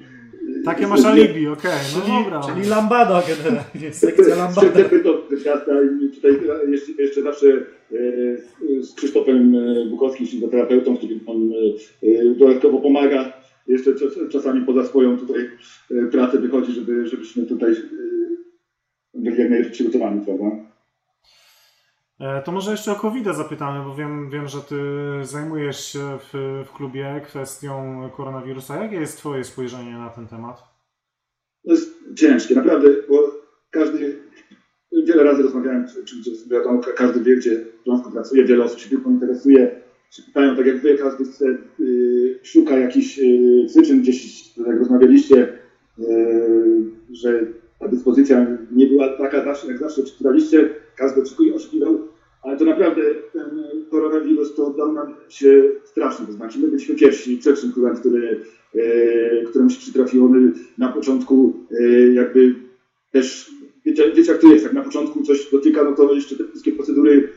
[0.64, 2.40] Takie masz alibi, okej, no Czyli, dobra.
[2.54, 4.68] czyli lambada generalnie, sekcja lambada.
[4.68, 5.14] Sprzętem to
[6.04, 6.32] i tutaj
[6.68, 7.46] jeszcze, jeszcze zawsze
[8.82, 9.54] z- Krzysztofem
[9.90, 11.14] Bukowskim, fizjoterapeutą, który
[12.02, 13.32] y, dodatkowo pomaga.
[13.68, 15.50] Jeszcze czas, czasami poza swoją tutaj
[15.90, 17.76] y, pracę wychodzi, żeby, żebyśmy tutaj
[19.14, 20.44] byli jak najlepiej przygotowani, prawda?
[22.20, 24.76] E, To może jeszcze o covid zapytamy, bo wiem, wiem, że ty
[25.22, 28.82] zajmujesz się w, w klubie kwestią koronawirusa.
[28.82, 30.62] Jakie jest twoje spojrzenie na ten temat?
[31.64, 33.30] To jest ciężkie, naprawdę, bo
[33.70, 34.18] każdy,
[35.06, 38.64] wiele razy rozmawiałem, czy, czy, czy wiadomo, ka- każdy wie, gdzie w Śląsku pracuje, wiele
[38.64, 39.80] osób się piłką interesuje,
[40.10, 44.78] się pytają, tak jak wy, każdy chce, y, szuka jakichś y, przyczyn, gdzieś, tak jak
[44.78, 45.58] rozmawialiście,
[45.98, 46.04] y,
[47.12, 47.46] że
[47.78, 51.98] ta dyspozycja nie była taka zawsze, jak zawsze czytaliście, każdy oczekuje, oszukiwał,
[52.42, 53.02] ale to naprawdę
[53.32, 58.40] ten koronawirus to dał nam się strasznie, to znaczy my byliśmy pierwsi, pierwszym klubem, który,
[58.74, 62.54] y, któremu się przytrafiło, my na początku y, jakby
[63.12, 63.50] też,
[63.84, 66.72] wiecie, wiecie jak to jest, jak na początku coś dotyka, no to jeszcze te wszystkie
[66.72, 67.28] procedury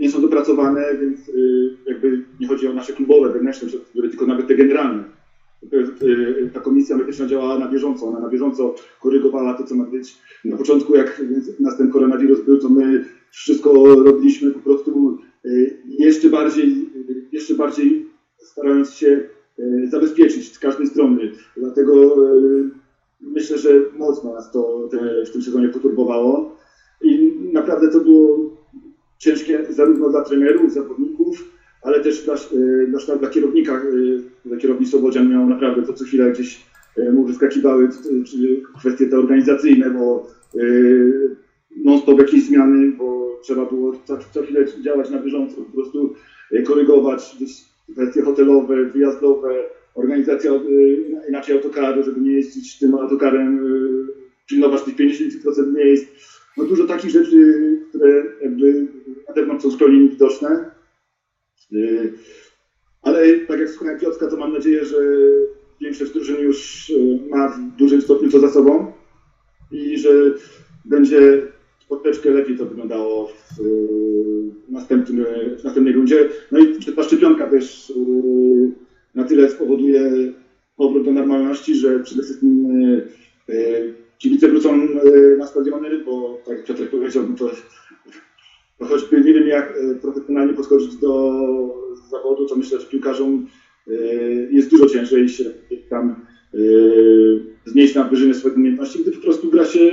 [0.00, 4.46] nie są dopracowane, więc y, jakby nie chodzi o nasze klubowe, wewnętrzne procedury, tylko nawet
[4.46, 5.04] te generalne.
[6.02, 10.16] Y, Ta komisja medyczna działała na bieżąco, ona na bieżąco korygowała to, co ma być.
[10.44, 11.22] Na początku, jak
[11.60, 16.68] nas ten koronawirus był, to my wszystko robiliśmy po prostu y, jeszcze bardziej,
[17.10, 18.06] y, jeszcze bardziej
[18.38, 19.20] starając się
[19.58, 21.32] y, zabezpieczyć z każdej strony.
[21.56, 22.70] Dlatego y,
[23.20, 24.88] myślę, że mocno nas to
[25.26, 26.56] w tym sezonie poturbowało
[27.02, 28.59] i naprawdę to było
[29.20, 31.44] ciężkie zarówno dla trenerów, zawodników,
[31.82, 36.04] ale też dla, y, dla, dla kierownika, y, dla kierownictwa Bodzian miał naprawdę to co
[36.04, 36.60] chwilę gdzieś
[36.98, 37.88] y, mu wyskakiwały
[38.78, 40.26] kwestie te organizacyjne, bo
[41.76, 46.14] non-stop jakieś zmiany, bo trzeba było co, co chwilę działać na bieżąco, po prostu
[46.66, 47.36] korygować
[47.92, 49.48] kwestie hotelowe, wyjazdowe,
[49.94, 50.52] organizacja
[51.28, 53.68] inaczej autokaru, żeby nie jeździć tym autokarem,
[54.48, 56.39] pilnować tych 50% miejsc.
[56.60, 58.86] No dużo takich rzeczy, które jakby
[59.28, 60.70] na zewnątrz są zupełnie niewidoczne.
[61.72, 62.12] Y,
[63.02, 64.96] Ale tak jak słuchałem Piotrka, to mam nadzieję, że
[65.80, 68.92] większość drużyn już y, ma w dużym stopniu to za sobą
[69.72, 70.10] i że
[70.84, 71.42] będzie
[71.80, 75.24] spotkeczkę lepiej to wyglądało w, y, następnym,
[75.58, 76.28] w następnej rundzie.
[76.52, 77.92] No i ta szczepionka też
[79.14, 80.32] na tyle spowoduje
[80.76, 82.66] powrót do normalności, że przede wszystkim
[84.20, 87.50] kibice wrócą y, na stadiony, bo tak jak Piotrek powiedział, no to,
[88.78, 91.40] to choćby nie wiem jak profesjonalnie podchodzić do
[92.10, 93.46] zawodu, to myślę, że piłkarzom
[93.88, 95.44] y, jest dużo ciężej się
[95.90, 96.26] tam
[97.64, 99.90] znieść na wyżyny swoich umiejętności, gdy po prostu gra się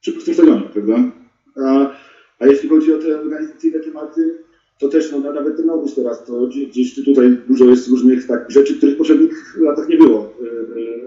[0.00, 1.12] przy pustym stadionie, prawda?
[1.56, 1.96] A,
[2.38, 4.38] a jeśli chodzi o te organizacyjne tematy,
[4.84, 8.76] to też no, nawet ten obóz teraz, to gdzieś, tutaj dużo jest różnych tak, rzeczy,
[8.76, 10.46] których w poprzednich latach nie było y,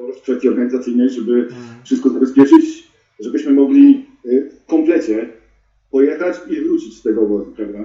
[0.10, 1.48] y, w kwestii organizacyjnej, żeby
[1.84, 5.30] wszystko zabezpieczyć, żebyśmy mogli y, w komplecie
[5.92, 7.80] pojechać i wrócić z tego obozu, prawda?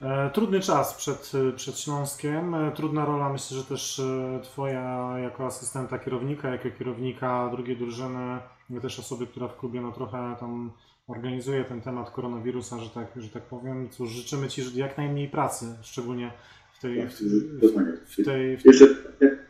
[0.00, 2.54] E, Trudny czas przed, przed Śląskiem.
[2.54, 8.38] E, Trudna rola, myślę, że też e, Twoja jako asystenta kierownika, jako kierownika drugiej drużyny
[8.82, 10.70] też osoby, która w klubie no trochę tam
[11.06, 13.88] organizuje ten temat koronawirusa, że tak, że tak powiem.
[13.90, 16.30] Cóż, życzymy Ci jak najmniej pracy, szczególnie
[16.78, 17.92] w tej, w, Dokładnie.
[18.06, 18.86] w tej, w Jeszcze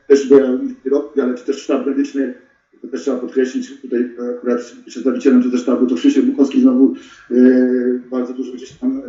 [0.09, 2.35] też byłem kierowcy, ale też sztab medyczny,
[2.83, 6.95] to też trzeba podkreślić, tutaj akurat przedstawicielem to też sztabu to Krzysiek Bukowski znowu
[7.31, 7.35] e,
[8.11, 9.03] bardzo dużo gdzieś tam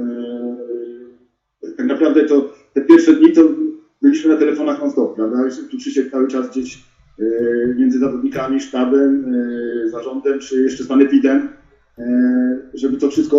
[1.64, 3.42] e, tak naprawdę to te pierwsze dni to
[4.02, 5.38] byliśmy na telefonach non stop, prawda?
[5.72, 6.84] Tu Krzysiek cały czas gdzieś
[7.20, 7.24] e,
[7.76, 9.26] między zawodnikami, sztabem,
[9.86, 11.50] e, zarządem, czy jeszcze z Panepidem,
[12.74, 13.38] żeby to wszystko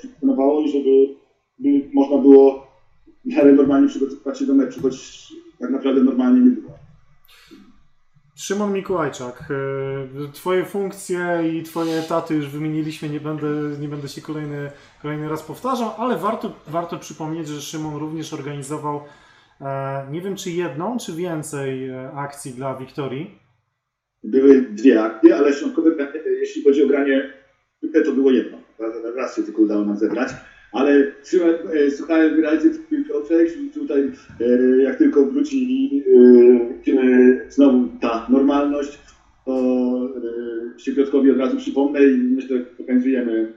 [0.00, 1.22] funkcjonowało i żeby
[1.58, 2.66] by można było
[3.24, 5.28] w miarę normalnie przygotowywać się do meczu, choć
[5.60, 6.72] tak naprawdę normalnie nie było.
[8.34, 13.46] Szymon Mikołajczak, e, Twoje funkcje i Twoje etaty już wymieniliśmy, nie będę,
[13.80, 14.70] nie będę się kolejny,
[15.02, 19.00] kolejny raz powtarzał, ale warto, warto przypomnieć, że Szymon również organizował
[19.60, 23.38] e, nie wiem czy jedną, czy więcej e, akcji dla Wiktorii.
[24.24, 27.41] Były dwie akcje, ale granie, jeśli chodzi o granie,
[28.04, 28.58] to było jedno.
[29.16, 30.28] Raz się tylko udało nam zebrać.
[30.72, 31.12] Ale
[31.72, 32.70] e, słuchałem wyraźnie
[33.08, 34.10] Piotrek i tutaj
[34.40, 36.02] e, jak tylko wróci
[36.86, 38.98] e, znowu ta normalność,
[39.44, 40.08] to
[40.78, 43.52] się Piotrkowi od razu przypomnę i myślę, że organizujemy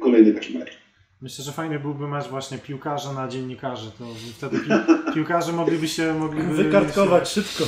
[0.00, 0.81] kolejny taki mecz.
[1.22, 3.90] Myślę, że fajny byłby mecz właśnie piłkarza na dziennikarzy.
[3.98, 4.04] To
[4.36, 4.70] wtedy pi
[5.14, 7.64] piłkarze mogliby się mogliby Wykartkować szybko.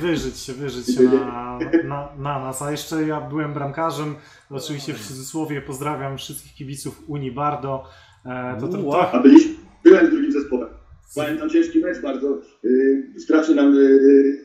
[0.00, 2.62] Wyżyć się, wyżyć się na, na, na nas.
[2.62, 4.14] A jeszcze ja byłem bramkarzem.
[4.50, 7.84] Oczywiście w cudzysłowie pozdrawiam wszystkich kibiców Unii Bardo.
[8.26, 9.54] E, to, to, to, A byliśmy,
[9.84, 10.68] byłem z drugim zespołem.
[11.14, 12.40] Pamiętam ciężki mecz bardzo.
[12.62, 14.38] Yy, strasznie nam yy,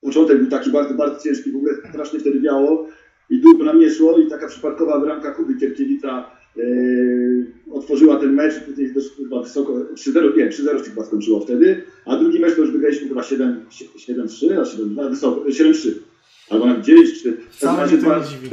[0.00, 1.52] początek był taki bardzo, bardzo ciężki.
[1.52, 2.86] W ogóle strasznie wtedy wiało
[3.30, 6.39] i długo nam nie szło i taka przypadkowa bramka Kuby Kierkiewicza
[7.72, 12.16] otworzyła ten mecz później też chyba wysoko 3-0, nie, 3-0 się chyba skończyło wtedy, a
[12.16, 13.54] drugi mecz to już wygraliśmy chyba 7-3,
[14.60, 15.88] a 7-2, wysoko, 7-3.
[16.50, 16.92] Albo nawet 9-3.
[17.50, 18.48] Wcale mnie to nie dziwi.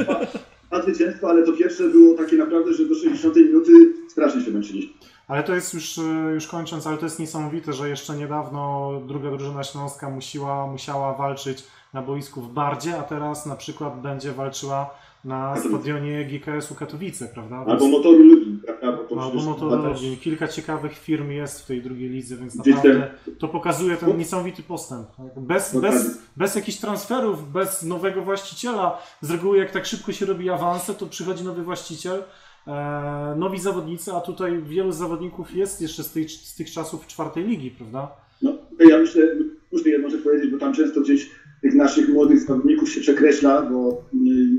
[0.67, 3.71] Dwa zwycięstwa, ale to pierwsze było takie naprawdę, że do 60 minuty
[4.09, 4.93] strasznie się męczyliśmy.
[5.27, 9.31] Ale to jest już, e, już kończąc, ale to jest niesamowite, że jeszcze niedawno druga
[9.31, 11.63] drużyna śląska musiała, musiała walczyć
[11.93, 14.89] na boisku w Bardzie, a teraz na przykład będzie walczyła
[15.25, 17.55] na stadionie GKS-u Katowice, prawda?
[17.67, 18.91] Albo motoru Lublin, prawda?
[18.91, 20.17] Bo to Albo motoru Lublin.
[20.17, 25.07] Kilka ciekawych firm jest w tej drugiej lidze, więc naprawdę to pokazuje ten niesamowity postęp.
[25.17, 25.43] tak?
[25.43, 25.99] Bez, Dokładnie.
[25.99, 28.97] bez, bez jakichś transferów, bez nowego właściciela.
[29.21, 32.23] Z reguły jak tak szybko się robi awanse, to przychodzi nowy właściciel,
[32.67, 37.43] e, nowi zawodnicy, a tutaj wielu zawodników jest jeszcze z, tej, z tych czasów czwartej
[37.43, 38.11] ligi, prawda?
[38.41, 38.53] No,
[38.89, 39.23] ja myślę,
[39.71, 41.29] muszę jedną rzecz powiedzieć, bo tam często gdzieś
[41.61, 44.56] tych naszych młodych zawodników się przekreśla, bo mm,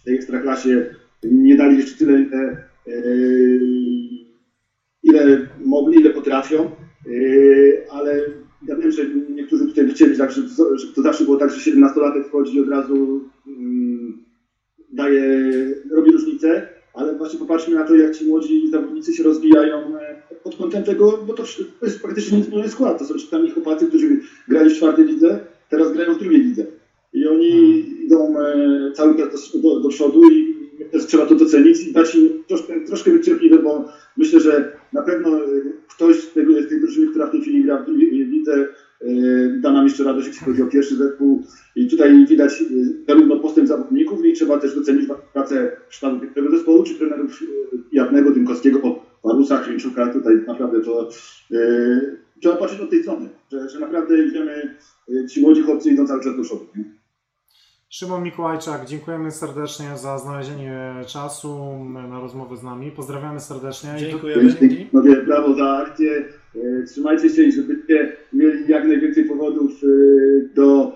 [0.00, 2.40] w tej ekstraklasie nie dali jeszcze tyle, ile,
[2.86, 3.02] e,
[5.02, 6.70] ile mogli, ile potrafią, e,
[7.90, 8.20] ale
[8.68, 10.48] ja wiem, że niektórzy tutaj chcieli, tak, żeby
[10.94, 14.24] to zawsze było tak, że 17-latek wchodzi i od razu mm,
[14.92, 15.24] daje,
[15.90, 20.14] robi różnicę, ale właśnie popatrzmy na to, jak ci młodzi zawodnicy się rozwijają e,
[20.44, 21.44] pod kątem tego, bo to,
[21.82, 22.98] jest praktycznie niezmieniony skład.
[22.98, 26.66] To są ci sami chłopacy, którzy grali w czwartej lidze, teraz grają w drugiej lidze.
[27.14, 30.54] I oni idą e, cały czas do, do, do przodu i
[30.92, 35.02] też trzeba to docenić i dać im troszkę, troszkę być cierpliwe, bo myślę, że na
[35.02, 35.48] pewno e,
[35.88, 38.68] ktoś z, tego, z tej drużyny, która w tej chwili gra w drugiej lidze,
[39.00, 39.06] e,
[39.60, 41.42] da nam jeszcze radość, jeśli chodzi o pierwszy zespół.
[41.76, 42.64] I tutaj widać
[43.08, 47.40] zarówno postęp zawodników i trzeba też docenić pracę sztabu pierwszego zespołu, czy trenerów
[47.92, 50.12] Jawnego, Dymkowskiego, Parusa, Klinczuka.
[50.12, 51.08] Tutaj naprawdę to
[52.40, 54.76] trzeba patrzeć od tej strony, że, że naprawdę idziemy,
[55.08, 56.66] e, ci młodzi chłopcy idą cały czas do przodu.
[56.76, 57.03] Nie?
[57.88, 62.90] Szymon Mikołajczak, dziękujemy serdecznie za znalezienie czasu na rozmowę z nami.
[62.90, 63.90] Pozdrawiamy serdecznie.
[63.98, 64.54] Dziękujemy.
[64.60, 64.86] Dzięki.
[65.26, 66.24] Brawo za akcję.
[66.56, 69.86] E, Trzymajcie się i żebyście mieli jak najwięcej powodów e,
[70.54, 70.92] do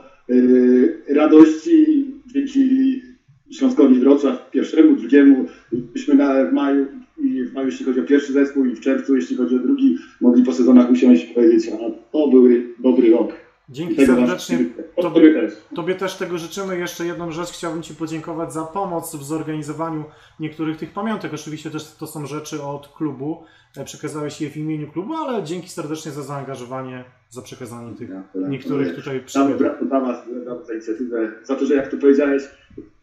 [1.09, 3.02] e, radości dzięki
[3.51, 5.44] Śląskowi Wrocław pierwszemu, drugiemu.
[5.73, 6.86] Byśmy na, w maju
[7.19, 9.98] i w maju, jeśli chodzi o pierwszy zespół i w czerwcu, jeśli chodzi o drugi,
[10.20, 11.78] mogli po sezonach usiąść i powiedzieć, a
[12.12, 12.48] to był
[12.78, 13.48] dobry rok.
[13.70, 14.59] Dzięki serdecznie.
[15.03, 16.15] Tobie, Tobie też.
[16.16, 16.78] tego życzymy.
[16.78, 20.05] Jeszcze jedną rzecz chciałbym Ci podziękować za pomoc w zorganizowaniu
[20.40, 21.35] niektórych tych pamiątek.
[21.35, 23.43] Oczywiście też to są rzeczy od klubu.
[23.77, 28.95] E, Przekazałeś je w imieniu klubu, ale dzięki serdecznie za zaangażowanie, za przekazanie tych niektórych
[28.95, 29.20] tutaj
[29.59, 30.24] brawo dla Was,
[30.66, 32.43] za inicjatywę, za to, że jak tu powiedziałeś,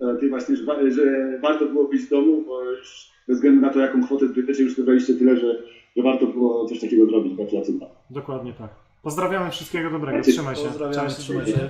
[0.02, 3.70] e, Ty właśnie, że, że warto było być z domu, bo już bez względu na
[3.70, 5.64] to, jaką kwotę zbytecie, już wybraliście tyle, że,
[5.98, 7.36] że warto było coś takiego zrobić.
[7.36, 7.74] Gratulacje.
[8.10, 8.85] Dokładnie tak.
[9.06, 10.24] Pozdrawiamy, wszystkiego dobrego.
[10.24, 10.62] Trzymaj się.
[10.64, 11.20] Pozdrawiamy, Cześć.
[11.20, 11.70] trzymaj się.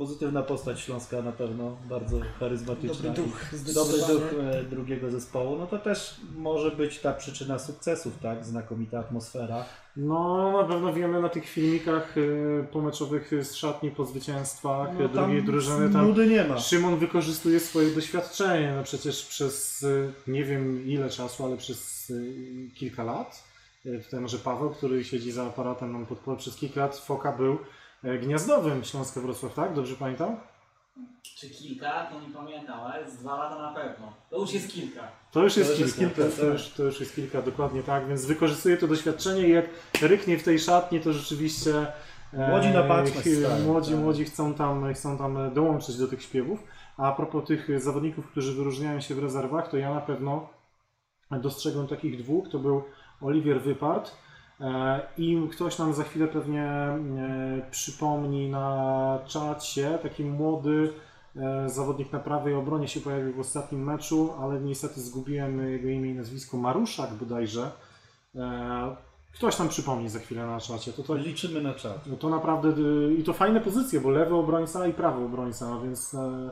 [0.00, 3.10] Pozytywna postać Śląska na pewno, bardzo charyzmatyczna.
[3.10, 5.58] Dobry duch, Dobry duch e, drugiego zespołu.
[5.58, 8.44] No to też może być ta przyczyna sukcesów, tak?
[8.44, 9.64] Znakomita atmosfera.
[9.96, 15.38] No, na pewno wiemy na tych filmikach y, pomeczowych z szatni po zwycięstwach No, drugiej
[15.38, 15.90] tam drużyny.
[15.90, 16.58] Tam Nudy nie ma.
[16.58, 18.72] Szymon wykorzystuje swoje doświadczenie.
[18.76, 23.44] No przecież przez y, nie wiem ile czasu, ale przez y, kilka lat.
[24.04, 27.58] Tutaj może Paweł, który siedzi za aparatem nam pod przez kilka lat Foka był
[28.02, 29.74] gniazdowym Śląska Wrocław, tak?
[29.74, 30.36] Dobrze pamiętam?
[31.22, 34.12] Czy kilka, to nie pamiętam, ale z dwa lata na pewno.
[34.30, 35.08] To już jest kilka.
[35.30, 36.52] To już jest już jest kilka, kilka, to, to, tak.
[36.52, 39.64] już, to już jest kilka, dokładnie tak, więc wykorzystuje to doświadczenie i jak
[40.02, 41.86] ryknie w tej szatni, to rzeczywiście
[42.32, 44.00] e, Młodzi na stają, młodzi, tak.
[44.00, 46.60] młodzi chcą tam, chcą tam dołączyć do tych śpiewów.
[46.96, 50.48] A propos tych zawodników, którzy wyróżniają się w rezerwach, to ja na pewno
[51.30, 52.82] dostrzegłem takich dwóch, to był
[53.20, 54.29] Oliwier Wypart e,
[55.18, 56.98] i ktoś nam za chwilę pewnie e,
[57.70, 60.92] przypomni na czacie, taki młody
[61.36, 66.10] e, zawodnik na prawej obronie się pojawił w ostatnim meczu, ale niestety zgubiłem jego imię
[66.10, 67.70] i nazwisko, Maruszak bodajże.
[68.36, 68.96] E,
[69.34, 70.92] Ktoś nam przypomni za chwilę na czacie.
[70.92, 72.06] To, to, Liczymy na czas.
[72.06, 75.78] no to naprawdę y, i to fajne pozycje, bo lewy obrońca i prawy obrońca, a
[75.84, 76.50] więc e,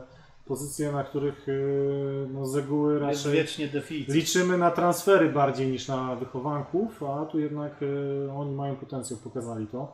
[0.49, 4.15] pozycje, na których y, no, z reguły raczej wiecznie deficyt.
[4.15, 9.67] liczymy na transfery bardziej niż na wychowanków, a tu jednak y, oni mają potencjał, pokazali
[9.67, 9.93] to.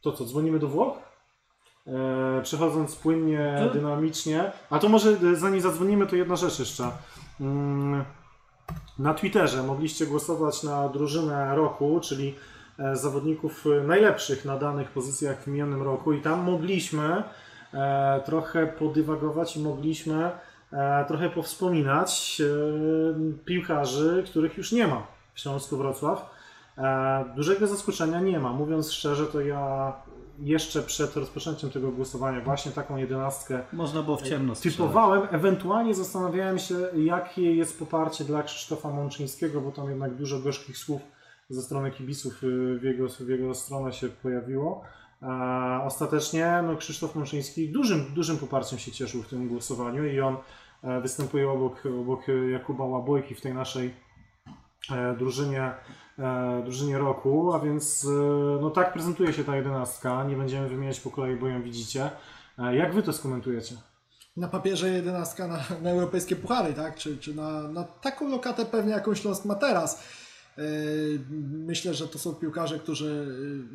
[0.00, 0.96] To co, dzwonimy do Włoch?
[1.86, 4.52] E, Przechodząc płynnie, To- dynamicznie.
[4.70, 6.90] A to może y, zanim zadzwonimy, to jedna rzecz jeszcze.
[7.40, 8.04] Ym,
[8.98, 12.34] Na Twitterze mogliście głosować na drużynę roku, czyli
[12.78, 17.24] e, zawodników najlepszych na danych pozycjach w minionym roku i tam mogliśmy e,
[18.24, 20.30] trochę podywagować i mogliśmy
[20.72, 26.30] e, trochę powspominać e, piłkarzy, których już nie ma w Śląsku Wrocław.
[26.78, 28.52] E, dużego zaskoczenia nie ma.
[28.52, 29.92] Mówiąc szczerze, to ja
[30.38, 35.22] jeszcze przed rozpoczęciem tego głosowania właśnie taką jedenastkę Można było w ciemno typowałem.
[35.30, 41.02] Ewentualnie zastanawiałem się, jakie jest poparcie dla Krzysztofa Mączyńskiego, bo tam jednak dużo gorzkich słów
[41.48, 42.42] ze strony kibiców
[42.80, 44.82] w jego, w jego stronę się pojawiło.
[45.84, 50.36] Ostatecznie no, Krzysztof Mączyński dużym, dużym poparciem się cieszył w tym głosowaniu i on
[50.82, 52.20] e, występuje obok, obok
[52.52, 53.94] Jakuba Łabojki w tej naszej
[54.90, 55.70] e, drużynie,
[56.18, 58.06] e, drużynie roku, a więc
[58.60, 60.24] no tak prezentuje się ta jedenastka.
[60.24, 62.10] Nie będziemy wymieniać po kolei, bo ją widzicie.
[62.72, 63.74] Jak wy to skomentujecie?
[64.36, 66.96] Na papierze jedenastka na, na europejskie puchary, tak?
[66.96, 70.02] Czy, czy na, na taką lokatę pewnie jaką Śląsk ma teraz.
[70.58, 71.20] Yy,
[71.66, 73.26] Myślę, że to są piłkarze, którzy.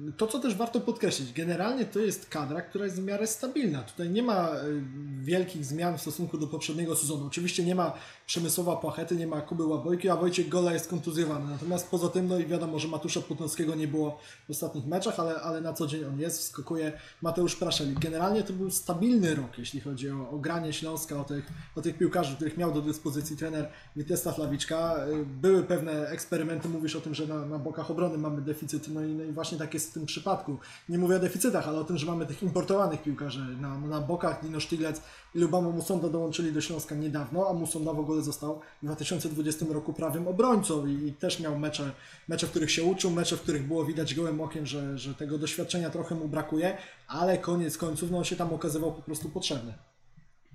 [0.05, 3.81] yy, To, co też warto podkreślić, generalnie to jest kadra, która jest w miarę stabilna.
[3.83, 4.81] Tutaj nie ma yy,
[5.21, 7.25] wielkich zmian w stosunku do poprzedniego sezonu.
[7.27, 7.93] Oczywiście nie ma
[8.31, 11.51] Przemysłowa Płachety, nie ma Kuby Łabojki, a Wojciech Gola jest kontuzjowany.
[11.51, 15.35] Natomiast poza tym, no i wiadomo, że Matusza Płotnowskiego nie było w ostatnich meczach, ale,
[15.41, 16.91] ale na co dzień on jest, wskakuje
[17.21, 17.99] Mateusz Praszelik.
[17.99, 21.97] Generalnie to był stabilny rok, jeśli chodzi o, o granie Śląska, o tych, o tych
[21.97, 24.95] piłkarzy, których miał do dyspozycji trener Witesław Lawiczka.
[25.07, 29.05] Yy, Były pewne eksperymenty, mówisz o tym, że na, na bokach obrony mamy deficyt, no
[29.05, 30.57] i, no i właśnie tak jest w tym przypadku.
[30.89, 34.43] Nie mówię o deficytach, ale o tym, że mamy tych importowanych piłkarzy na, na bokach.
[34.43, 35.01] Dino Sztyglec
[35.35, 39.93] i Lubamo Musonda dołączyli do Śląska niedawno, a Musonda w ogóle został w 2020 roku
[39.93, 41.91] prawym obrońcą i, i też miał mecze,
[42.27, 45.37] mecze, w których się uczył, mecze, w których było widać gołym okiem, że, że tego
[45.37, 46.77] doświadczenia trochę mu brakuje,
[47.07, 49.73] ale koniec końców no, on się tam okazywał po prostu potrzebny.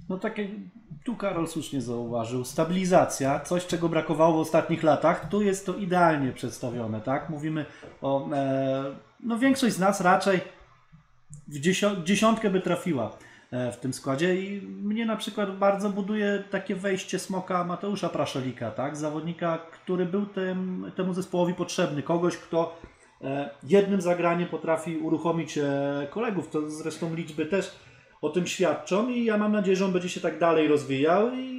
[0.09, 0.49] No tak jak
[1.05, 6.33] tu Karol słusznie zauważył, stabilizacja, coś czego brakowało w ostatnich latach, tu jest to idealnie
[6.33, 7.31] przedstawione, tak?
[7.31, 7.67] Mówimy
[8.03, 10.41] o, e, no większość z nas raczej
[11.49, 11.61] w
[12.05, 13.17] dziesiątkę by trafiła
[13.53, 18.97] w tym składzie i mnie na przykład bardzo buduje takie wejście smoka Mateusza Praszelika, tak?
[18.97, 22.79] Zawodnika, który był tym, temu zespołowi potrzebny, kogoś, kto
[23.23, 27.77] e, jednym zagraniem potrafi uruchomić e, kolegów, to zresztą liczby też
[28.23, 31.57] o tym świadczą i ja mam nadzieję, że on będzie się tak dalej rozwijał i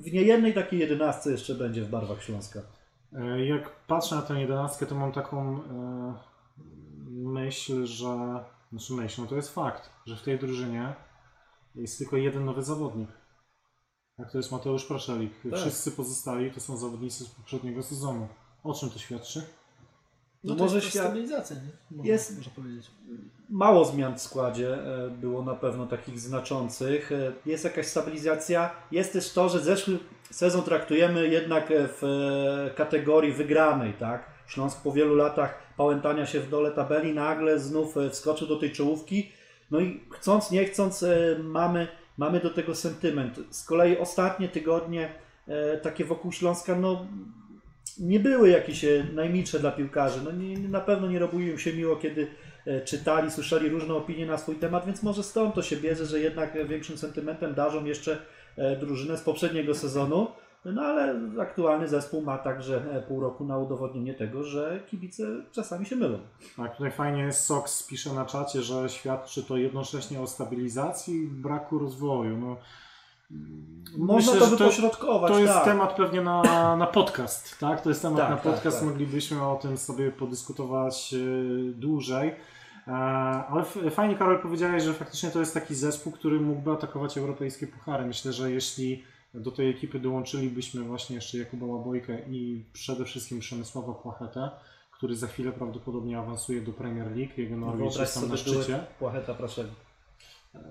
[0.00, 2.60] w niejednej takiej jedenastce jeszcze będzie w barwach Śląska.
[3.12, 6.14] E, Jak patrzę na tę jedenastkę, to mam taką e,
[7.10, 8.44] myśl, że.
[8.72, 10.94] Znaczy myśl, no to jest fakt, że w tej drużynie
[11.74, 13.08] jest tylko jeden nowy zawodnik.
[14.18, 15.32] Jak to jest Mateusz Praszelik.
[15.50, 15.60] Tak.
[15.60, 18.28] Wszyscy pozostali to są zawodnicy z poprzedniego sezonu.
[18.64, 19.42] O czym to świadczy?
[20.44, 21.96] No to może jest świat- stabilizacja, nie?
[21.96, 22.90] Można, jest- można powiedzieć.
[23.50, 27.12] Mało zmian w składzie e, było na pewno takich znaczących.
[27.12, 28.70] E, Jest jakaś stabilizacja.
[28.92, 29.98] Jest też to, że zeszły
[30.30, 32.02] sezon traktujemy jednak e, w
[32.76, 34.24] kategorii wygranej, tak?
[34.46, 39.32] Śląsk po wielu latach pałętania się w dole tabeli nagle znów wskoczył do tej czołówki.
[39.70, 43.40] No i chcąc, nie chcąc, e, mamy, mamy do tego sentyment.
[43.50, 45.08] Z kolei ostatnie tygodnie
[45.48, 47.06] e, takie wokół Śląska, no
[48.00, 50.20] nie były jakieś e, najmilsze dla piłkarzy.
[50.24, 52.26] No nie, na pewno nie robiło im się miło, kiedy
[52.84, 56.68] czytali, słyszeli różne opinie na swój temat, więc może stąd to się bierze, że jednak
[56.68, 58.18] większym sentymentem darzą jeszcze
[58.80, 60.26] drużynę z poprzedniego sezonu.
[60.64, 65.22] No ale aktualny zespół ma także e, pół roku na udowodnienie tego, że kibice
[65.52, 66.18] czasami się mylą.
[66.56, 71.78] Tak, tutaj fajnie Sox pisze na czacie, że świadczy to jednocześnie o stabilizacji i braku
[71.78, 72.36] rozwoju.
[72.36, 72.56] No,
[73.98, 75.32] Można myślę, to wypośrodkować.
[75.32, 75.64] To jest tak.
[75.64, 76.42] temat pewnie na,
[76.76, 77.80] na podcast, tak?
[77.80, 78.88] To jest temat Tak, na tak, podcast, tak.
[78.88, 81.18] moglibyśmy o tym sobie podyskutować e,
[81.72, 82.34] dłużej.
[82.88, 87.66] E, Ale fajnie, Karol, powiedziałeś, że faktycznie to jest taki zespół, który mógłby atakować europejskie
[87.66, 88.06] puchary.
[88.06, 93.92] Myślę, że jeśli do tej ekipy dołączylibyśmy właśnie jeszcze Jakuba Łabojkę i przede wszystkim Przemysława
[93.92, 94.50] Płachetę,
[94.90, 98.86] który za chwilę prawdopodobnie awansuje do Premier League, jego Norwich Wyobraź jest tam na szczycie.
[98.98, 99.74] Płacheta Praszewicz.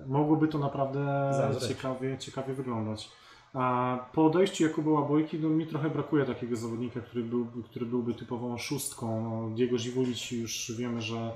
[0.06, 1.32] Mogłoby to naprawdę
[1.68, 3.10] ciekawie, ciekawie wyglądać.
[3.54, 8.14] A po odejściu Jakuba Łabojki no, mi trochę brakuje takiego zawodnika, który, był, który byłby
[8.14, 9.22] typową szóstką.
[9.22, 11.32] No, Diego Ziwulic już wiemy, że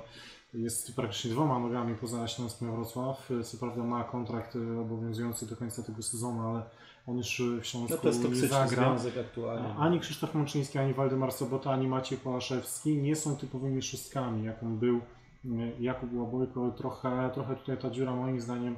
[0.53, 3.29] jest praktycznie dwoma nogami poza Śląskiem Wrocław.
[3.43, 6.63] Co prawda ma kontrakt y, obowiązujący do końca tego sezonu, ale
[7.07, 8.67] on już w Śląsku No to jest nie zagra.
[8.67, 9.75] związek aktualnie.
[9.75, 14.97] Ani Krzysztof Mączyński, ani Waldemar Sobota, ani Maciej Pałaszewski nie są typowymi szóstkami, jaką był
[15.45, 15.49] y,
[15.79, 16.71] Jakub Łabojko.
[16.71, 18.75] Trochę, trochę tutaj ta dziura moim zdaniem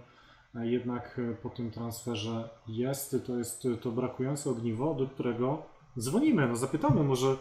[0.56, 3.16] e, jednak e, po tym transferze jest.
[3.28, 5.64] To jest to brakujące ogniwo, do którego
[6.00, 6.48] dzwonimy.
[6.48, 7.36] No zapytamy, może,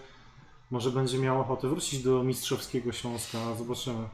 [0.70, 3.38] może będzie miał ochotę wrócić do mistrzowskiego Śląska.
[3.58, 4.08] Zobaczymy.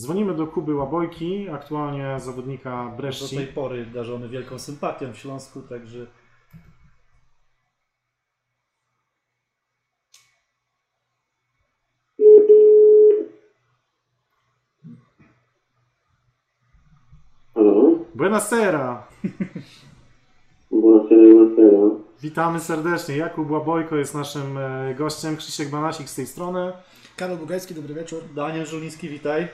[0.00, 3.36] Dzwonimy do Kuby Łabojki, aktualnie zawodnika Do Breszci.
[3.36, 6.06] tej pory darzony wielką sympatią w Śląsku, także
[17.54, 17.98] Halo?
[18.14, 19.06] Buenasera!
[20.70, 21.90] Buonasera, buonasera.
[22.22, 23.16] Witamy serdecznie.
[23.16, 25.36] Jakub Łabojko jest naszym e, gościem.
[25.36, 26.72] Krzysiek Banasik z tej strony.
[27.16, 28.22] Karol Bugajski, dobry wieczór.
[28.34, 29.48] Daniel Żuliński, witaj.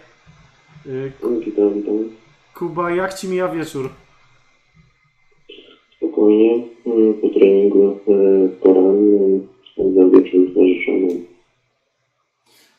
[0.87, 1.13] Y,
[1.45, 2.11] Witam, witam.
[2.55, 3.91] Kuba, jak ci mija wieczór?
[5.97, 11.25] Spokojnie, mm, po treningu e, porannym spędzam wieczór z narzeczoną.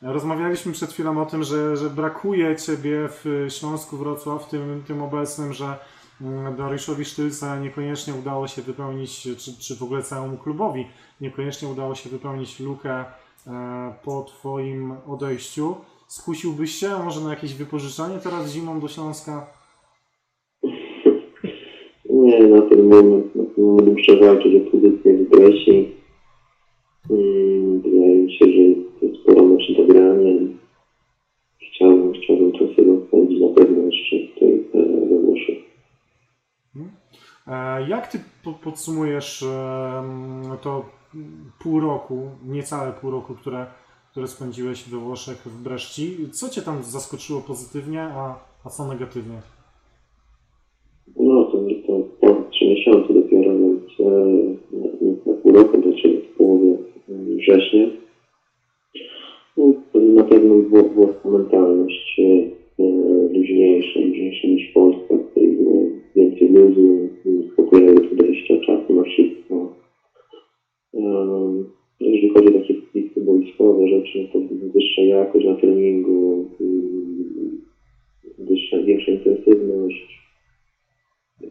[0.02, 5.54] Rozmawialiśmy przed chwilą o tym, że, że brakuje Ciebie w Śląsku Wrocław, tym, tym obecnym,
[5.54, 5.76] że
[6.58, 10.88] Dariuszowi Sztylce niekoniecznie udało się wypełnić, czy, czy w ogóle całemu klubowi
[11.22, 13.06] niekoniecznie udało się wypełnić lukę
[13.48, 15.76] e, po Twoim odejściu.
[16.08, 19.48] Skusiłbyś się może na jakieś wypożyczenie teraz zimą do Śląska?
[22.10, 25.92] Nie, na ten moment, na ten moment muszę walczyć o pozycję w Bresi.
[27.10, 28.52] Mm, Wydaje mi się, że
[29.06, 30.32] jest sporo meczy do grania.
[31.72, 32.74] Chciałbym, chciałbym trochę
[33.08, 35.58] spędzić na pewno jeszcze tutaj e, we Włoszech.
[37.48, 39.46] E, Jak ty po- podsumujesz
[40.62, 40.86] to
[41.60, 43.66] pół roku, niecałe pół roku, które,
[44.18, 46.18] które spędziłeś we Włoszech w Breszci?
[46.32, 48.36] Co cię tam zaskoczyło pozytywnie, a,
[48.66, 49.38] a co negatywnie?
[51.20, 51.58] No to,
[51.88, 54.04] to ponad 3 miesiące dopiero, więc e,
[54.72, 54.88] na,
[55.26, 56.78] na pół roku, czyli w połowie
[57.10, 57.88] mm, września.
[59.58, 62.24] No, na pewno wło- włoska mentalność e,
[62.84, 62.88] e,
[63.34, 65.84] luźniejsza, luźniejsza niż w której było
[66.16, 67.10] więcej luzu,
[67.54, 69.74] spokojnego podejścia, czasu na wszystko.
[72.00, 77.62] Jeżeli chodzi o takie stricte boiskowe rzeczy, no to wyższa jakość na treningu, mm,
[78.38, 80.18] wyższa, większa intensywność,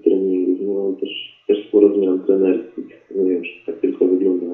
[0.05, 2.87] treningów, no też, też sporo zmian trenerskich.
[3.17, 4.47] Nie wiem, czy tak tylko wygląda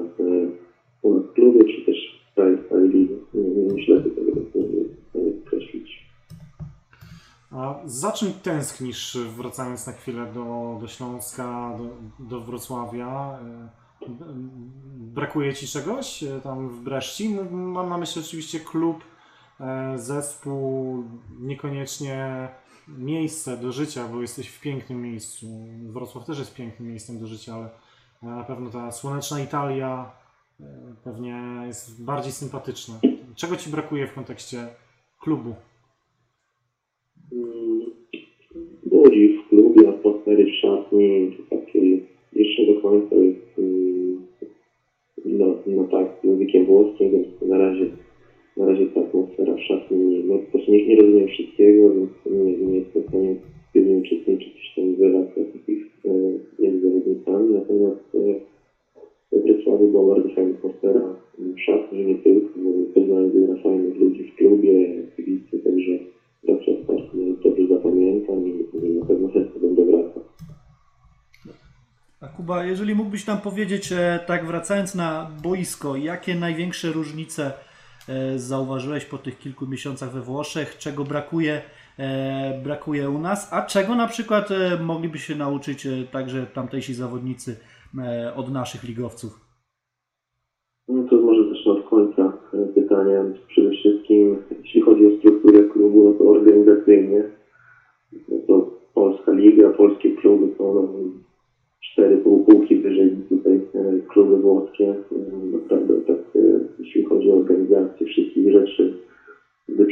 [1.01, 2.89] u nas w klubie, czy też w całej, całej.
[2.89, 6.03] Nie, nie, nie śledzę tego, jak określić.
[7.51, 13.39] A za czym tęsknisz, wracając na chwilę do, do Śląska, do, do Wrocławia?
[13.43, 13.82] B-
[14.97, 17.25] Brakuje ci czegoś e, tam w Breszci?
[17.25, 19.03] M- Mam na myśli oczywiście klub,
[19.59, 21.03] e, zespół,
[21.39, 22.47] niekoniecznie
[22.87, 25.47] miejsce do życia, bo jesteś w pięknym miejscu.
[25.83, 27.69] Wrocław też jest pięknym miejscem do życia, ale
[28.23, 30.11] e, na pewno ta słoneczna Italia
[31.03, 32.99] pewnie jest bardziej sympatyczna.
[33.35, 34.67] Czego ci brakuje w kontekście
[35.19, 35.55] klubu?
[37.31, 37.81] Mm,
[38.91, 41.79] Ludzi w klubie, atmosfery w szatni, to takie
[42.35, 44.21] jeszcze do końca jest mm,
[45.25, 47.85] no, no tak, językiem włoskim, więc na razie,
[48.57, 52.77] na razie ta atmosfera w szatni, no po nie, nie rozumiem wszystkiego, więc nie, nie
[52.77, 53.35] jestem w stanie
[53.67, 56.09] aktywnie uczestniczyć w tym relacjach takich e,
[56.59, 58.39] między zawodnikami, natomiast e,
[59.31, 64.23] we Wrocławiu była bardzo fajna atmosfera w szatni, nie tylko, bo poznałem wiele fajnych ludzi
[64.23, 65.91] w klubie, kibicy, także
[66.43, 70.22] Wrocław bardzo dobrze zapamiętam i, i na pewno chętnie będę wracał.
[72.23, 77.51] A Kuba, jeżeli mógłbyś nam powiedzieć, e, tak wracając na boisko, jakie największe różnice
[78.09, 81.61] e, zauważyłeś po tych kilku miesiącach we Włoszech, czego brakuje,
[81.99, 84.49] e, brakuje u nas, a czego na przykład
[84.81, 87.55] mogliby się nauczyć także tamtejsi zawodnicy
[88.35, 89.39] od naszych ligowców?
[90.87, 92.33] No to może zacznę od końca
[92.75, 93.23] pytania.
[93.47, 97.23] Przede wszystkim, jeśli chodzi o strukturę klubu, no to organizacyjnie,
[98.29, 100.87] no to Polska Liga, polskie kluby są no,
[101.93, 104.89] cztery półki wyżej tutaj e, kluby włoskie.
[104.89, 104.95] E,
[105.53, 108.93] Naprawdę tak, e, jeśli chodzi o organizację wszystkich rzeczy,
[109.69, 109.85] do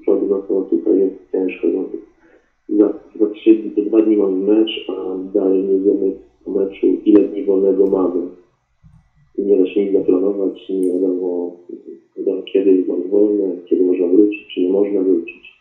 [0.00, 1.66] przodu, no to tutaj jest ciężko.
[1.68, 1.84] No,
[2.68, 6.12] za, za trzy dni, za dwa dni mamy mecz, a dalej nie wiemy
[6.44, 8.26] po meczu, ile dni wolnego mamy
[9.38, 11.56] nie da się nic zaplanować, nie wiadomo,
[12.16, 15.59] wiadomo kiedy mamy wolne, kiedy można wrócić, czy nie można wrócić.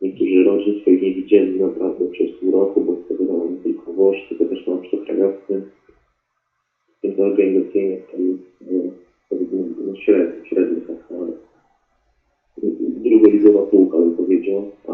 [0.00, 4.34] Niektórzy rodzin swoich nie widzieli naprawdę przez pół roku, bo to wiadomo nie tylko Włoszcy,
[4.38, 5.62] to też mam krajowcy.
[7.02, 8.92] Więc organizacyjnie to jest no,
[9.30, 11.32] powiedzmy no, średnio, średnio tak, ale
[13.04, 14.92] drugoligowa półka bym powiedział, a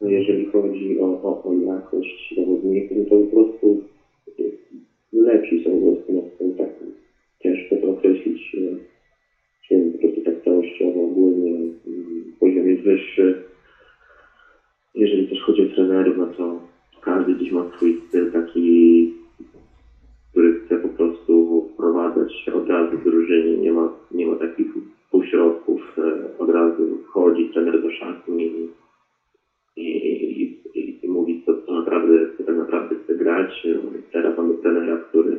[0.00, 3.82] no, jeżeli chodzi o, o, o jakość zawodników, no to po prostu
[5.12, 6.70] lepsi są po prostu na tym tak
[7.42, 8.76] ciężko to określić, e,
[9.68, 13.42] czy po prostu tak całościowo, ogólnie mm, poziom jest wyższy.
[14.94, 16.60] Jeżeli też chodzi o trenerów, no to
[17.00, 19.08] każdy gdzieś ma swój styl taki,
[20.30, 24.66] który chce po prostu wprowadzać od razu w drużynie, nie ma, nie ma takich
[25.10, 25.96] półśrodków,
[26.38, 28.50] od razu wchodzi trener do szatni
[29.76, 30.42] i, i,
[30.74, 33.62] i, i mówi, co, co naprawdę, co tak naprawdę chce grać.
[34.12, 35.38] Teraz mamy trenera, który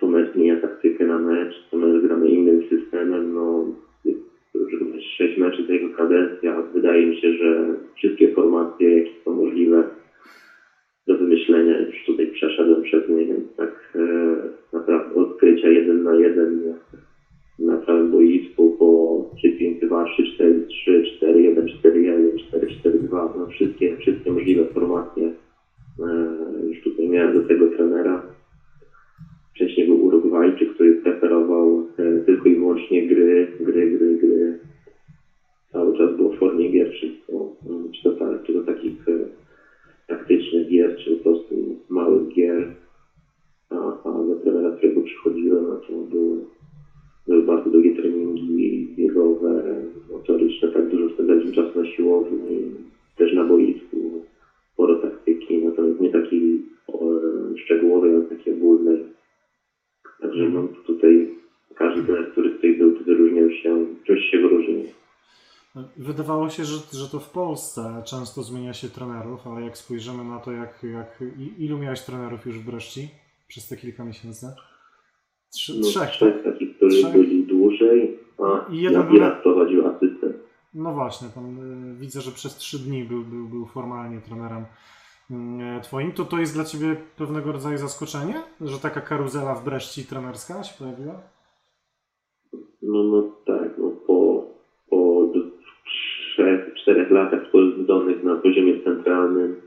[0.00, 3.32] co mecz zmienia taktykę na mecz, co mecz gramy innym systemem.
[3.32, 3.64] No,
[4.70, 6.62] już sześć meczy tej jego kadencja.
[6.72, 9.84] Wydaje mi się, że wszystkie formacje, jakie są możliwe
[11.06, 14.36] do wymyślenia, już tutaj przeszedłem przez nie, więc tak e,
[14.72, 16.74] naprawdę odkrycia jeden na jeden
[17.58, 20.04] na całym boisku po 3-5-2,
[20.38, 22.30] 3-4-3, 4-1, 4-1,
[22.84, 25.30] 4-4-2, no wszystkie, wszystkie możliwe formacje
[26.00, 26.36] e,
[26.68, 28.22] już tutaj miałem do tego trenera.
[29.54, 29.86] Wcześniej
[30.84, 34.54] który preferował e, tylko i wyłącznie gry, gry, gry, gry.
[35.72, 39.26] Cały czas było w formie gier wszystko, mm, czy to, czy to takich e,
[40.06, 42.68] taktycznych gier, czy po prostu małych gier.
[43.70, 46.40] A, a do trenera, którego przychodziłem, no to były
[47.26, 52.72] były bardzo długie treningi biegowe, motoryczne, tak dużo spędzaliśmy czasu na siłowni,
[53.16, 54.22] też na boisku,
[54.72, 56.60] sporo taktyki, natomiast nie takiej
[57.56, 59.13] szczegółowej, ale takiej ogólnej.
[60.24, 61.34] Także no, tutaj
[61.74, 64.82] każdy trener, który tutaj był, to wyróżniał się, czymś się wyróżnił.
[65.96, 70.38] Wydawało się, że, że to w Polsce często zmienia się trenerów, ale jak spojrzymy na
[70.38, 71.24] to, jak, jak
[71.58, 73.08] ilu miałeś trenerów już w Breszci
[73.48, 74.46] przez te kilka miesięcy?
[75.54, 76.52] Trzy, No, trzech, trzech tak?
[76.52, 77.12] takich, którzy Trzech.
[77.12, 80.32] byli dłużej, a I jeden był- prowadził asystę.
[80.74, 81.58] No właśnie, tam
[81.92, 84.64] y, widzę, że przez trzy dni był, był, był formalnie trenerem
[85.82, 86.12] twoim.
[86.12, 90.78] To to jest dla ciebie pewnego rodzaju zaskoczenie, że taka karuzela w Breszci trenerska się
[90.78, 91.20] pojawiła?
[92.82, 94.46] No, no tak, no po,
[94.90, 95.32] po
[96.34, 99.60] trzech, czterech latach spędzonych na poziomie centralnym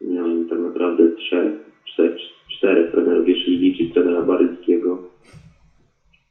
[0.00, 1.52] miałem tak naprawdę trzech,
[1.86, 2.16] trzech
[2.56, 4.98] czterech trenerów, jeśli liczyć trenera Baryckiego.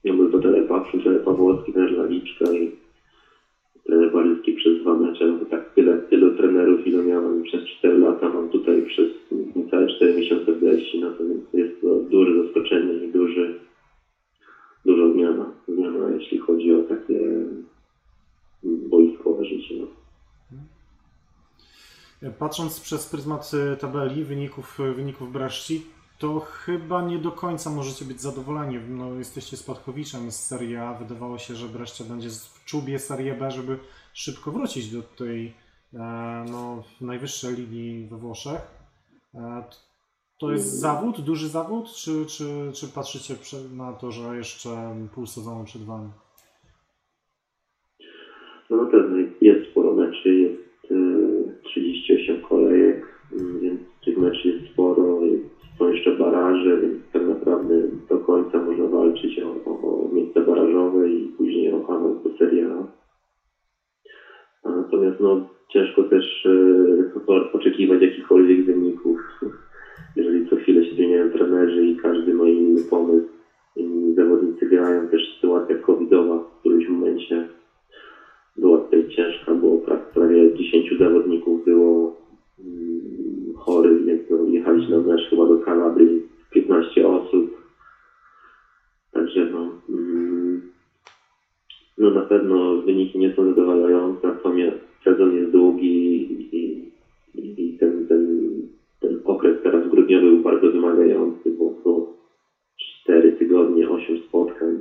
[0.03, 0.68] Ja był to trener
[1.26, 2.72] Pawłowski, trener Laliczka i
[3.90, 5.28] trener Barycki przez dwa mecze.
[5.28, 9.07] No to tak tyle, tylu trenerów, ile miałem przez cztery lata, mam tutaj przez
[9.56, 10.60] niecałe cztery miesiące w
[11.18, 13.60] to więc jest to duże zaskoczenie i duży,
[14.86, 17.20] duża zmiana, zmiana jeśli chodzi o takie
[18.64, 19.76] boiskowe życie.
[19.80, 19.88] No.
[22.40, 25.82] Patrząc przez pryzmat y, tabeli wyników, y, wyników Breszci,
[26.19, 28.79] to chyba nie do końca możecie być zadowoleni.
[28.89, 30.93] No, jesteście spadkowiczem z Serie A.
[30.93, 33.79] Wydawało się, że Brescia będzie w czubie Serie B, żeby
[34.13, 35.53] szybko wrócić do tej
[35.93, 38.61] e, no, najwyższej ligi we Włoszech.
[39.35, 39.63] E,
[40.39, 43.35] to jest zawód, duży zawód, czy, czy, czy patrzycie
[43.71, 46.09] na to, że jeszcze pół sezonu przed Wami?
[48.69, 49.09] No pewno jest
[59.19, 62.85] można walczyć o, o, miejsce barażowe i później o awans do Serie A.
[64.69, 65.37] Natomiast no,
[65.73, 69.17] ciężko też e, oczekiwać jakichkolwiek wyników,
[70.15, 73.25] jeżeli co chwilę się zmieniają trenerzy i każdy ma inny pomysł.
[73.75, 77.45] Inni zawodnicy grają też sytuacja covidowa w którymś momencie
[78.57, 79.77] była tutaj ciężka, bo
[80.13, 82.13] prawie 10 zawodników było
[82.59, 86.21] mm, chorych, więc no, jechaliśmy na chyba do Kalabrii
[86.51, 87.68] 15 osób.
[89.19, 90.61] Także no, mm,
[91.97, 96.21] pewno, na pewno wyniki nie są zadowalające, natomiast sezon jest długi
[96.55, 96.91] i,
[97.35, 98.51] i, ten, ten,
[98.99, 102.13] ten okres teraz grudniowy był bardzo wymagający, bo to
[103.03, 104.79] 4 tygodnie, 8 spotkań.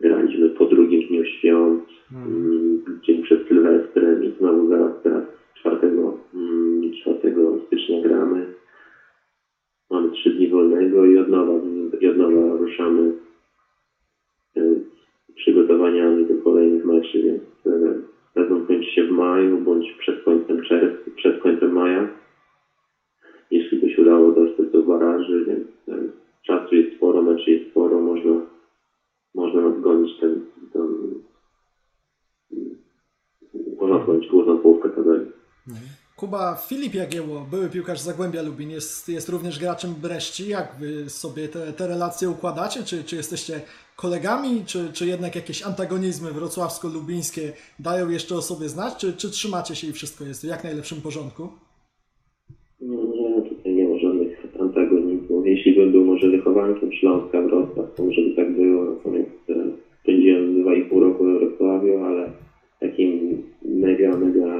[0.00, 5.24] Graliśmy po drugim dniu świąt, mm, dzień przed Sylwestrem i znowu zaraz teraz
[5.54, 5.88] 4,
[6.34, 7.34] mm, 4
[7.66, 8.46] stycznia gramy.
[9.90, 11.52] Mamy 3 dni wolnego i od nowa,
[12.08, 13.12] od nowa ruszamy
[14.56, 14.62] e,
[15.34, 17.94] przygotowaniami do kolejnych meczy, więc e,
[18.34, 18.62] sezon
[18.94, 22.06] się w maju bądź przed końcem czerwca, przed końcem maja.
[23.50, 26.06] Jeśli by się udało dostać do baraży, więc e,
[26.46, 28.40] czasu jest sporo, meczy jest sporo, można,
[29.34, 30.40] można nadgonić ten,
[30.72, 31.14] ten
[33.80, 35.26] można nadgonić główną połówkę tabeli.
[36.20, 40.48] Kuba, Filip Jagiełło, były piłkarz Zagłębia Lubin, jest, jest również graczem Breszci.
[40.48, 42.80] Jak wy sobie te, te relacje układacie?
[42.82, 43.60] Czy, czy jesteście
[43.96, 49.74] kolegami, czy, czy jednak jakieś antagonizmy wrocławsko-lubińskie dają jeszcze o sobie znać, czy, czy trzymacie
[49.74, 51.48] się i wszystko jest w jak najlepszym porządku?
[52.80, 55.46] Nie, tutaj nie ma żadnych antagonizmów.
[55.46, 59.30] Jeśli bym był może wychowankiem Śląska Wrocław, to może by tak było, natomiast
[60.02, 62.30] spędziłem 2,5 roku we Wrocławiu, ale
[62.80, 64.56] takim mega, mega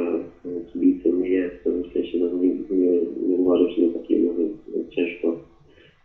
[0.73, 2.93] kibicem jestem, w sensie no, nie, nie,
[3.29, 4.53] nie uważam się za takiego, więc
[4.91, 5.45] ciężko,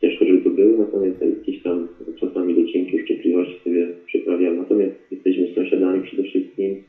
[0.02, 1.88] ciężko, żeby to było, natomiast jakieś tam
[2.20, 4.58] czasami docinki uszczypliwości sobie przyprawiam.
[4.58, 6.84] Natomiast jesteśmy sąsiadami przede wszystkim.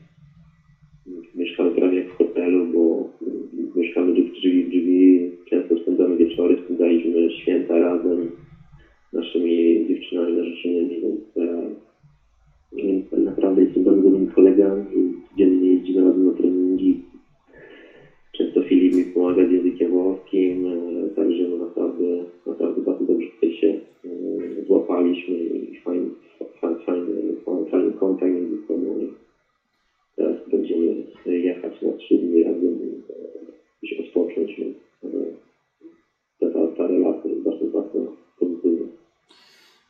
[1.35, 7.31] Mieszkamy prawie jak w hotelu, bo mm, mieszkamy drzwi w drzwi, często spędzamy wieczory, spędzaliśmy
[7.31, 8.31] święta razem
[9.09, 11.69] z naszymi dziewczynami narzeczonymi, więc, e,
[12.73, 17.01] więc tak naprawdę jestem bardzo dobrymi kolegami i codziennie jeździmy razem na treningi.
[18.37, 23.53] Często Filip mi pomaga z językiem włoskim, e, także no naprawdę, naprawdę bardzo dobrze tutaj
[23.53, 23.67] się
[24.05, 26.09] e, złapaliśmy i fajny,
[26.61, 28.99] fajny, fajny, fajny kontakt między sobą.
[28.99, 29.27] i
[30.15, 33.13] Teraz będziemy jechać na trzy dni razem e,
[33.83, 35.09] gdzieś odpocząć, więc e,
[36.39, 38.85] ta, ta, ta relacja jest bardzo, bardzo pozytywna.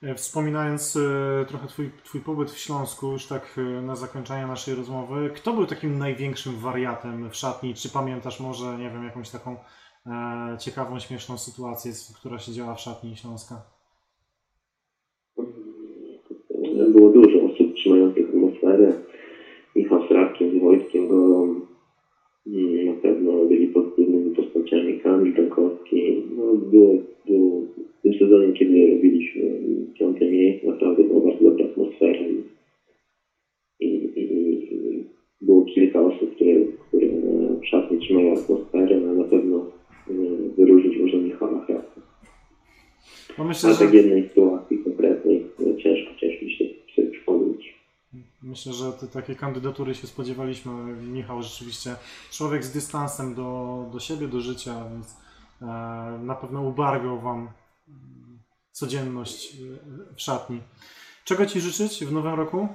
[0.03, 4.75] E, Wspominając e, trochę twój, twój pobyt w Śląsku, już tak e, na zakończenie naszej
[4.75, 7.75] rozmowy, kto był takim największym wariatem w szatni?
[7.75, 9.57] Czy pamiętasz może, nie wiem, jakąś taką
[10.05, 13.76] e, ciekawą, śmieszną sytuację, która się działa w szatni Śląska?
[43.67, 46.65] Myślę, że, tak jednej sytuacji konkretnej no, ciężko, ciężko mi się
[46.95, 47.75] sobie przypomnieć.
[48.43, 50.71] myślę, że te takie kandydatury się spodziewaliśmy.
[51.13, 51.89] Michał rzeczywiście
[52.31, 55.17] człowiek z dystansem do, do siebie, do życia, więc
[55.61, 55.65] e,
[56.25, 57.49] na pewno ubarwiał Wam mm,
[58.71, 60.59] codzienność e, w szatni.
[61.25, 62.67] Czego Ci życzyć w nowym roku?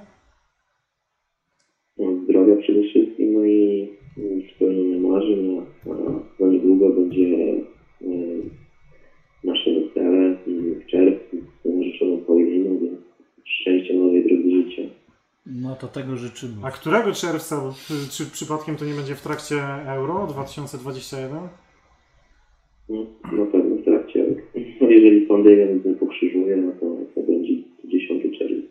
[1.97, 7.27] No, zdrowia przede wszystkim, no i i spełnienie marzeń, a, a niedługo będzie
[8.01, 8.07] e,
[9.43, 12.99] nasze wesele mm, w czerwcu z narzeczoną Pauliną, więc
[13.43, 14.81] szczęścia nowej drogi życia.
[15.45, 16.53] No to tego życzymy.
[16.63, 17.73] A którego czerwca?
[18.11, 19.55] Czy przypadkiem to nie będzie w trakcie
[19.87, 21.39] Euro 2021?
[22.89, 24.25] No, na pewno w trakcie,
[24.81, 27.53] no, jeżeli pandemia nas nie pokrzyżuje, no to, to będzie
[27.85, 28.63] 10 czerwca.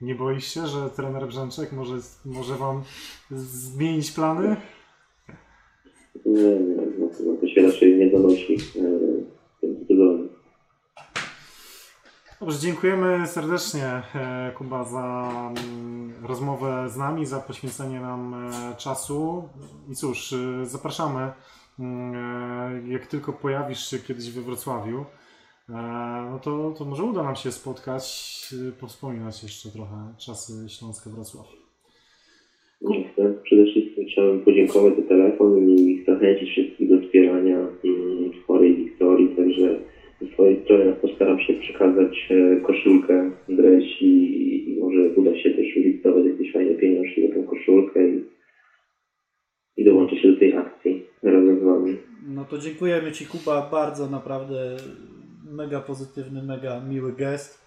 [0.00, 1.94] Nie boisz się, że trener Brzęczek może,
[2.24, 2.82] może Wam
[3.30, 4.56] zmienić plany?
[6.26, 8.56] Nie, nie, no, to- no, to się raczej nie zanosi e,
[9.56, 10.28] w tym sezonie.
[12.40, 15.30] Dobrze, dziękujemy serdecznie e, Kuba za
[15.68, 19.42] mm, rozmowę z nami, za poświęcenie nam e, czasu.
[19.92, 21.30] I cóż, e, zapraszamy,
[21.78, 25.04] mm, jak tylko pojawisz się kiedyś we Wrocławiu,
[26.30, 28.04] no to, to może uda nam się spotkać,
[28.80, 31.46] powspominać jeszcze trochę czasy Śląska Wrocław.
[32.82, 33.34] Nie chcę.
[33.42, 39.78] Przede wszystkim chciałem podziękować za telefon i zachęcić wszystkich do wspierania mm, chorej Wiktorii, także
[40.20, 45.76] ze swojej strony postaram się przekazać e, koszulkę Dreś i, i może uda się też
[45.76, 48.24] ulicytować jakieś fajne pieniążki za tą koszulkę i,
[49.76, 51.96] i dołączę się do tej akcji razem z Wami.
[52.28, 54.76] No to dziękujemy Ci Kuba, bardzo naprawdę
[55.52, 57.66] mega pozytywny, mega miły gest.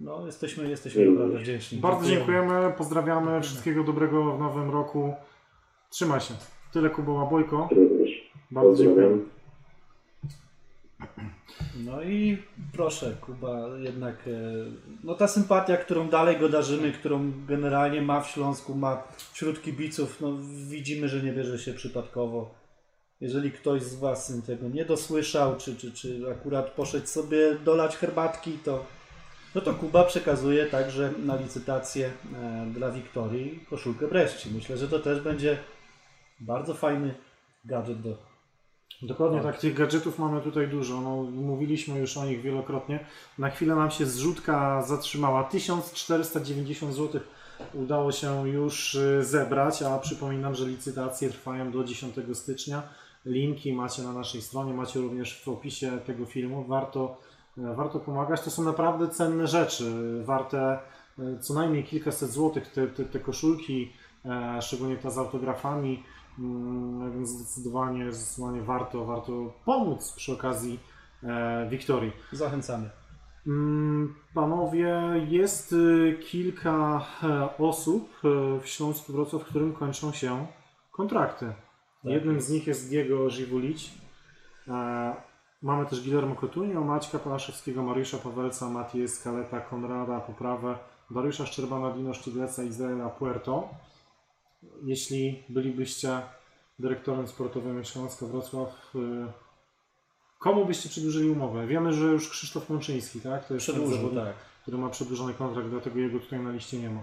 [0.00, 1.20] No jesteśmy, jesteśmy Również.
[1.20, 1.78] naprawdę wdzięczni.
[1.78, 5.12] Bardzo dziękujemy, pozdrawiamy, wszystkiego dobrego w nowym roku.
[5.90, 6.34] Trzymaj się.
[6.72, 7.68] Tyle Kuba Łabojko.
[8.50, 9.18] Bardzo dziękuję.
[11.76, 14.30] No i proszę, Kuba, jednak e,
[15.04, 19.02] no ta sympatia, którą dalej go darzymy, którą generalnie ma w Śląsku, ma
[19.32, 22.54] wśród kibiców, no widzimy, że nie bierze się przypadkowo.
[23.20, 28.58] Jeżeli ktoś z Was tego nie dosłyszał, czy, czy, czy akurat poszedł sobie dolać herbatki,
[28.64, 28.86] to,
[29.54, 34.50] no to Kuba przekazuje także na licytację e, dla Wiktorii koszulkę Breszci.
[34.54, 35.58] Myślę, że to też będzie
[36.40, 37.14] bardzo fajny
[37.64, 38.29] gadżet do
[39.02, 41.00] Dokładnie tak, tych gadżetów mamy tutaj dużo.
[41.00, 43.06] No, mówiliśmy już o nich wielokrotnie.
[43.38, 45.44] Na chwilę nam się zrzutka zatrzymała.
[45.44, 47.20] 1490 zł
[47.74, 52.82] udało się już y, zebrać, a przypominam, że licytacje trwają do 10 stycznia.
[53.26, 56.64] Linki macie na naszej stronie, macie również w opisie tego filmu.
[56.64, 57.16] Warto,
[57.58, 58.40] e, warto pomagać.
[58.40, 59.84] To są naprawdę cenne rzeczy,
[60.24, 60.78] warte
[61.18, 62.72] e, co najmniej kilkaset złotych.
[62.72, 63.92] Te, te, te koszulki,
[64.60, 66.02] szczególnie ta z autografami.
[66.38, 70.80] Mm, Więc zdecydowanie, zdecydowanie warto, warto pomóc przy okazji
[71.22, 72.12] e, Wiktorii.
[72.32, 72.90] Zachęcamy.
[73.46, 80.46] Mm, Panowie, jest y, kilka e, osób e, w Śląsku Wrocław, którym kończą się
[80.92, 81.52] kontrakty.
[82.04, 83.90] Jednym z nich jest Diego Żywulić.
[85.62, 90.78] Mamy też Guillermo Cotunio, Maćka Palaszewskiego, Mariusza Pawelca, Matię Skaleta, Konrada Poprawę,
[91.10, 93.68] Dariusza Szczerbana, Dino Sztygleca, Izraela Puerto.
[94.84, 96.20] Jeśli bylibyście
[96.78, 98.98] dyrektorem sportowym Śląska Wrocław, y,
[100.38, 101.66] komu byście przedłużyli umowę?
[101.66, 103.46] Wiemy, że już Krzysztof Mączyński, tak?
[103.46, 104.34] To jest ten Przedłużył, zawodnik, tak.
[104.62, 107.00] który ma przedłużony kontrakt, dlatego jego tutaj na liście nie ma.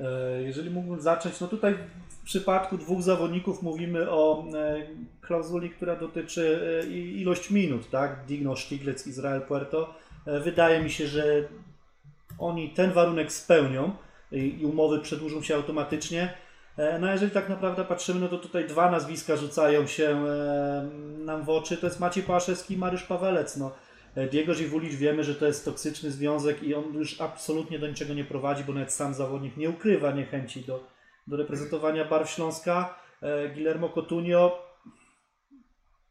[0.00, 1.74] E, Jeżeli mógłbym zacząć, no tutaj
[2.08, 4.86] w przypadku dwóch zawodników mówimy o e,
[5.20, 8.24] klauzuli, która dotyczy e, ilość minut, tak?
[8.26, 9.94] Digno, Stiglitz, Izrael, Puerto.
[10.44, 11.48] Wydaje mi się, że
[12.38, 13.92] oni ten warunek spełnią
[14.32, 16.34] i umowy przedłużą się automatycznie.
[16.76, 20.88] E, No jeżeli tak naprawdę patrzymy, no to tutaj dwa nazwiska rzucają się e,
[21.18, 21.76] nam w oczy.
[21.76, 23.56] To jest Maciej Pałaszewski i Mariusz Pawelec.
[23.56, 23.72] No,
[24.14, 28.14] E, Diego Żywulić wiemy, że to jest toksyczny związek i on już absolutnie do niczego
[28.14, 30.86] nie prowadzi, bo nawet sam zawodnik nie ukrywa niechęci do,
[31.26, 32.98] do reprezentowania barw Śląska.
[33.54, 34.62] Guillermo Cotunio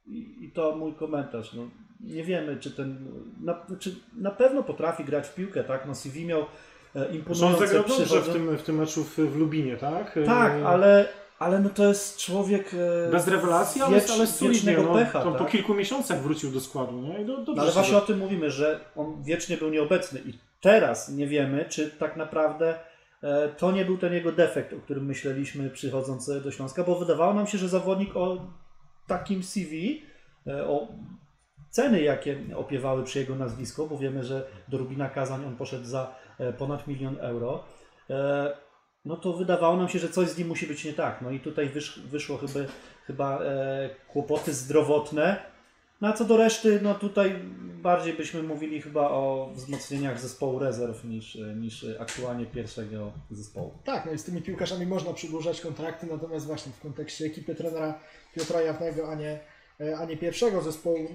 [0.05, 1.53] i, i to mój komentarz.
[1.53, 1.69] No,
[1.99, 3.07] nie wiemy, czy ten.
[3.41, 5.85] Na, czy na pewno potrafi grać w piłkę, tak?
[5.85, 6.45] No, CV miał
[6.95, 10.19] e, Zresztą on imponujące zagrał dobrze w tym, w tym meczu w, w Lubinie, tak?
[10.25, 11.07] Tak, E, ale,
[11.39, 12.71] ale no to jest człowiek.
[13.07, 14.77] e, Bez rewelacji, ale, wiecz- ale solidnie.
[14.77, 15.21] No, pecha.
[15.23, 15.39] to tak?
[15.41, 17.21] po kilku miesiącach wrócił do składu, nie?
[17.21, 20.19] I do, dobrze No ale właśnie do- o tym mówimy, że on wiecznie był nieobecny
[20.25, 22.75] i teraz nie wiemy, czy tak naprawdę
[23.23, 27.33] e, to nie był ten jego defekt, o którym myśleliśmy przychodząc do Śląska, bo wydawało
[27.33, 28.37] nam się, że zawodnik o
[29.07, 30.01] takim CV,
[30.47, 30.87] e, o
[31.69, 36.15] ceny, jakie opiewały przy jego nazwisko, bo wiemy, że do Rubina Kazań on poszedł za
[36.53, 37.63] ponad milion euro,
[38.09, 38.57] e,
[39.05, 41.21] no to wydawało nam się, że coś z nim musi być nie tak.
[41.21, 42.59] No i tutaj wysz, wyszło chyba,
[43.07, 45.53] chyba e, kłopoty zdrowotne,
[46.03, 47.39] no a co do reszty, no tutaj
[47.81, 53.71] bardziej byśmy mówili chyba o wzmocnieniach zespołu rezerw niż, niż aktualnie pierwszego zespołu.
[53.83, 57.99] Tak, no i z tymi piłkarzami można przedłużać kontrakty, natomiast właśnie w kontekście ekipy trenera
[58.35, 59.39] Piotra Jawnego, a nie, e,
[59.99, 61.07] a nie pierwszego zespołu,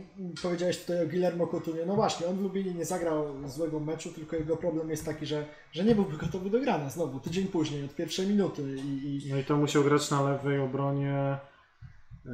[0.43, 4.37] powiedziałeś tutaj o Guillermo Coutinho, no właśnie, on w Lublinie nie zagrał złego meczu, tylko
[4.37, 7.95] jego problem jest taki, że, że nie byłby gotowy do grania znowu, tydzień później, od
[7.95, 11.37] pierwszej minuty i, i No i to musiał grać na lewej obronie.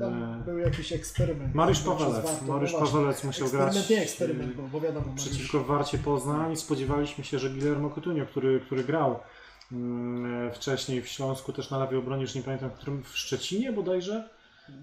[0.00, 1.54] tam E, był jakiś eksperyment.
[1.54, 2.42] Mariusz Pawelec.
[2.42, 2.78] Mariusz no.
[2.78, 6.56] Pawelec musiał eksperyment, grać, nie eksperyment, bo, bo wiadomo, Mariusz- przeciwko Warcie Poznań.
[6.56, 9.18] Spodziewaliśmy się, że Guillermo Coutinho, który, który grał
[9.72, 13.72] mm, wcześniej w Śląsku, też na lewej obronie, już nie pamiętam, w którym w Szczecinie
[13.72, 14.28] bodajże.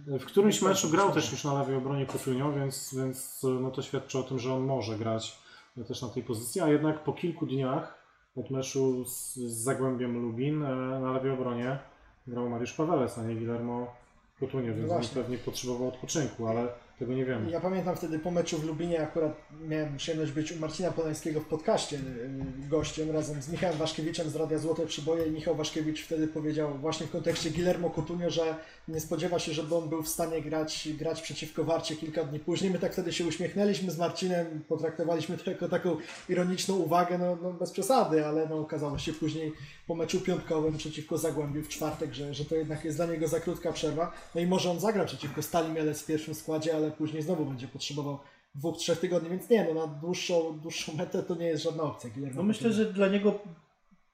[0.08, 4.20] W którymś meczu grał też już na lewej obronie Coutinho, więc, więc no to świadczy
[4.20, 5.40] o tym, że on może grać
[5.88, 8.02] też na tej pozycji, a jednak po kilku dniach
[8.36, 11.80] od meczu z, z Zagłębiem Lubin e, na lewej obronie
[12.28, 13.96] grał Mariusz Pawelec, a nie Guillermo
[14.40, 15.22] Coutinho, więc on właśnie.
[15.22, 16.68] pewnie potrzebował odpoczynku, ale
[17.02, 17.52] tego nie wiemy.
[17.52, 19.34] Ja pamiętam wtedy po meczu w Lubinie, akurat
[19.68, 24.36] miałem przyjemność być u Marcina Polańskiego w podcaście y, gościem razem z Michałem Waszkiewiczem z
[24.36, 28.56] Radia Złote Przyboje i Michał Waszkiewicz wtedy powiedział właśnie w kontekście Guillermo Coutinho, że
[28.88, 32.72] nie spodziewa się, żeby on był w stanie grać, grać przeciwko Warcie kilka dni później.
[32.72, 35.98] My tak wtedy się uśmiechnęliśmy z Marcinem, potraktowaliśmy to jako taką
[36.30, 39.52] ironiczną uwagę, no, no bez przesady, ale no okazało się później
[39.92, 43.40] po meczu piątkowym przeciwko Zagłębiu w czwartek, że, że to jednak jest dla niego za
[43.40, 44.12] krótka przerwa.
[44.36, 47.68] No i może on zagra przeciwko Stali Mielec w pierwszym składzie, ale później znowu będzie
[47.68, 48.20] potrzebował
[48.56, 52.10] dwóch, trzech tygodni, więc nie, no na dłuższą, dłuższą metę to nie jest żadna opcja.
[52.34, 53.40] No myślę, że dla niego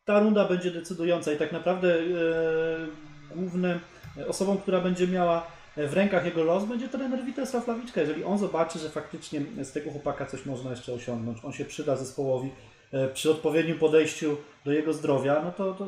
[0.05, 3.79] ta runda będzie decydująca i tak naprawdę e, głównym
[4.27, 5.47] osobą, która będzie miała
[5.77, 8.01] w rękach jego los, będzie trener Witesław Lawiczka.
[8.01, 11.95] Jeżeli on zobaczy, że faktycznie z tego chłopaka coś można jeszcze osiągnąć, on się przyda
[11.95, 12.76] zespołowi e,
[13.14, 15.85] przy odpowiednim podejściu do jego zdrowia, no to, to,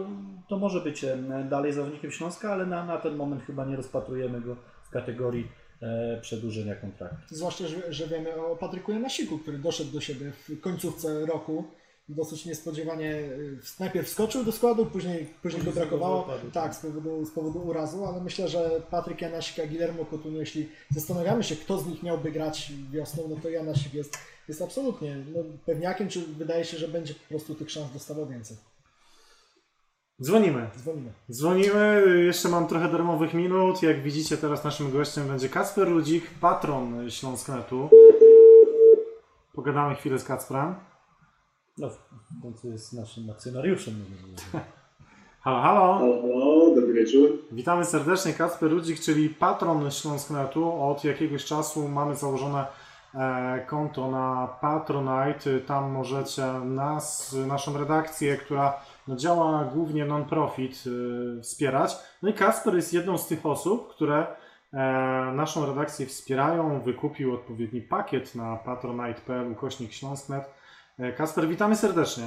[0.50, 1.18] to może być e,
[1.50, 5.48] dalej zawodnikiem Śląska, ale na, na ten moment chyba nie rozpatrujemy go w kategorii
[5.82, 7.36] e, przedłużenia kontraktu.
[7.36, 11.64] Zwłaszcza, że, że wiemy o Patryku Janasiku, który doszedł do siebie w końcówce roku.
[12.12, 16.24] Dosyć niespodziewanie y, najpierw wskoczył do składu, później, później go brakowało.
[16.24, 16.52] wypadu.
[16.52, 20.70] Tak, z powodu, z powodu urazu, ale myślę, że Patryk Janasik, a Guillermo Coutinho, jeśli
[20.90, 24.18] zastanawiamy się, kto z nich miałby grać wiosną, no to Janasik jest,
[24.50, 28.58] jest absolutnie no, pewniakiem, czy wydaje się, że będzie po prostu tych szans dostawał więcej.
[30.22, 30.70] Dzwonimy.
[30.78, 31.12] Dzwonimy.
[31.32, 33.84] Dzwonimy, jeszcze mam trochę darmowych minut.
[33.84, 37.90] Jak widzicie, teraz naszym gościem będzie Kacper Ludzik, patron Śląsknetu.
[39.54, 40.76] Pogadamy chwilę z Kacprem.
[41.78, 43.94] No, w końcu jest naszym akcjonariuszem.
[45.42, 45.94] Halo, halo.
[46.00, 47.30] Halo, dobry wieczór.
[47.52, 48.34] Witamy serdecznie.
[48.34, 50.84] Kacper Ludzik, czyli patron Śląsknetu.
[50.84, 52.66] Od jakiegoś czasu mamy założone
[53.68, 55.60] konto na Patronite.
[55.60, 60.84] Tam możecie nas, naszą redakcję, która no, działa głównie non-profit,
[61.38, 61.96] e, wspierać.
[62.24, 64.28] No i Kacper jest jedną z tych osób, które
[64.74, 64.78] e,
[65.36, 66.82] naszą redakcję wspierają.
[66.82, 70.44] Wykupił odpowiedni pakiet na patronite.pl ukośnik Śląsknet.
[71.00, 72.24] E, Kasper, witamy serdecznie.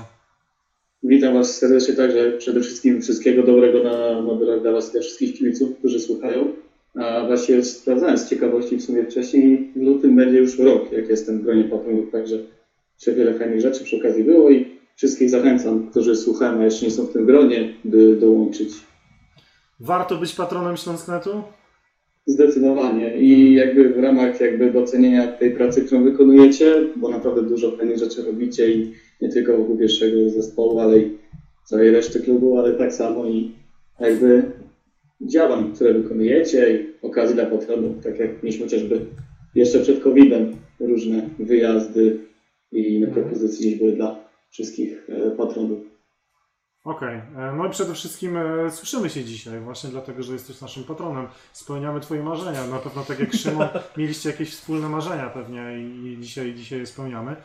[1.03, 2.33] Witam Was serdecznie także.
[2.33, 6.53] Przede wszystkim wszystkiego dobrego na, na dla Was dla wszystkich kibiców, którzy słuchają.
[6.95, 11.39] A właśnie sprawdzałem z ciekawości w sumie wcześniej, w lutym będzie już rok, jak jestem
[11.39, 12.39] w gronie patronów, także
[12.95, 14.67] jeszcze wiele fajnych rzeczy przy okazji było i
[14.97, 18.71] wszystkich zachęcam, którzy słuchają, a jeszcze nie są w tym gronie, by dołączyć.
[19.81, 21.43] Warto być patronem Śląsknetu?
[22.27, 27.99] Zdecydowanie i jakby w ramach jakby docenienia tej pracy, którą wykonujecie, bo naprawdę dużo fajnych
[27.99, 28.93] rzeczy robicie i
[29.23, 31.19] nie tylko wokół pierwszego zespołu, ale i
[31.65, 33.53] całej reszty klubu, ale tak samo i
[34.01, 34.43] jakby
[35.27, 39.07] działań, które wykonujecie i okazji dla patronów, tak jak mieliśmy chociażby
[39.55, 42.19] jeszcze przed COVID-em różne wyjazdy
[42.73, 44.17] i inne propozycje gdzieś były dla
[44.51, 45.79] wszystkich e, patronów.
[46.85, 50.85] Okej, e, no i przede wszystkim e, słyszymy się dzisiaj, właśnie dlatego, że jesteś naszym
[50.85, 51.27] patronem.
[51.53, 52.67] Spełniamy Twoje marzenia.
[52.67, 56.87] Na pewno tak jak Szymon, mieliście jakieś wspólne marzenia pewnie i, i dzisiaj, dzisiaj je
[56.87, 57.37] spełniamy.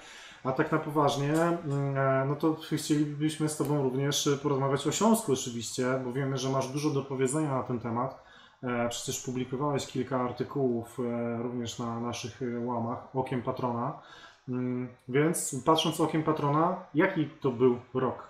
[0.44, 5.34] A tak na poważnie, mm, e, no to chcielibyśmy z Tobą również porozmawiać o Śląsku
[5.34, 8.24] oczywiście, bo wiemy, że masz dużo do powiedzenia na ten temat.
[8.64, 14.00] E, Przecież publikowałeś kilka artykułów e, również na naszych e, łamach Okiem Patrona.
[14.50, 18.28] Mm, Więc patrząc okiem patrona, jaki to był rok?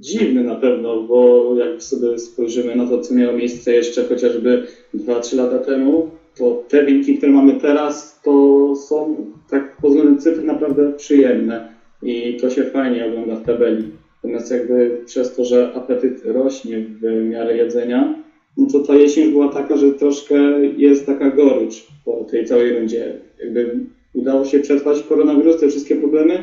[0.00, 5.36] dziwny na pewno, bo jak sobie spojrzymy na to, co miało miejsce jeszcze chociażby 2-3
[5.36, 8.32] lata temu, to te wyniki, które mamy teraz, to
[8.76, 9.16] są
[9.50, 11.68] tak pod względem cyfr naprawdę przyjemne
[12.02, 13.92] i to się fajnie ogląda w tabeli.
[14.16, 18.14] Natomiast jakby przez to, że apetyt rośnie w miarę jedzenia,
[18.56, 23.18] no to ta jesień była taka, że troszkę jest taka gorycz po tej całej rundzie.
[23.38, 23.80] Jakby
[24.14, 26.42] udało się przetrwać koronawirus, te wszystkie problemy,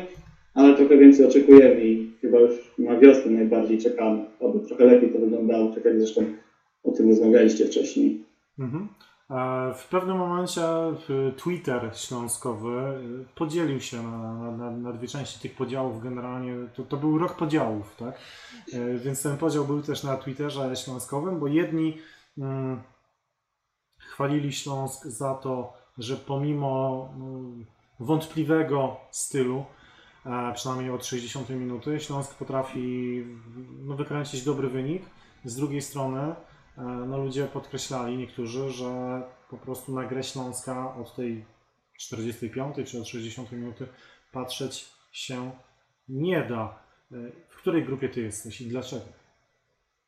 [0.54, 5.18] ale trochę więcej oczekujemy i chyba już na wiosnę najbardziej czekamy, aby trochę lepiej to
[5.18, 6.26] wyglądało, tak jak zresztą
[6.84, 8.16] o tym rozmawialiście wcześniej.
[8.58, 8.86] Mhm.
[9.30, 10.60] E, W pewnym momencie
[11.08, 16.02] w- Twitter śląskowy e, podzielił się na, na- na, dwie części tych podziałów.
[16.02, 18.18] Generalnie to, to był rok podziałów, tak?
[18.72, 21.98] E, Więc ten podział był też na Twitterze śląskowym, bo jedni
[22.38, 22.82] mm,
[23.98, 27.66] chwalili Śląsk za to, że pomimo mm,
[28.00, 29.64] wątpliwego stylu,
[30.26, 33.24] e, przynajmniej od 60 minuty, Śląsk potrafi
[33.84, 35.02] no, wykręcić dobry wynik.
[35.44, 36.34] Z drugiej strony E,
[36.78, 41.44] no ludzie podkreślali, niektórzy, że po prostu na grę Śląska od tej
[41.98, 43.86] 45 czy od 60 minuty
[44.32, 45.50] patrzeć się
[46.08, 46.78] nie da.
[47.12, 47.16] E,
[47.48, 49.02] W której grupie ty jesteś i dlaczego?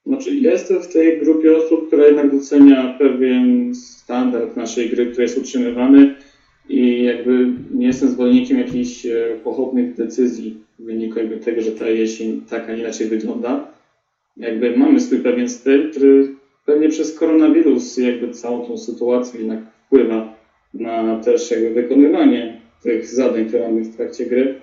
[0.07, 5.39] Znaczy, jestem w tej grupie osób, która jednak docenia pewien standard naszej gry, który jest
[5.39, 6.15] utrzymywany
[6.69, 11.89] i jakby nie jestem zwolennikiem jakichś e, pochopnych decyzji w wyniku jakby tego, że ta
[11.89, 13.69] jesień tak, a inaczej wygląda.
[14.37, 16.35] Jakby mamy swój pewien styl, który
[16.67, 20.35] pewnie przez koronawirus jakby całą tą sytuację jednak wpływa
[20.75, 24.55] na też jakby wykonywanie tych zadań, które mamy w trakcie gry.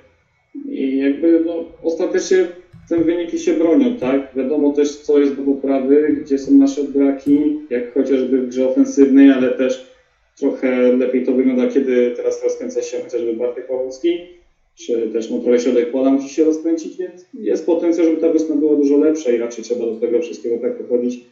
[0.66, 2.48] I jakby no, ostatecznie
[2.90, 4.32] te wyniki się bronią, tak?
[4.36, 9.30] Wiadomo też, co jest do poprawy, gdzie są nasze braki, jak chociażby w grze ofensywnej,
[9.30, 9.86] ale też
[10.40, 14.20] trochę lepiej to wygląda, kiedy teraz rozkręca się chociażby Bartek Pawłowski,
[14.76, 18.56] czy też no, trochę środek pola musi się rozkręcić, więc jest potencjał, żeby ta wiosna
[18.56, 21.24] była dużo lepsza i raczej trzeba do tego wszystkiego tak podchodzić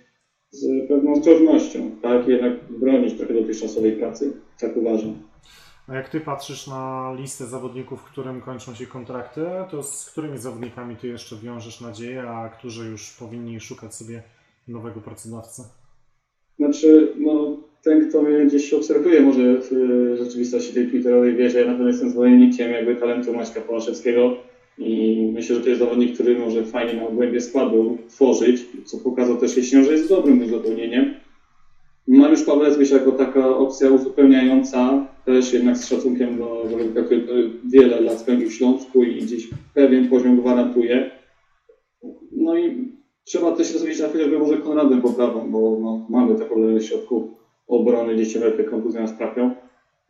[0.52, 2.28] z pewną ostrożnością, tak?
[2.28, 5.14] Jednak bronić trochę dotychczasowej pracy, tak uważam.
[5.88, 10.96] A jak ty patrzysz na listę zawodników, którym kończą się kontrakty, to z którymi zawodnikami
[10.96, 14.24] ty jeszcze wiążesz nadzieję, a którzy już powinni szukać sobie
[14.68, 15.62] nowego pracodawcy?
[16.60, 19.70] Znaczy, no, ten, kto mnie gdzieś obserwuje, może w
[20.18, 24.38] rzeczywistości tej twitterowej wie, że ja na pewno jestem zwolennikiem jakby talentu Maćka Połaszewskiego
[24.80, 29.38] i myślę, że to jest zawodnik, który może fajnie na głębie składu tworzyć, co pokazał
[29.38, 31.16] też jesienią, że jest dobrym uzupełnieniem.
[32.08, 38.20] Mariusz Pawlecki jako taka opcja uzupełniająca, też jednak z szacunkiem do zawodnika, który wiele lat
[38.20, 41.12] spędził w Śląsku i gdzieś pewien poziom gwarantuje.
[42.32, 42.92] No i
[43.24, 47.38] trzeba też rozwijać na chociażby może Konradem poprawą, bo no, mamy te problemy w środku
[47.68, 48.40] obrony, gdzieś się
[48.70, 49.52] kontuzje nas trafią.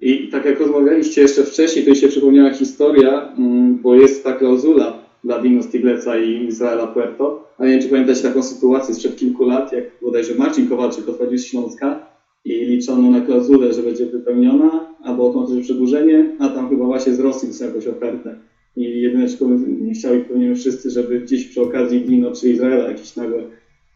[0.01, 5.03] I tak jak rozmawialiście jeszcze wcześniej, to się przypomniała historia, mm, bo jest ta klauzula
[5.23, 7.49] dla Dino Stigleca i Izraela Puerto.
[7.57, 11.37] A nie wiem, czy pamiętacie taką sytuację sprzed kilku lat, jak bodajże Marcin Kowalczyk odchodził
[11.37, 12.07] z Śląska
[12.45, 17.19] i liczono na klauzulę, że będzie wypełniona, albo automatyczne przedłużenie, a tam chyba właśnie z
[17.19, 18.35] Rosji dostał jakąś ofertę.
[18.75, 19.49] I jedyne, czego
[19.81, 23.43] nie chciał i pewnie wszyscy, żeby gdzieś przy okazji Dino czy Izraela jakieś nagle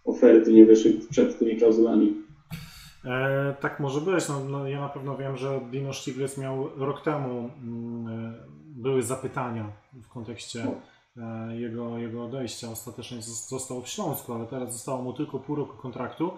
[0.06, 2.14] oferty nie wyszły przed tymi klauzulami.
[3.06, 4.30] E, tak może być.
[4.30, 8.34] No, no, ja na pewno wiem, że Dino Stiglitz miał rok temu mm, e,
[8.76, 10.68] były zapytania w kontekście
[11.18, 12.70] e, jego, jego odejścia.
[12.70, 16.32] Ostatecznie zos- został w Śląsku, ale teraz zostało mu tylko pół roku kontraktu.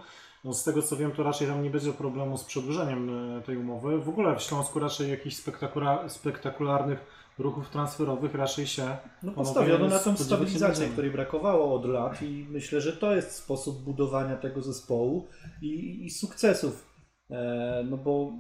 [0.43, 3.57] No, z tego co wiem, to raczej tam nie będzie problemu z przedłużeniem e, tej
[3.57, 3.99] umowy.
[3.99, 9.99] W ogóle w Śląsku raczej jakichś spektakula- spektakularnych ruchów transferowych raczej się No postawiono na
[9.99, 15.27] tą stabilizację, której brakowało od lat i myślę, że to jest sposób budowania tego zespołu
[15.61, 16.87] i, i sukcesów.
[17.31, 18.31] E, no bo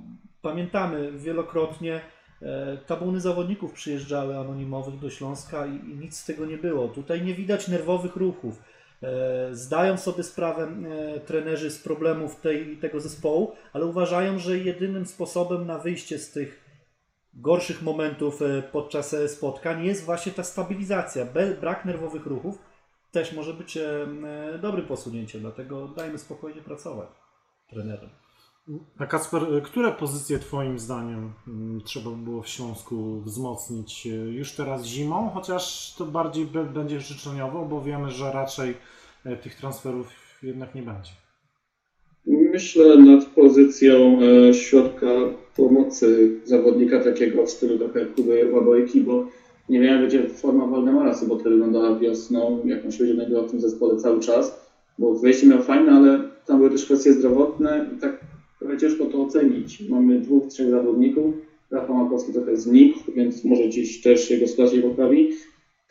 [0.41, 2.01] pamiętamy wielokrotnie
[2.41, 6.87] e, tabuny zawodników przyjeżdżały anonimowych do Śląska i, i nic z tego nie było.
[6.87, 8.61] Tutaj nie widać nerwowych ruchów.
[9.03, 15.05] E, zdają sobie sprawę e, trenerzy z problemów tej, tego zespołu, ale uważają, że jedynym
[15.05, 16.64] sposobem na wyjście z tych
[17.35, 21.25] gorszych momentów e, podczas e, spotkań jest właśnie ta stabilizacja.
[21.61, 22.59] Brak nerwowych ruchów
[23.11, 24.07] też może być e,
[24.61, 27.09] dobrym posunięciem, dlatego dajmy spokojnie pracować
[27.69, 28.09] trenerom.
[28.97, 34.51] A Kacper, y, które pozycje Twoim zdaniem mm, trzeba by było w Śląsku wzmocnić już
[34.51, 38.77] teraz zimą, chociaż to bardziej będzie życzeniowo, bo wiemy, że raczej
[39.41, 40.07] tych transferów
[40.43, 41.11] jednak nie będzie.
[42.55, 45.07] Myślę nad pozycją e, środka
[45.55, 49.27] pomocy zawodnika takiego w stylu trochę Kuby Łabojki, bo
[49.69, 53.59] nie wiem jak będzie forma Waldemara Soboty wyglądała wiosną, jak on się będzie w tym
[53.59, 54.59] zespole cały czas,
[54.99, 58.19] bo wejście miał fajne, ale tam były też kwestie zdrowotne i tak
[58.59, 59.89] trochę ciężko to ocenić.
[59.89, 61.33] Mamy dwóch, trzech zawodników,
[61.71, 65.29] Rafał Makowski trochę znikł, więc może gdzieś też jego sytuacja się poprawi,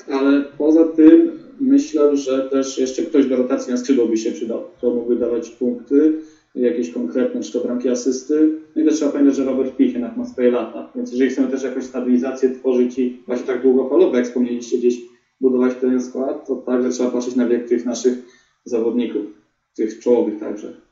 [0.09, 4.62] ale poza tym myślę, że też jeszcze ktoś do rotacji na skrzydło by się przydał,
[4.78, 6.12] kto mógłby dawać punkty,
[6.55, 8.51] jakieś konkretne, czy to bramki asysty.
[8.76, 11.48] No i też trzeba pamiętać, że Robert Pich jednak ma swoje lata, więc jeżeli chcemy
[11.48, 15.01] też jakąś stabilizację tworzyć i właśnie tak długofalowo, jak wspomnieliście, gdzieś
[15.40, 18.18] budować ten skład, to także trzeba patrzeć na wiek tych naszych
[18.64, 19.22] zawodników,
[19.76, 20.84] tych czołowych także.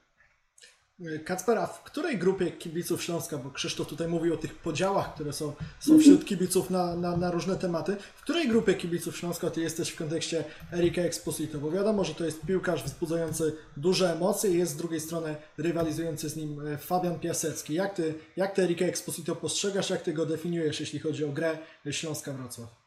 [1.25, 5.33] Kacper, a w której grupie kibiców Śląska, bo Krzysztof tutaj mówił o tych podziałach, które
[5.33, 9.61] są, są wśród kibiców na, na, na różne tematy, w której grupie kibiców Śląska ty
[9.61, 11.59] jesteś w kontekście Erika Exposito?
[11.59, 16.29] Bo wiadomo, że to jest piłkarz wzbudzający duże emocje i jest z drugiej strony rywalizujący
[16.29, 17.75] z nim e, Fabian Piasecki.
[17.75, 21.59] Jak ty, jak ty Erika Exposito postrzegasz, jak ty go definiujesz, jeśli chodzi o grę
[21.87, 22.82] Śląska-Wrocław?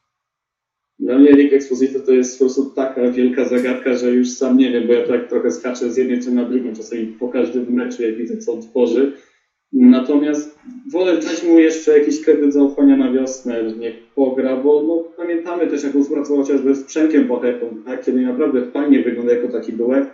[0.99, 4.71] Dla mnie Rick Exposito to jest po prostu taka wielka zagadka, że już sam nie
[4.71, 8.03] wiem, bo ja tak trochę skaczę z jednej strony na drugą, czasami po każdym meczu,
[8.03, 9.11] jak widzę, co on tworzy.
[9.73, 10.59] Natomiast
[10.91, 15.83] wolę dać mu jeszcze jakiś kredyt zaufania na wiosnę, niech pogra, bo no, pamiętamy też,
[15.83, 18.05] jak on współpracował chociażby z Przemkiem Pocheką, tak?
[18.05, 20.07] kiedy naprawdę fajnie wygląda jako taki duet.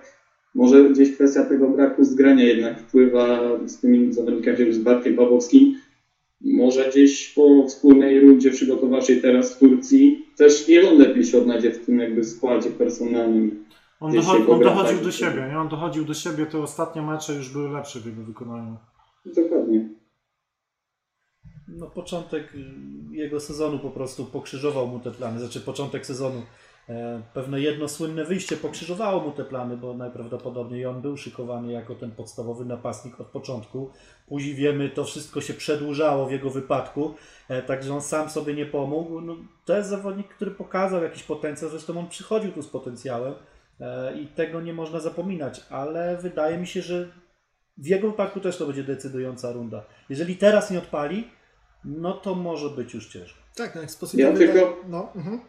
[0.55, 5.75] Może gdzieś kwestia tego braku zgrania jednak wpływa z tymi zawodnikami, z Bartkiem Pawłowskim.
[6.43, 11.71] Może gdzieś po wspólnej rundzie przygotowawczej teraz w Turcji też nie on lepiej się odnajdzie
[11.71, 13.65] w tym jakby składzie personalnym.
[13.99, 14.13] On,
[14.49, 15.59] on dochodził do siebie, nie?
[15.59, 18.77] On dochodził do siebie, te ostatnie mecze już były lepsze w jego wykonaniu.
[19.25, 19.89] Dokładnie.
[21.67, 26.41] No początek y, jego sezonu po prostu pokrzyżował mu te plany, znaczy początek sezonu.
[26.89, 31.95] E, Pewne jedno słynne wyjście pokrzyżowało mu te plany, bo najprawdopodobniej on był szykowany jako
[31.95, 33.89] ten podstawowy napastnik od początku.
[34.27, 37.13] Później wiemy, to wszystko się przedłużało w jego wypadku,
[37.49, 39.21] e, także on sam sobie nie pomógł.
[39.21, 39.35] No,
[39.65, 43.33] to jest zawodnik, który pokazał jakiś potencjał, zresztą on przychodził tu z potencjałem
[43.81, 47.07] e, i tego nie można zapominać, ale wydaje mi się, że
[47.77, 49.83] w jego wypadku też to będzie decydująca runda.
[50.09, 51.27] Jeżeli teraz nie odpali,
[51.85, 53.39] no to może być już ciężko.
[53.55, 55.41] Tak, no Exposito Ja wydaje- tylko- No, mhm.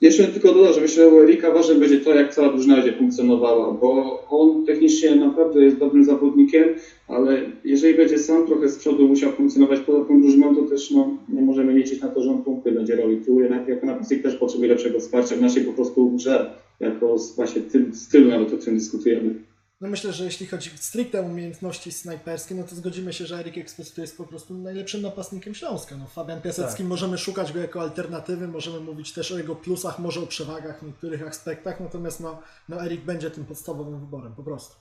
[0.00, 2.92] Jeszcze tylko dodam, że myślę, że u Erika ważne będzie to, jak cała drużyna będzie
[2.92, 6.70] funkcjonowała, bo on technicznie naprawdę jest dobrym zawodnikiem,
[7.06, 11.10] ale jeżeli będzie sam trochę z przodu musiał funkcjonować poza tą drużyną, to też no,
[11.28, 13.20] nie możemy liczyć na to, że on punkty będzie robił.
[13.24, 16.50] Tu jednak jako napastnik też potrzebuje lepszego wsparcia w naszej po prostu grze,
[16.80, 19.47] jako z właśnie tym stylu nawet o którym dyskutujemy.
[19.80, 23.58] No myślę, że jeśli chodzi stricte o umiejętności snajperskie, no to zgodzimy się, że Erik
[23.58, 25.96] Exposito jest po prostu najlepszym napastnikiem Śląska.
[25.96, 26.86] No, Fabian Piasecki, Tak.
[26.86, 30.86] możemy szukać go jako alternatywy, możemy mówić też o jego plusach, może o przewagach w
[30.86, 34.76] niektórych aspektach, natomiast no, no Erik będzie tym podstawowym wyborem, po prostu.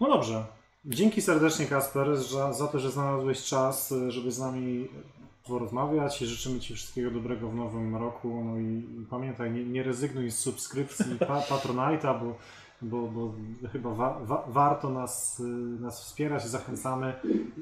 [0.00, 0.44] No dobrze.
[0.84, 4.88] Dzięki serdecznie Kasper za, za to, że znalazłeś czas, żeby z nami
[5.48, 8.44] porozmawiać i życzymy Ci wszystkiego dobrego w nowym roku.
[8.44, 12.38] No i pamiętaj, nie, nie rezygnuj z subskrypcji pa, Patronite'a, bo,
[12.82, 13.34] bo, bo
[13.72, 15.42] chyba wa, wa, warto nas, y,
[15.80, 16.46] nas wspierać.
[16.46, 17.14] Zachęcamy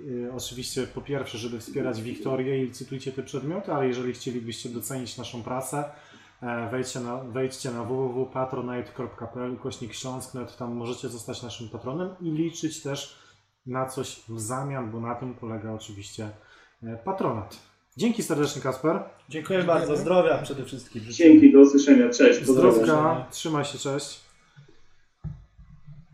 [0.07, 5.19] y, oczywiście po pierwsze, żeby wspierać Wiktorię i licytujcie te przedmioty, ale jeżeli chcielibyście docenić
[5.19, 5.85] naszą pracę,
[6.43, 12.83] e, wejdźcie na, wejdźcie na www.patronite.pl kośnik Śląsk.net, tam możecie zostać naszym patronem i liczyć
[12.83, 13.19] też
[13.67, 16.31] na coś w zamian, bo na tym polega oczywiście
[16.83, 17.72] e, patronat.
[17.97, 19.01] Dzięki serdecznie Kasper.
[19.28, 21.02] Dziękuję bardzo, zdrowia przede wszystkim.
[21.09, 22.44] Dzięki, do usłyszenia, cześć.
[22.44, 24.20] Zdrowka, trzymaj się, cześć.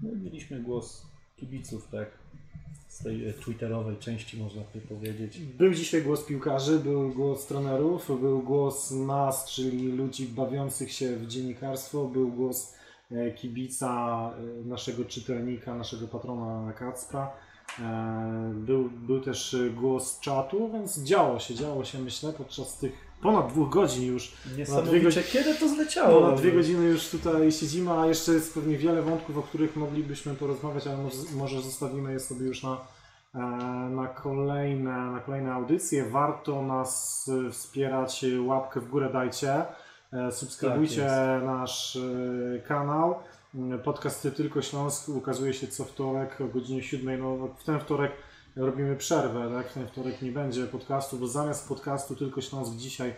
[0.03, 1.07] No, mieliśmy głos
[1.37, 2.09] kibiców, tak,
[2.89, 5.39] z tej e, twitterowej części można by powiedzieć.
[5.39, 11.27] Był dzisiaj głos piłkarzy, był głos trenerów, był głos nas, czyli ludzi bawiących się w
[11.27, 12.75] dziennikarstwo, był głos
[13.11, 14.33] e, kibica,
[14.63, 17.33] e, naszego czytelnika, naszego patrona Kacpra.
[17.81, 22.93] E, Był, był też e, głos czatu, więc działo się, działo się myślę podczas tych
[23.23, 24.33] ponad dwóch godzin już.
[24.57, 26.21] Niesamowicie, godziny- kiedy to zleciało?
[26.21, 30.35] Ponad dwie godziny już tutaj siedzimy, a jeszcze jest pewnie wiele wątków, o których moglibyśmy
[30.35, 32.77] porozmawiać, ale może, może zostawimy je sobie już na,
[33.35, 33.39] e,
[33.91, 36.05] na, kolejne, na kolejne audycje.
[36.11, 39.65] Warto nas wspierać, łapkę w górę dajcie,
[40.31, 41.99] subskrybujcie Tak nasz
[42.69, 43.15] kanał.
[43.85, 47.21] Podcasty Tylko Śląsk ukazuje się co wtorek o godzinie 7.
[47.21, 48.13] No, w ten wtorek
[48.57, 49.71] robimy przerwę, tak?
[49.71, 53.15] W ten wtorek nie będzie podcastu, bo zamiast podcastu Tylko Śląsk dzisiaj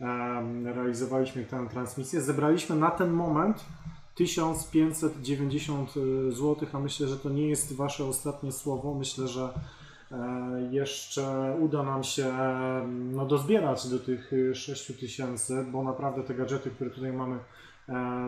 [0.00, 2.20] em, realizowaliśmy tę transmisję.
[2.20, 3.64] Zebraliśmy na ten moment
[4.14, 5.94] 1590
[6.30, 8.94] zł, a myślę, że to nie jest Wasze ostatnie słowo.
[8.94, 9.48] Myślę, że
[10.12, 16.70] e, jeszcze uda nam się em, no, dozbierać do tych 6000, bo naprawdę te gadżety,
[16.70, 17.63] które tutaj mamy, e,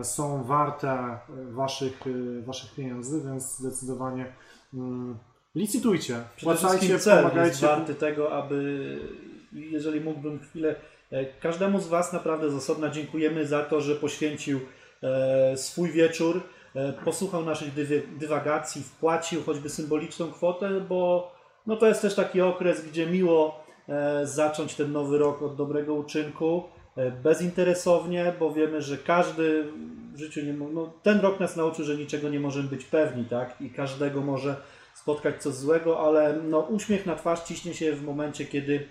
[0.02, 1.18] są warte e,
[1.50, 4.32] Waszych, e, waszych pieniędzy, więc zdecydowanie
[4.74, 5.18] mm,
[5.54, 7.66] licytujcie, Przede płacajcie, cel jest pomagajcie.
[7.66, 8.98] warty tego, aby,
[9.52, 10.74] jeżeli mógłbym chwilę,
[11.10, 14.60] e, każdemu z Was naprawdę z osobna dziękujemy za to, że poświęcił
[15.02, 16.40] e, swój wieczór,
[16.74, 17.68] e, posłuchał naszych
[18.18, 21.32] dywagacji, wpłacił choćby symboliczną kwotę, bo
[21.66, 25.94] no to jest też taki okres, gdzie miło e, zacząć ten nowy rok od dobrego
[25.94, 26.76] uczynku, e,
[27.23, 29.64] bezinteresownie, bo wiemy, że każdy
[30.12, 33.60] w życiu nie no, ten rok nas nauczył, że niczego nie możemy być pewni, tak?
[33.60, 34.56] I każdego może
[34.94, 38.89] spotkać coś złego, ale no, uśmiech na twarz ciśnie się w momencie, kiedy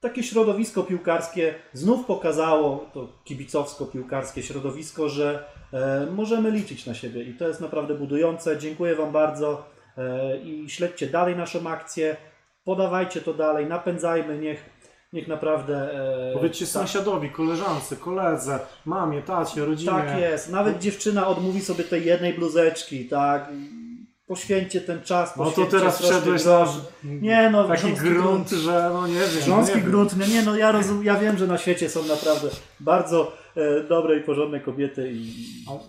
[0.00, 7.34] takie środowisko piłkarskie znów pokazało, to kibicowsko-piłkarskie środowisko, że e, możemy liczyć na siebie i
[7.34, 8.58] to jest naprawdę budujące.
[8.58, 9.64] Dziękuję Wam bardzo
[9.98, 12.16] e, i śledźcie dalej naszą akcję,
[12.64, 14.70] podawajcie to dalej, napędzajmy, niech,
[15.12, 15.92] niech naprawdę...
[16.30, 19.90] E, Powiedzcie tak- sąsiadowi, koleżance, koledze, mamie, tacie, rodzinie.
[19.90, 20.50] tak jest.
[20.50, 23.48] Nawet dziewczyna odmówi sobie tej jednej bluzeczki, tak?
[24.26, 25.36] Poświęćcie ten czas.
[25.36, 26.66] No to teraz wszedłeś na
[27.04, 29.42] Nie no, taki grząski grunt, że no nie wiem.
[29.44, 32.48] Grząski nie grunt, nie, nie no ja, rozum, ja wiem, że na świecie są naprawdę
[32.80, 35.32] bardzo e, dobre i porządne kobiety i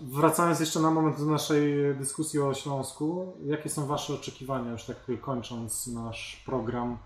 [0.02, 4.96] Wracając jeszcze na moment do naszej dyskusji o Śląsku, jakie są Wasze oczekiwania, już tak
[5.20, 6.98] kończąc nasz program,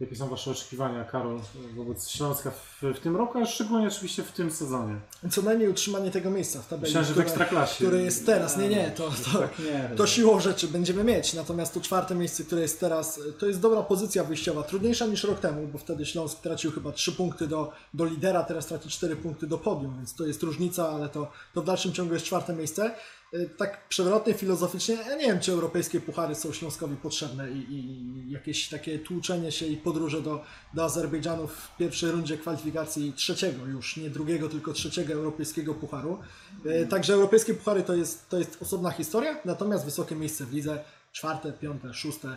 [0.00, 1.40] jakie są Wasze oczekiwania, Karol,
[1.76, 5.00] wobec Śląska w, w tym roku, a szczególnie oczywiście w tym sezonie?
[5.30, 7.74] Co najmniej utrzymanie tego miejsca w tabeli, Myślałem, że w które, Ekstraklasie.
[7.74, 8.56] które jest teraz.
[8.56, 9.96] Nie, nie, to, to, tak nie.
[9.96, 11.34] to siłą rzeczy będziemy mieć.
[11.34, 14.62] Natomiast to czwarte miejsce, które jest teraz, to jest dobra pozycja wyjściowa.
[14.62, 18.66] Trudniejsza niż rok temu, bo wtedy Śląsk tracił chyba 3 punkty do, do lidera, teraz
[18.66, 22.14] traci 4 punkty do podium, więc to jest różnica, ale to, to w dalszym ciągu
[22.14, 22.94] jest czwarte miejsce.
[23.34, 28.30] Y, Tak przewrotnie, filozoficznie, ja nie wiem, czy europejskie puchary są Śląskowi potrzebne i, i
[28.30, 30.44] jakieś takie tłuczenie się i podróże do,
[30.74, 36.18] do Azerbejdżanu w pierwszej rundzie kwalifikacji trzeciego już, nie drugiego, tylko trzeciego europejskiego pucharu.
[36.66, 40.84] Y, Także europejskie puchary to jest, to jest osobna historia, natomiast wysokie miejsce w lidze,
[41.12, 42.36] czwarte, piąte, szóste,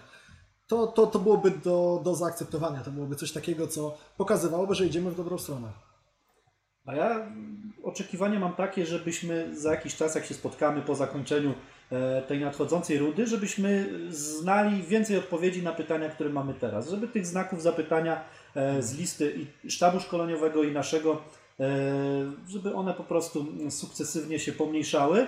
[0.67, 2.83] to, to, to byłoby do, do zaakceptowania.
[2.83, 5.90] To byłoby coś takiego, co pokazywałoby, że idziemy w dobrą stronę.
[6.91, 7.27] A ja
[7.83, 11.53] oczekiwania mam takie, żebyśmy za jakiś czas, jak się spotkamy po zakończeniu
[11.91, 16.89] e, tej nadchodzącej rundy, żebyśmy znali więcej odpowiedzi na pytania, które mamy teraz.
[16.89, 18.23] Żeby tych znaków zapytania
[18.55, 21.21] e, z listy i sztabu szkoleniowego i naszego,
[21.59, 21.71] e,
[22.47, 25.27] żeby one po prostu sukcesywnie się pomniejszały.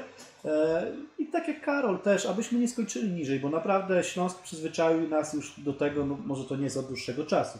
[1.19, 5.59] I tak jak Karol też, abyśmy nie skończyli niżej, bo naprawdę Śląsk przyzwyczaił nas już
[5.59, 7.59] do tego, no może to nie jest od dłuższego czasu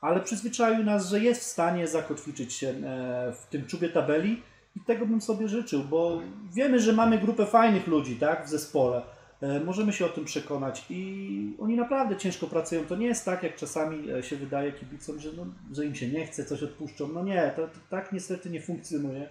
[0.00, 4.42] ale przyzwyczaił nas, że jest w stanie zakotwiczyć się e, w tym czubie tabeli
[4.76, 6.20] i tego bym sobie życzył, bo
[6.52, 9.02] wiemy, że mamy grupę fajnych ludzi tak, w zespole.
[9.40, 12.84] E, Możemy się o tym przekonać i oni naprawdę ciężko pracują.
[12.84, 16.08] To nie jest tak, jak czasami e, się wydaje kibicom, że, no, że im się
[16.08, 17.08] nie chce, coś odpuszczą.
[17.08, 19.28] No nie, to, to tak niestety nie funkcjonuje.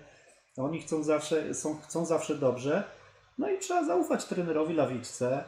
[0.58, 2.84] Oni chcą zawsze, są, chcą zawsze dobrze.
[3.38, 5.44] No i trzeba zaufać trenerowi Lawiczce,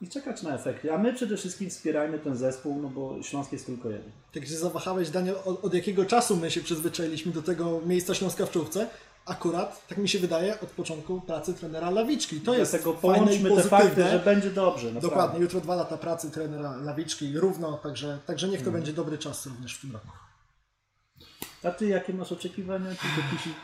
[0.00, 0.92] i czekać na efekty.
[0.92, 4.10] A my przede wszystkim wspierajmy ten zespół, no bo Śląsk jest tylko jeden.
[4.32, 8.46] Tak się zawahałeś, Daniel, od, od jakiego czasu my się przyzwyczailiśmy do tego miejsca Śląska
[8.46, 8.86] w czołówce?
[9.26, 12.40] Akurat, tak mi się wydaje, od początku pracy trenera Lawiczki.
[12.40, 14.86] To jest Dlatego połączmy te fakty, że będzie dobrze.
[14.86, 15.08] Naprawdę.
[15.08, 18.80] Dokładnie, jutro dwa lata pracy trenera Lawiczki równo, także, także niech to Hmm.
[18.82, 20.08] będzie dobry czas również w tym roku.
[21.64, 22.90] A ty jakie masz oczekiwania?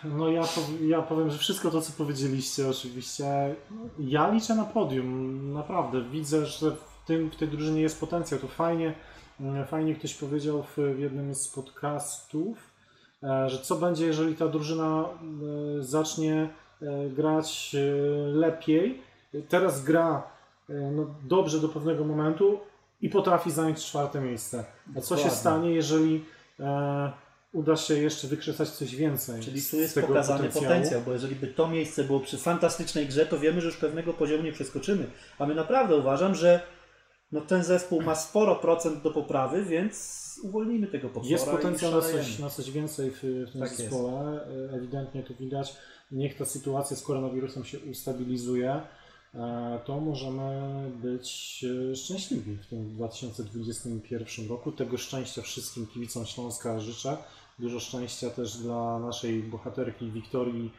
[0.05, 3.55] No ja, pow- ja powiem, że wszystko to, co powiedzieliście oczywiście,
[3.99, 6.03] ja liczę na podium, naprawdę.
[6.03, 8.41] Widzę, że w, tym, w tej drużynie jest potencjał.
[8.41, 8.95] To fajnie,
[9.41, 12.59] mm, fajnie ktoś powiedział w, jednym z podcastów,
[13.23, 16.49] e, że co będzie, jeżeli ta drużyna e, zacznie
[16.83, 17.77] e, grać
[18.33, 19.03] lepiej.
[19.49, 20.23] Teraz gra
[20.69, 22.61] no, dobrze do pewnego momentu
[23.01, 24.65] i potrafi zająć czwarte miejsce.
[24.97, 25.31] A co się Dokładnie.
[25.31, 26.25] stanie, jeżeli
[27.57, 29.43] uda się jeszcze wykrzesać coś więcej?
[29.43, 30.67] Czyli tu jest pokazany potencjału?
[30.67, 34.13] potencjał, bo jeżeli by to miejsce było przy fantastycznej grze, to wiemy, że już pewnego
[34.13, 35.07] poziomu nie przeskoczymy.
[35.39, 36.61] A my naprawdę uważam, że
[37.33, 42.01] no ten zespół ma sporo procent do poprawy, więc uwolnijmy tego potwora Jest potencjał na
[42.01, 43.77] coś, na coś więcej w, w tym Tak jest.
[43.77, 44.47] zespole.
[44.71, 45.77] E, Ewidentnie to widać.
[46.13, 48.81] Niech ta sytuacja z koronawirusem się ustabilizuje.
[49.35, 50.51] e, To możemy
[51.03, 54.73] być e, szczęśliwi w tym 2021 roku.
[54.73, 57.17] Tego szczęścia wszystkim kibicom Śląska życzę.
[57.59, 60.73] Dużo szczęścia też dla naszej bohaterki Wiktorii.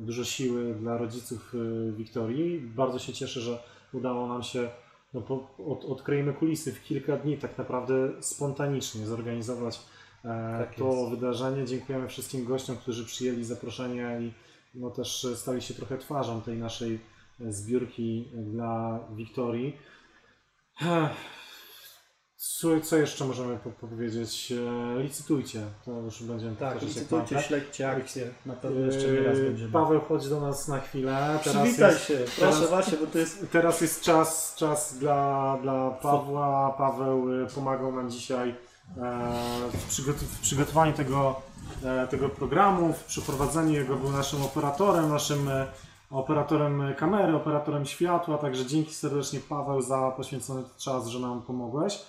[0.00, 2.60] Dużo siły dla rodziców e, Wiktorii.
[2.60, 3.58] Bardzo się cieszę, że
[3.92, 4.68] udało nam się
[5.14, 9.80] no po, od, odkryjmy kulisy w kilka dni tak naprawdę spontanicznie zorganizować
[10.24, 11.10] e, Tak to jest.
[11.10, 11.64] wydarzenie.
[11.66, 14.32] Dziękujemy wszystkim gościom, którzy przyjęli zaproszenie i
[14.74, 17.00] no też stali się trochę twarzą tej naszej
[17.40, 19.76] e, zbiórki dla Wiktorii.
[22.48, 24.52] Co, co jeszcze możemy po, powiedzieć?
[24.98, 28.30] E, Licytujcie, to już będziemy Tak, licytujcie, śledźcie akcję.
[28.46, 29.72] Na pewno jeszcze nie raz będziemy.
[29.72, 31.38] Paweł, chodź do nas na chwilę.
[31.40, 36.74] Przywitaj się, proszę teraz- właśnie, bo to jest Teraz jest czas, czas dla, dla Pawła.
[36.78, 38.54] Paweł y, pomagał nam dzisiaj e,
[39.72, 41.40] w, przygotu- w przygotowaniu tego,
[41.84, 43.96] e, tego programu, w przeprowadzeniu jego.
[43.96, 45.66] Był naszym operatorem, naszym e,
[46.10, 48.38] operatorem kamery, operatorem światła.
[48.38, 52.02] Także dzięki serdecznie Paweł za poświęcony czas, że nam pomogłeś.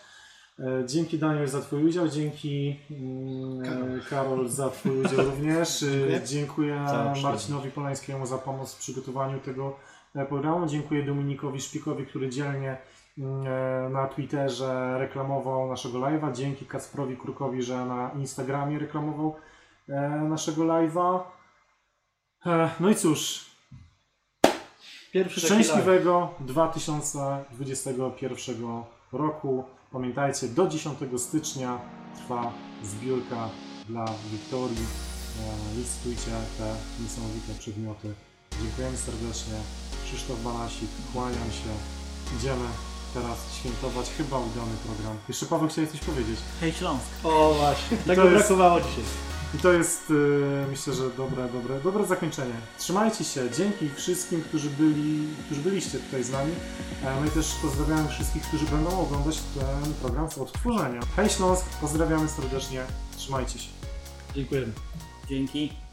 [0.60, 4.02] E, Dzięki Daniel za Twój udział, dzięki mm, Karol.
[4.10, 5.84] Karol za Twój udział również.
[5.84, 5.88] E,
[6.26, 6.86] Dziękuję.
[7.23, 9.76] Marcinowi Polańskiemu za pomoc w przygotowaniu tego
[10.15, 10.68] e, programu.
[10.68, 12.77] Dziękuję Dominikowi Szpikowi, który dzielnie
[13.18, 16.34] mm, na Twitterze reklamował naszego live'a.
[16.34, 19.36] Dzięki Kacprowi Krukowi, że na Instagramie reklamował
[20.30, 21.19] naszego live'a.
[22.80, 23.45] No i cóż,
[25.11, 29.64] pierwszy szczęśliwego 2021 roku.
[29.95, 31.79] Pamiętajcie, do 10 stycznia
[32.15, 32.53] trwa
[32.84, 33.49] zbiórka
[33.89, 34.86] dla Wiktorii.
[35.39, 38.13] E, Licytujcie te niesamowite przedmioty.
[38.61, 39.53] Dziękujemy serdecznie.
[40.05, 41.71] Krzysztof Banasik, kłaniam się.
[42.37, 42.65] Idziemy
[43.13, 45.18] teraz świętować chyba udany program.
[45.28, 46.39] Jeszcze Paweł chciałeś coś powiedzieć.
[46.61, 47.05] Hej Śląsk.
[47.23, 49.03] O właśnie, tego brakowało dzisiaj.
[49.54, 52.54] I to jest, y, myślę, że dobre, dobre, dobre zakończenie.
[52.80, 53.49] Trzymajcie się.
[53.57, 56.52] Dzięki wszystkim, którzy, byli, którzy byliście tutaj z nami.
[57.04, 61.02] E, My też pozdrawiamy wszystkich, którzy będą oglądać ten program w odtworzenia.
[61.15, 62.84] Hej Śląsk, pozdrawiamy serdecznie.
[63.18, 63.70] Trzymajcie się.
[64.36, 64.72] Dziękujemy.
[65.30, 65.85] Dzięki.